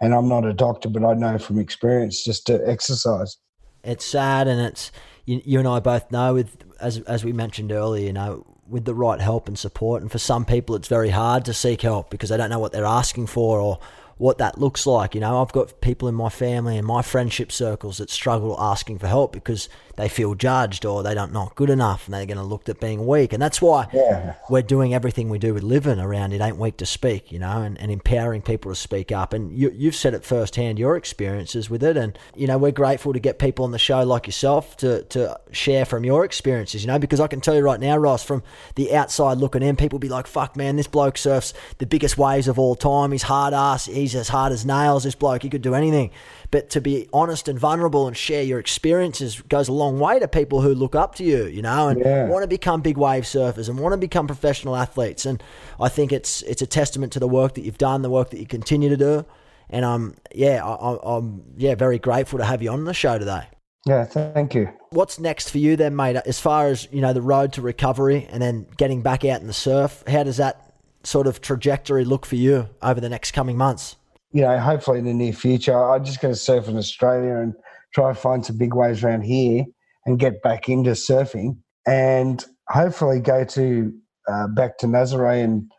And 0.00 0.14
I'm 0.14 0.28
not 0.28 0.44
a 0.44 0.52
doctor, 0.52 0.88
but 0.88 1.04
I 1.04 1.14
know 1.14 1.38
from 1.38 1.58
experience 1.58 2.24
just 2.24 2.46
to 2.46 2.60
exercise. 2.68 3.36
It's 3.84 4.04
sad, 4.04 4.48
and 4.48 4.60
it's 4.60 4.90
you, 5.26 5.40
you 5.44 5.58
and 5.58 5.68
I 5.68 5.80
both 5.80 6.10
know 6.10 6.34
with 6.34 6.56
as 6.80 6.98
as 7.00 7.24
we 7.24 7.32
mentioned 7.32 7.72
earlier, 7.72 8.06
you 8.06 8.12
know, 8.12 8.46
with 8.66 8.84
the 8.84 8.94
right 8.94 9.20
help 9.20 9.48
and 9.48 9.58
support. 9.58 10.02
And 10.02 10.10
for 10.10 10.18
some 10.18 10.44
people, 10.44 10.74
it's 10.74 10.88
very 10.88 11.10
hard 11.10 11.44
to 11.44 11.54
seek 11.54 11.82
help 11.82 12.10
because 12.10 12.30
they 12.30 12.36
don't 12.36 12.50
know 12.50 12.58
what 12.58 12.72
they're 12.72 12.84
asking 12.84 13.26
for 13.26 13.60
or 13.60 13.78
what 14.22 14.38
that 14.38 14.56
looks 14.56 14.86
like. 14.86 15.16
You 15.16 15.20
know, 15.20 15.42
I've 15.42 15.50
got 15.50 15.80
people 15.80 16.06
in 16.06 16.14
my 16.14 16.28
family 16.28 16.78
and 16.78 16.86
my 16.86 17.02
friendship 17.02 17.50
circles 17.50 17.98
that 17.98 18.08
struggle 18.08 18.56
asking 18.56 19.00
for 19.00 19.08
help 19.08 19.32
because 19.32 19.68
they 19.96 20.08
feel 20.08 20.34
judged 20.34 20.86
or 20.86 21.02
they 21.02 21.12
don't 21.12 21.32
not 21.32 21.54
good 21.56 21.68
enough 21.68 22.06
and 22.06 22.14
they're 22.14 22.24
going 22.24 22.38
to 22.38 22.44
look 22.44 22.68
at 22.68 22.80
being 22.80 23.04
weak. 23.04 23.32
And 23.32 23.42
that's 23.42 23.60
why 23.60 23.88
yeah. 23.92 24.34
we're 24.48 24.62
doing 24.62 24.94
everything 24.94 25.28
we 25.28 25.38
do 25.38 25.54
with 25.54 25.64
living 25.64 25.98
around 25.98 26.32
it 26.32 26.40
ain't 26.40 26.56
weak 26.56 26.76
to 26.78 26.86
speak, 26.86 27.32
you 27.32 27.40
know, 27.40 27.62
and, 27.62 27.78
and 27.80 27.90
empowering 27.90 28.42
people 28.42 28.70
to 28.70 28.76
speak 28.76 29.10
up. 29.10 29.32
And 29.32 29.52
you, 29.58 29.72
you've 29.74 29.96
said 29.96 30.14
it 30.14 30.24
firsthand, 30.24 30.78
your 30.78 30.96
experiences 30.96 31.68
with 31.68 31.82
it. 31.82 31.96
And, 31.96 32.16
you 32.36 32.46
know, 32.46 32.58
we're 32.58 32.70
grateful 32.70 33.12
to 33.12 33.20
get 33.20 33.40
people 33.40 33.64
on 33.64 33.72
the 33.72 33.78
show 33.78 34.04
like 34.04 34.28
yourself 34.28 34.76
to, 34.78 35.02
to 35.04 35.38
share 35.50 35.84
from 35.84 36.04
your 36.04 36.24
experiences, 36.24 36.84
you 36.84 36.86
know, 36.86 37.00
because 37.00 37.18
I 37.18 37.26
can 37.26 37.40
tell 37.40 37.56
you 37.56 37.62
right 37.62 37.80
now, 37.80 37.96
Ross, 37.96 38.22
from 38.22 38.44
the 38.76 38.94
outside 38.94 39.38
looking 39.38 39.64
in, 39.64 39.74
people 39.74 39.98
be 39.98 40.08
like, 40.08 40.28
fuck, 40.28 40.56
man, 40.56 40.76
this 40.76 40.86
bloke 40.86 41.18
surfs 41.18 41.52
the 41.78 41.86
biggest 41.86 42.16
waves 42.16 42.46
of 42.46 42.58
all 42.58 42.76
time. 42.76 43.10
He's 43.10 43.24
hard 43.24 43.52
ass. 43.52 43.86
He's 43.86 44.11
he's 44.12 44.20
as 44.20 44.28
hard 44.28 44.52
as 44.52 44.64
nails. 44.64 45.04
This 45.04 45.14
bloke, 45.14 45.42
he 45.42 45.50
could 45.50 45.62
do 45.62 45.74
anything. 45.74 46.10
But 46.50 46.70
to 46.70 46.80
be 46.80 47.08
honest 47.12 47.48
and 47.48 47.58
vulnerable 47.58 48.06
and 48.06 48.16
share 48.16 48.42
your 48.42 48.58
experiences 48.58 49.40
goes 49.48 49.68
a 49.68 49.72
long 49.72 49.98
way 49.98 50.18
to 50.18 50.28
people 50.28 50.60
who 50.60 50.74
look 50.74 50.94
up 50.94 51.14
to 51.16 51.24
you, 51.24 51.46
you 51.46 51.62
know, 51.62 51.88
and 51.88 52.00
Yeah. 52.00 52.26
want 52.28 52.42
to 52.42 52.48
become 52.48 52.82
big 52.82 52.96
wave 52.98 53.24
surfers 53.24 53.68
and 53.68 53.78
want 53.78 53.92
to 53.92 53.96
become 53.98 54.26
professional 54.26 54.76
athletes. 54.76 55.24
And 55.26 55.42
I 55.80 55.88
think 55.88 56.12
it's 56.12 56.42
it's 56.42 56.62
a 56.62 56.66
testament 56.66 57.12
to 57.14 57.20
the 57.20 57.28
work 57.28 57.54
that 57.54 57.62
you've 57.64 57.78
done, 57.78 58.02
the 58.02 58.10
work 58.10 58.30
that 58.30 58.38
you 58.38 58.46
continue 58.46 58.88
to 58.90 58.96
do. 58.96 59.24
And 59.70 59.84
um, 59.84 60.14
yeah, 60.34 60.64
I, 60.64 60.74
I- 60.74 61.16
I'm 61.16 61.42
yeah 61.56 61.74
very 61.74 61.98
grateful 61.98 62.38
to 62.38 62.44
have 62.44 62.62
you 62.62 62.70
on 62.70 62.84
the 62.84 62.94
show 62.94 63.18
today. 63.18 63.44
Yeah, 63.86 64.04
thank 64.04 64.54
you. 64.54 64.68
What's 64.90 65.18
next 65.18 65.50
for 65.50 65.58
you 65.58 65.74
then, 65.76 65.96
mate? 65.96 66.14
As 66.14 66.38
far 66.38 66.68
as 66.68 66.86
you 66.92 67.00
know, 67.00 67.12
the 67.12 67.22
road 67.22 67.52
to 67.54 67.62
recovery 67.62 68.28
and 68.30 68.40
then 68.40 68.66
getting 68.76 69.02
back 69.02 69.24
out 69.24 69.40
in 69.40 69.48
the 69.48 69.52
surf. 69.52 70.04
How 70.06 70.22
does 70.22 70.36
that 70.36 70.72
sort 71.04 71.26
of 71.26 71.40
trajectory 71.40 72.04
look 72.04 72.24
for 72.24 72.36
you 72.36 72.68
over 72.80 73.00
the 73.00 73.08
next 73.08 73.32
coming 73.32 73.56
months? 73.56 73.96
You 74.32 74.42
know, 74.42 74.58
hopefully 74.58 74.98
in 74.98 75.04
the 75.04 75.14
near 75.14 75.32
future, 75.32 75.76
I'm 75.76 76.04
just 76.04 76.20
going 76.20 76.32
to 76.32 76.40
surf 76.40 76.68
in 76.68 76.76
Australia 76.76 77.36
and 77.36 77.54
try 77.94 78.10
to 78.10 78.14
find 78.18 78.44
some 78.44 78.56
big 78.56 78.74
waves 78.74 79.04
around 79.04 79.22
here 79.22 79.64
and 80.06 80.18
get 80.18 80.42
back 80.42 80.68
into 80.68 80.90
surfing 80.90 81.58
and 81.86 82.44
hopefully 82.68 83.20
go 83.20 83.44
to 83.44 83.92
uh, 84.28 84.46
back 84.48 84.78
to 84.78 84.86
Nazare 84.86 85.42
and 85.42 85.70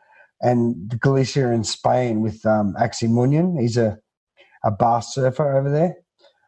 and 0.42 1.00
Galicia 1.00 1.52
in 1.52 1.64
Spain 1.64 2.22
with 2.22 2.46
um, 2.46 2.76
Axi 2.80 3.10
Muniain. 3.10 3.60
He's 3.60 3.78
a 3.78 3.98
a 4.64 4.72
bar 4.72 5.02
surfer 5.02 5.58
over 5.58 5.70
there. 5.70 5.96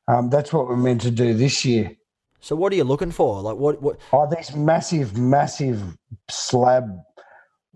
Um, 0.07 0.29
that's 0.29 0.53
what 0.53 0.67
we're 0.67 0.77
meant 0.77 1.01
to 1.01 1.11
do 1.11 1.33
this 1.33 1.65
year. 1.65 1.91
So 2.39 2.55
what 2.55 2.71
are 2.71 2.75
you 2.75 2.83
looking 2.83 3.11
for? 3.11 3.41
Like 3.41 3.57
what 3.57 3.81
what 3.81 3.99
Oh, 4.13 4.29
these 4.29 4.55
massive, 4.55 5.17
massive 5.17 5.81
slab 6.29 6.85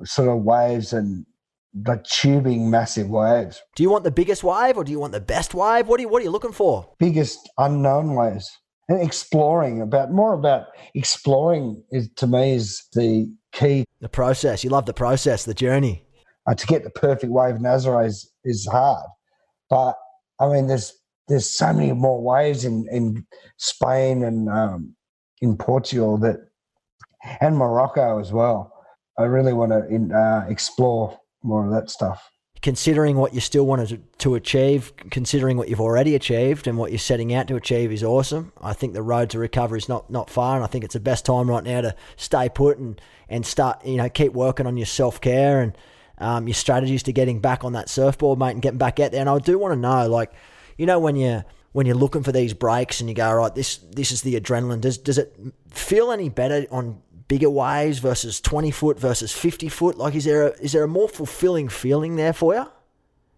sort 0.04 0.30
of 0.30 0.44
waves 0.44 0.94
and 0.94 1.26
like 1.86 2.04
tubing 2.04 2.70
massive 2.70 3.10
waves. 3.10 3.62
do 3.76 3.84
you 3.84 3.90
want 3.90 4.04
the 4.04 4.12
biggest 4.12 4.44
wave 4.44 4.78
or 4.78 4.84
do 4.84 4.92
you 4.92 5.00
want 5.00 5.14
the 5.14 5.22
best 5.22 5.54
wave? 5.54 5.88
What 5.88 6.00
are 6.00 6.02
you 6.02 6.10
what 6.10 6.22
are 6.22 6.26
you 6.26 6.32
looking 6.32 6.52
for? 6.52 6.94
Biggest 7.00 7.50
unknown 7.58 8.16
waves. 8.16 8.50
And 8.88 9.02
exploring 9.02 9.82
about 9.82 10.12
more 10.12 10.34
about 10.34 10.66
exploring 10.96 11.84
is 11.92 12.10
to 12.16 12.26
me 12.26 12.54
is 12.54 12.88
the 12.94 13.32
key. 13.52 13.86
The 14.02 14.10
process. 14.10 14.64
You 14.64 14.72
love 14.72 14.88
the 14.88 14.96
process, 14.96 15.46
the 15.46 15.54
journey. 15.54 16.06
Uh, 16.48 16.56
to 16.56 16.66
get 16.66 16.84
the 16.84 16.90
perfect 16.90 17.32
wave 17.32 17.56
Nazare 17.56 18.08
is, 18.08 18.32
is 18.44 18.68
hard. 18.72 19.06
But 19.70 19.96
I 20.40 20.48
mean 20.52 20.68
there's 20.68 20.94
there's 21.28 21.56
so 21.56 21.72
many 21.72 21.94
more 21.94 22.22
waves 22.22 22.66
in, 22.66 22.88
in 22.92 23.26
Spain 23.58 24.24
and 24.24 24.50
um, 24.50 24.96
in 25.42 25.56
Portugal 25.56 26.18
that 26.18 26.38
and 27.42 27.58
Morocco 27.58 28.20
as 28.20 28.32
well. 28.32 28.74
I 29.18 29.24
really 29.24 29.54
want 29.54 29.72
to 29.72 29.86
in, 29.88 30.12
uh, 30.12 30.46
explore 30.50 31.19
more 31.44 31.66
of 31.66 31.72
that 31.72 31.90
stuff. 31.90 32.32
Considering 32.62 33.16
what 33.16 33.34
you 33.34 33.40
still 33.40 33.66
wanted 33.66 34.04
to, 34.18 34.36
achieve, 34.36 34.92
considering 35.12 35.56
what 35.56 35.70
you've 35.70 35.80
already 35.80 36.14
achieved 36.14 36.68
and 36.68 36.78
what 36.78 36.92
you're 36.92 37.00
setting 37.00 37.34
out 37.34 37.48
to 37.48 37.56
achieve 37.56 37.90
is 37.90 38.04
awesome. 38.04 38.52
I 38.62 38.74
think 38.74 38.94
the 38.94 39.02
road 39.02 39.30
to 39.30 39.40
recovery 39.40 39.78
is 39.78 39.88
not, 39.88 40.10
not 40.10 40.30
far, 40.30 40.56
and 40.56 40.64
I 40.64 40.68
think 40.68 40.84
it's 40.84 40.94
the 40.94 41.00
best 41.00 41.26
time 41.26 41.50
right 41.50 41.64
now 41.64 41.80
to 41.80 41.96
stay 42.18 42.50
put 42.50 42.78
and, 42.78 43.00
and 43.30 43.46
start, 43.46 43.86
you 43.86 43.96
know, 43.96 44.10
keep 44.10 44.34
working 44.34 44.68
on 44.68 44.76
your 44.76 44.88
self 44.88 45.22
care 45.22 45.62
and 45.62 45.78
um, 46.18 46.48
your 46.48 46.56
strategies 46.56 47.04
to 47.04 47.14
getting 47.14 47.40
back 47.40 47.64
on 47.64 47.74
that 47.74 47.88
surfboard, 47.88 48.40
mate, 48.40 48.52
and 48.52 48.62
getting 48.62 48.78
back 48.78 49.00
out 49.00 49.12
there. 49.12 49.22
And 49.22 49.30
I 49.30 49.40
do 49.40 49.58
want 49.58 49.74
to 49.74 49.80
know, 49.80 50.10
like, 50.10 50.34
you 50.78 50.86
know, 50.86 51.00
when 51.00 51.16
you're 51.16 51.46
when 51.72 51.86
you're 51.86 51.96
looking 51.96 52.24
for 52.24 52.32
these 52.32 52.54
breaks 52.54 53.00
and 53.00 53.10
you 53.10 53.16
go, 53.16 53.32
right, 53.32 53.54
this 53.54 53.78
this 53.78 54.12
is 54.12 54.22
the 54.22 54.40
adrenaline. 54.40 54.82
Does 54.82 54.98
does 54.98 55.18
it 55.18 55.34
feel 55.70 56.12
any 56.12 56.30
better 56.30 56.66
on 56.72 57.02
bigger 57.30 57.50
waves 57.50 58.00
versus 58.00 58.42
20 58.42 58.72
foot 58.72 59.00
versus 59.00 59.32
50 59.32 59.70
foot? 59.70 59.98
Like, 59.98 60.16
is 60.16 60.26
there 60.26 60.48
a, 60.48 60.50
is 60.60 60.74
there 60.74 60.84
a 60.84 60.88
more 60.90 61.08
fulfilling 61.08 61.70
feeling 61.70 62.18
there 62.18 62.34
for 62.34 62.54
you, 62.54 62.66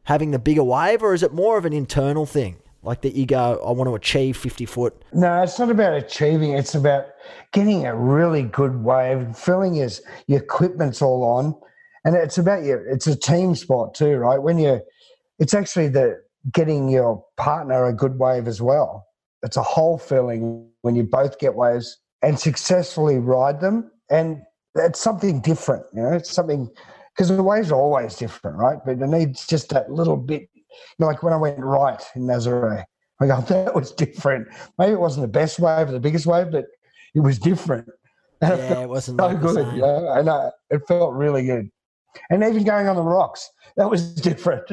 having 0.06 0.32
the 0.32 0.40
bigger 0.40 0.64
wave, 0.64 1.04
or 1.04 1.14
is 1.14 1.22
it 1.22 1.32
more 1.32 1.60
of 1.60 1.66
an 1.66 1.74
internal 1.74 2.26
thing? 2.26 2.58
Like 2.84 3.02
that 3.02 3.14
you 3.14 3.28
go, 3.28 3.62
I 3.64 3.72
want 3.74 3.88
to 3.90 3.94
achieve 3.94 4.36
50 4.38 4.66
foot. 4.66 5.06
No, 5.14 5.44
it's 5.44 5.60
not 5.60 5.70
about 5.70 5.94
achieving. 5.94 6.54
It's 6.54 6.74
about 6.74 7.06
getting 7.54 7.86
a 7.86 7.96
really 7.96 8.42
good 8.42 8.84
wave, 8.84 9.38
feeling 9.38 9.80
as 9.82 10.02
your 10.26 10.40
equipment's 10.40 11.00
all 11.00 11.24
on, 11.24 11.56
and 12.06 12.16
it's 12.16 12.40
about 12.40 12.64
your. 12.64 12.84
It's 12.88 13.06
a 13.06 13.16
team 13.16 13.54
sport 13.54 13.94
too, 13.94 14.16
right? 14.16 14.42
When 14.42 14.58
you, 14.58 14.82
it's 15.38 15.54
actually 15.54 15.90
the 15.90 16.24
getting 16.52 16.90
your 16.90 17.24
partner 17.38 17.86
a 17.86 17.94
good 17.94 18.18
wave 18.18 18.48
as 18.48 18.64
well. 18.64 19.06
It's 19.44 19.58
a 19.58 19.64
whole 19.64 20.00
feeling 20.00 20.68
when 20.82 20.96
you 20.96 21.04
both 21.04 21.38
get 21.38 21.54
waves 21.54 22.00
and 22.22 22.40
successfully 22.40 23.18
ride 23.18 23.60
them, 23.60 23.92
and 24.10 24.42
it's 24.76 25.00
something 25.00 25.42
different. 25.42 25.86
You 25.94 26.04
know, 26.04 26.14
it's 26.14 26.32
something 26.32 26.70
because 27.16 27.30
the 27.30 27.44
waves 27.44 27.72
are 27.72 27.80
always 27.80 28.16
different, 28.16 28.58
right? 28.58 28.78
But 28.86 29.00
it 29.02 29.08
needs 29.08 29.46
just 29.48 29.70
that 29.70 29.92
little 29.92 30.18
bit. 30.18 30.50
You 30.56 30.64
know, 31.00 31.08
like 31.08 31.24
when 31.24 31.34
I 31.34 31.38
went 31.38 31.60
right 31.60 32.02
in 32.16 32.24
Nazare, 32.24 32.84
I 33.20 33.28
go, 33.28 33.42
that 33.50 33.76
was 33.76 33.92
different. 33.92 34.48
Maybe 34.78 34.94
it 34.94 35.00
wasn't 35.00 35.24
the 35.24 35.28
best 35.40 35.60
wave 35.60 35.90
or 35.90 35.92
the 35.92 36.00
biggest 36.00 36.26
wave, 36.26 36.52
but 36.52 36.66
it 37.14 37.20
was 37.20 37.38
different. 37.40 37.88
And 38.42 38.58
Yeah, 38.58 38.68
felt 38.70 38.84
it 38.84 38.90
wasn't 38.90 39.20
so 39.20 39.28
like 39.28 39.42
good. 39.42 39.76
You 39.76 39.82
know? 39.82 40.14
And 40.14 40.30
uh, 40.30 40.52
it 40.70 40.82
felt 40.88 41.14
really 41.14 41.46
good. 41.46 41.70
And 42.30 42.44
even 42.44 42.64
going 42.64 42.88
on 42.88 42.96
the 42.96 43.04
rocks, 43.04 43.50
that 43.78 43.90
was 43.90 44.14
different. 44.30 44.64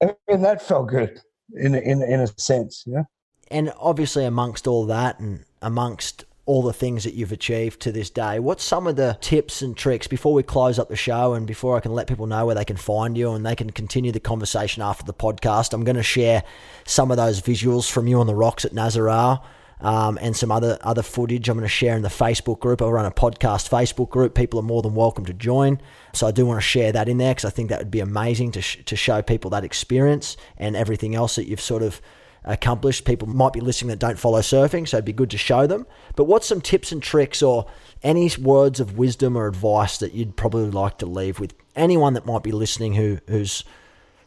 and 0.00 0.44
that 0.44 0.62
felt 0.62 0.88
good 0.88 1.20
in, 1.54 1.74
a- 1.74 1.80
in, 1.80 2.02
in 2.02 2.20
a 2.20 2.26
sense. 2.38 2.84
Yeah. 2.86 3.04
And 3.50 3.72
obviously, 3.78 4.24
amongst 4.24 4.66
all 4.66 4.86
that 4.86 5.20
and 5.20 5.44
amongst 5.64 6.24
all 6.46 6.62
the 6.62 6.72
things 6.72 7.04
that 7.04 7.14
you've 7.14 7.32
achieved 7.32 7.80
to 7.80 7.90
this 7.90 8.10
day, 8.10 8.38
what's 8.38 8.62
some 8.62 8.86
of 8.86 8.96
the 8.96 9.16
tips 9.20 9.62
and 9.62 9.76
tricks 9.76 10.06
before 10.06 10.34
we 10.34 10.42
close 10.42 10.78
up 10.78 10.88
the 10.88 10.96
show 10.96 11.32
and 11.32 11.46
before 11.46 11.76
I 11.76 11.80
can 11.80 11.92
let 11.92 12.06
people 12.06 12.26
know 12.26 12.44
where 12.44 12.54
they 12.54 12.66
can 12.66 12.76
find 12.76 13.16
you 13.16 13.32
and 13.32 13.46
they 13.46 13.56
can 13.56 13.70
continue 13.70 14.12
the 14.12 14.20
conversation 14.20 14.82
after 14.82 15.04
the 15.04 15.14
podcast? 15.14 15.72
I'm 15.72 15.84
going 15.84 15.96
to 15.96 16.02
share 16.02 16.44
some 16.84 17.10
of 17.10 17.16
those 17.16 17.40
visuals 17.40 17.90
from 17.90 18.06
you 18.06 18.20
on 18.20 18.26
the 18.26 18.34
rocks 18.34 18.64
at 18.64 18.72
Nazare. 18.72 19.42
Um, 19.80 20.18
and 20.22 20.34
some 20.34 20.50
other 20.50 20.78
other 20.82 21.02
footage 21.02 21.46
I'm 21.48 21.58
going 21.58 21.64
to 21.64 21.68
share 21.68 21.94
in 21.94 22.02
the 22.02 22.08
Facebook 22.08 22.60
group. 22.60 22.80
I 22.80 22.86
run 22.86 23.04
a 23.04 23.10
podcast 23.10 23.68
Facebook 23.68 24.08
group. 24.08 24.34
People 24.34 24.60
are 24.60 24.62
more 24.62 24.80
than 24.80 24.94
welcome 24.94 25.26
to 25.26 25.34
join. 25.34 25.78
So 26.14 26.26
I 26.26 26.30
do 26.30 26.46
want 26.46 26.58
to 26.58 26.66
share 26.66 26.92
that 26.92 27.06
in 27.06 27.18
there 27.18 27.34
because 27.34 27.44
I 27.44 27.50
think 27.50 27.68
that 27.68 27.80
would 27.80 27.90
be 27.90 28.00
amazing 28.00 28.52
to, 28.52 28.62
sh- 28.62 28.78
to 28.86 28.96
show 28.96 29.20
people 29.20 29.50
that 29.50 29.64
experience 29.64 30.38
and 30.56 30.74
everything 30.74 31.14
else 31.14 31.34
that 31.34 31.48
you've 31.48 31.60
sort 31.60 31.82
of 31.82 32.00
accomplished. 32.44 33.04
People 33.04 33.28
might 33.28 33.52
be 33.52 33.60
listening 33.60 33.88
that 33.88 33.98
don't 33.98 34.18
follow 34.18 34.40
surfing, 34.40 34.86
so 34.86 34.98
it'd 34.98 35.04
be 35.04 35.12
good 35.12 35.30
to 35.30 35.38
show 35.38 35.66
them. 35.66 35.86
But 36.16 36.24
what's 36.24 36.46
some 36.46 36.60
tips 36.60 36.92
and 36.92 37.02
tricks 37.02 37.42
or 37.42 37.66
any 38.02 38.30
words 38.40 38.80
of 38.80 38.98
wisdom 38.98 39.36
or 39.36 39.46
advice 39.46 39.98
that 39.98 40.12
you'd 40.12 40.36
probably 40.36 40.70
like 40.70 40.98
to 40.98 41.06
leave 41.06 41.40
with 41.40 41.54
anyone 41.74 42.14
that 42.14 42.26
might 42.26 42.42
be 42.42 42.52
listening 42.52 42.94
who 42.94 43.18
who's, 43.28 43.64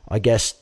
I 0.07 0.19
guess, 0.19 0.55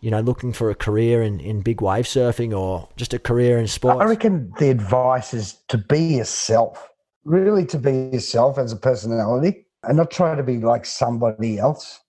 you 0.00 0.10
know, 0.10 0.20
looking 0.20 0.52
for 0.52 0.70
a 0.70 0.74
career 0.74 1.22
in, 1.22 1.40
in 1.40 1.62
big 1.62 1.80
wave 1.80 2.04
surfing 2.04 2.56
or 2.56 2.88
just 2.96 3.14
a 3.14 3.18
career 3.18 3.58
in 3.58 3.66
sports? 3.66 4.00
I 4.00 4.04
reckon 4.04 4.52
the 4.58 4.70
advice 4.70 5.34
is 5.34 5.54
to 5.68 5.78
be 5.78 6.16
yourself, 6.16 6.88
really 7.24 7.64
to 7.66 7.78
be 7.78 8.10
yourself 8.12 8.58
as 8.58 8.72
a 8.72 8.76
personality 8.76 9.66
and 9.84 9.96
not 9.96 10.10
try 10.10 10.34
to 10.34 10.42
be 10.42 10.58
like 10.58 10.84
somebody 10.84 11.58
else. 11.58 12.00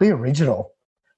Be 0.00 0.10
original, 0.10 0.72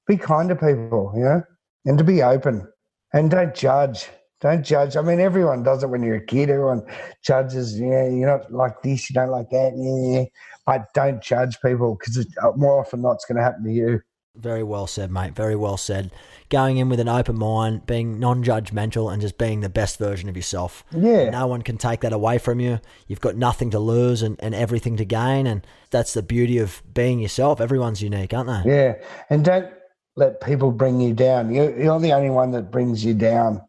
be 0.06 0.16
kind 0.16 0.48
to 0.48 0.56
people, 0.56 1.12
you 1.14 1.22
know, 1.22 1.42
and 1.84 1.98
to 1.98 2.04
be 2.04 2.22
open 2.22 2.66
and 3.12 3.30
don't 3.30 3.54
judge. 3.54 4.08
Don't 4.40 4.64
judge. 4.64 4.96
I 4.96 5.02
mean, 5.02 5.20
everyone 5.20 5.62
does 5.62 5.82
it 5.82 5.88
when 5.88 6.02
you're 6.02 6.16
a 6.16 6.24
kid. 6.24 6.48
Everyone 6.48 6.82
judges, 7.22 7.78
yeah, 7.78 8.08
you're 8.08 8.26
not 8.26 8.50
like 8.50 8.80
this, 8.82 9.10
you 9.10 9.14
don't 9.14 9.30
like 9.30 9.50
that. 9.50 9.74
Yeah, 9.76 10.24
but 10.66 10.86
don't 10.94 11.22
judge 11.22 11.60
people 11.60 11.96
because 11.98 12.26
uh, 12.42 12.52
more 12.56 12.80
often 12.80 13.02
than 13.02 13.08
not, 13.08 13.16
it's 13.16 13.26
going 13.26 13.36
to 13.36 13.42
happen 13.42 13.64
to 13.64 13.70
you. 13.70 14.00
Very 14.36 14.62
well 14.62 14.86
said, 14.86 15.10
mate. 15.10 15.34
Very 15.34 15.56
well 15.56 15.76
said. 15.76 16.10
Going 16.48 16.76
in 16.76 16.88
with 16.88 17.00
an 17.00 17.08
open 17.08 17.36
mind, 17.36 17.84
being 17.86 18.18
non 18.18 18.44
judgmental, 18.44 19.12
and 19.12 19.20
just 19.20 19.36
being 19.36 19.60
the 19.60 19.68
best 19.68 19.98
version 19.98 20.28
of 20.28 20.36
yourself. 20.36 20.84
Yeah. 20.92 21.30
No 21.30 21.48
one 21.48 21.62
can 21.62 21.76
take 21.76 22.00
that 22.00 22.12
away 22.12 22.38
from 22.38 22.60
you. 22.60 22.80
You've 23.08 23.20
got 23.20 23.36
nothing 23.36 23.70
to 23.70 23.78
lose 23.78 24.22
and, 24.22 24.36
and 24.40 24.54
everything 24.54 24.96
to 24.98 25.04
gain. 25.04 25.46
And 25.46 25.66
that's 25.90 26.14
the 26.14 26.22
beauty 26.22 26.58
of 26.58 26.80
being 26.94 27.18
yourself. 27.18 27.60
Everyone's 27.60 28.02
unique, 28.02 28.32
aren't 28.32 28.64
they? 28.64 28.70
Yeah, 28.70 28.94
and 29.28 29.44
don't 29.44 29.70
let 30.16 30.40
people 30.40 30.72
bring 30.72 31.00
you 31.00 31.14
down. 31.14 31.52
You're, 31.52 31.78
you're 31.78 32.00
the 32.00 32.12
only 32.12 32.30
one 32.30 32.50
that 32.52 32.70
brings 32.70 33.04
you 33.04 33.14
down. 33.14 33.60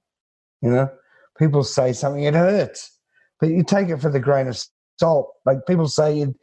You 0.61 0.71
know, 0.71 0.89
people 1.37 1.63
say 1.63 1.93
something, 1.93 2.23
it 2.23 2.33
hurts, 2.33 2.97
but 3.39 3.49
you 3.49 3.63
take 3.63 3.89
it 3.89 3.97
for 3.97 4.09
the 4.09 4.19
grain 4.19 4.47
of 4.47 4.61
salt. 4.99 5.33
Like 5.45 5.65
people 5.67 5.87
say 5.87 6.17
you, 6.17 6.35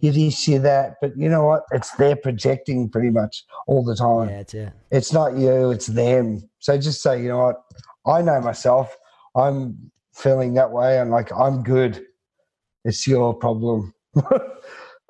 you 0.00 0.12
this, 0.12 0.48
you 0.48 0.58
that, 0.60 0.94
but 1.00 1.12
you 1.16 1.28
know 1.28 1.44
what? 1.44 1.62
It's 1.72 1.90
they're 1.92 2.16
projecting 2.16 2.88
pretty 2.88 3.10
much 3.10 3.44
all 3.66 3.84
the 3.84 3.94
time. 3.94 4.30
Yeah, 4.30 4.40
it's 4.40 4.54
it. 4.54 4.72
It's 4.90 5.12
not 5.12 5.36
you, 5.36 5.70
it's 5.70 5.86
them. 5.86 6.48
So 6.60 6.78
just 6.78 7.02
say, 7.02 7.22
you 7.22 7.28
know 7.28 7.38
what? 7.38 7.56
I 8.06 8.22
know 8.22 8.40
myself. 8.40 8.96
I'm 9.34 9.90
feeling 10.14 10.54
that 10.54 10.70
way, 10.70 10.98
and 10.98 11.10
like 11.10 11.30
I'm 11.32 11.62
good. 11.62 12.02
It's 12.84 13.06
your 13.06 13.34
problem. 13.34 13.92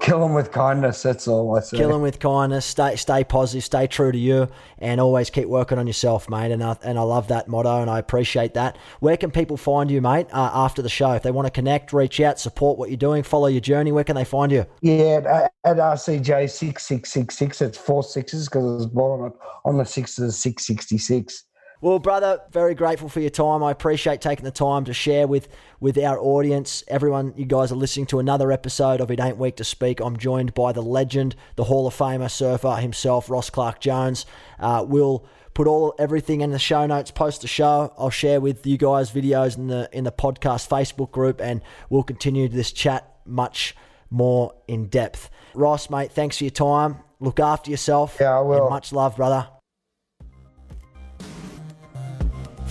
Kill 0.02 0.20
them 0.20 0.34
with 0.34 0.52
kindness. 0.52 1.02
That's 1.02 1.26
all 1.26 1.56
I 1.56 1.60
say. 1.60 1.78
Kill 1.78 1.88
them 1.88 2.02
with 2.02 2.20
kindness. 2.20 2.66
Stay, 2.66 2.96
stay 2.96 3.24
positive. 3.24 3.64
Stay 3.64 3.86
true 3.86 4.12
to 4.12 4.18
you, 4.18 4.46
and 4.78 5.00
always 5.00 5.30
keep 5.30 5.48
working 5.48 5.78
on 5.78 5.86
yourself, 5.86 6.28
mate. 6.28 6.52
And 6.52 6.62
I, 6.62 6.76
and 6.84 6.98
I 6.98 7.02
love 7.02 7.28
that 7.28 7.48
motto, 7.48 7.80
and 7.80 7.90
I 7.90 7.98
appreciate 7.98 8.52
that. 8.54 8.76
Where 9.00 9.16
can 9.16 9.30
people 9.30 9.56
find 9.56 9.90
you, 9.90 10.02
mate? 10.02 10.26
Uh, 10.32 10.50
after 10.52 10.82
the 10.82 10.90
show, 10.90 11.12
if 11.12 11.22
they 11.22 11.30
want 11.30 11.46
to 11.46 11.50
connect, 11.50 11.94
reach 11.94 12.20
out, 12.20 12.38
support 12.38 12.78
what 12.78 12.90
you're 12.90 12.98
doing, 12.98 13.22
follow 13.22 13.46
your 13.46 13.62
journey, 13.62 13.90
where 13.90 14.04
can 14.04 14.16
they 14.16 14.24
find 14.24 14.52
you? 14.52 14.66
Yeah, 14.82 15.22
at, 15.26 15.52
at 15.64 15.76
RCJ 15.78 16.50
six 16.50 16.86
six 16.86 17.10
six 17.10 17.36
six. 17.36 17.62
It's 17.62 17.78
four 17.78 18.04
sixes 18.04 18.48
because 18.48 18.64
I 18.64 18.76
was 18.76 18.86
born 18.86 19.22
on, 19.22 19.32
on 19.64 19.78
the 19.78 19.86
sixth 19.86 20.18
of 20.18 20.32
six 20.34 20.66
sixty 20.66 20.98
six. 20.98 21.45
Well, 21.82 21.98
brother, 21.98 22.40
very 22.50 22.74
grateful 22.74 23.10
for 23.10 23.20
your 23.20 23.30
time. 23.30 23.62
I 23.62 23.70
appreciate 23.70 24.22
taking 24.22 24.44
the 24.44 24.50
time 24.50 24.84
to 24.86 24.94
share 24.94 25.26
with 25.26 25.48
with 25.78 25.98
our 25.98 26.18
audience. 26.18 26.82
Everyone, 26.88 27.34
you 27.36 27.44
guys 27.44 27.70
are 27.70 27.76
listening 27.76 28.06
to 28.06 28.18
another 28.18 28.50
episode 28.50 29.00
of 29.02 29.10
It 29.10 29.20
Ain't 29.20 29.36
Weak 29.36 29.56
to 29.56 29.64
Speak. 29.64 30.00
I'm 30.00 30.16
joined 30.16 30.54
by 30.54 30.72
the 30.72 30.82
legend, 30.82 31.36
the 31.56 31.64
Hall 31.64 31.86
of 31.86 31.94
Famer 31.94 32.30
surfer 32.30 32.76
himself, 32.76 33.28
Ross 33.28 33.50
Clarke-Jones. 33.50 34.24
Uh, 34.58 34.86
we'll 34.88 35.26
put 35.52 35.66
all 35.66 35.94
everything 35.98 36.42
in 36.42 36.50
the 36.50 36.58
show 36.58 36.84
notes 36.84 37.10
post 37.10 37.40
the 37.40 37.48
show 37.48 37.90
i'll 37.96 38.10
share 38.10 38.42
with 38.42 38.66
you 38.66 38.76
guys 38.76 39.10
videos 39.10 39.56
in 39.56 39.68
the 39.68 39.88
in 39.90 40.04
the 40.04 40.12
podcast 40.12 40.68
facebook 40.68 41.10
group 41.10 41.40
and 41.40 41.62
we'll 41.88 42.02
continue 42.02 42.46
this 42.46 42.70
chat 42.70 43.16
much 43.24 43.74
more 44.10 44.52
in 44.68 44.86
depth 44.88 45.30
ross 45.54 45.88
mate 45.88 46.12
thanks 46.12 46.36
for 46.36 46.44
your 46.44 46.50
time 46.50 46.96
look 47.20 47.40
after 47.40 47.70
yourself 47.70 48.18
yeah 48.20 48.36
i 48.36 48.40
will 48.42 48.68
much 48.68 48.92
love 48.92 49.16
brother 49.16 49.48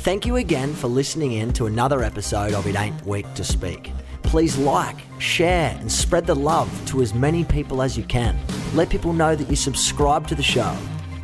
Thank 0.06 0.28
you 0.28 0.36
again 0.36 0.76
for 0.76 0.88
listening 0.88 1.32
in 1.32 1.52
to 1.54 1.66
another 1.66 2.04
episode 2.04 2.54
of 2.54 2.68
It 2.68 2.78
Ain't 2.78 3.04
Weak 3.08 3.26
to 3.34 3.44
Speak. 3.44 3.92
Please 4.22 4.56
like, 4.56 4.98
share, 5.18 5.76
and 5.80 5.92
spread 5.92 6.28
the 6.28 6.36
love 6.36 6.70
to 6.90 7.02
as 7.02 7.16
many 7.16 7.44
people 7.44 7.82
as 7.82 7.98
you 7.98 8.04
can. 8.04 8.38
Let 8.76 8.90
people 8.90 9.14
know 9.14 9.36
that 9.36 9.50
you 9.50 9.56
subscribe 9.56 10.28
to 10.28 10.36
the 10.36 10.44
show. 10.44 10.78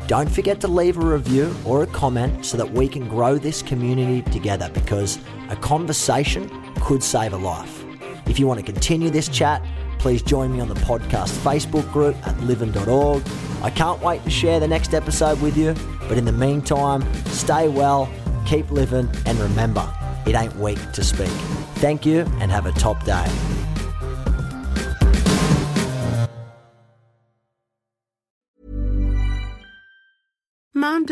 Don't 0.08 0.28
forget 0.28 0.60
to 0.62 0.66
leave 0.66 0.98
a 0.98 1.00
review 1.00 1.54
or 1.64 1.84
a 1.84 1.86
comment 1.86 2.44
so 2.44 2.56
that 2.56 2.72
we 2.72 2.88
can 2.88 3.08
grow 3.08 3.38
this 3.38 3.62
community 3.62 4.28
together 4.32 4.68
because 4.74 5.20
a 5.48 5.54
conversation 5.54 6.50
could 6.80 7.04
save 7.04 7.34
a 7.34 7.36
life. 7.36 7.84
If 8.26 8.40
you 8.40 8.48
want 8.48 8.58
to 8.58 8.66
continue 8.66 9.10
this 9.10 9.28
chat, 9.28 9.64
please 10.00 10.22
join 10.22 10.52
me 10.52 10.58
on 10.58 10.66
the 10.66 10.74
podcast 10.74 11.30
Facebook 11.44 11.88
group 11.92 12.16
at 12.26 12.36
livin.org. 12.40 13.22
I 13.62 13.70
can't 13.70 14.02
wait 14.02 14.24
to 14.24 14.30
share 14.30 14.58
the 14.58 14.66
next 14.66 14.92
episode 14.92 15.40
with 15.40 15.56
you, 15.56 15.72
but 16.08 16.18
in 16.18 16.24
the 16.24 16.32
meantime, 16.32 17.04
stay 17.26 17.68
well 17.68 18.12
keep 18.46 18.70
living, 18.70 19.08
and 19.26 19.38
remember, 19.38 19.86
it 20.26 20.34
ain't 20.34 20.56
weak 20.56 20.78
to 20.92 21.04
speak. 21.04 21.32
Thank 21.76 22.06
you 22.06 22.20
and 22.40 22.50
have 22.50 22.66
a 22.66 22.72
top 22.72 23.04
day. 23.04 23.61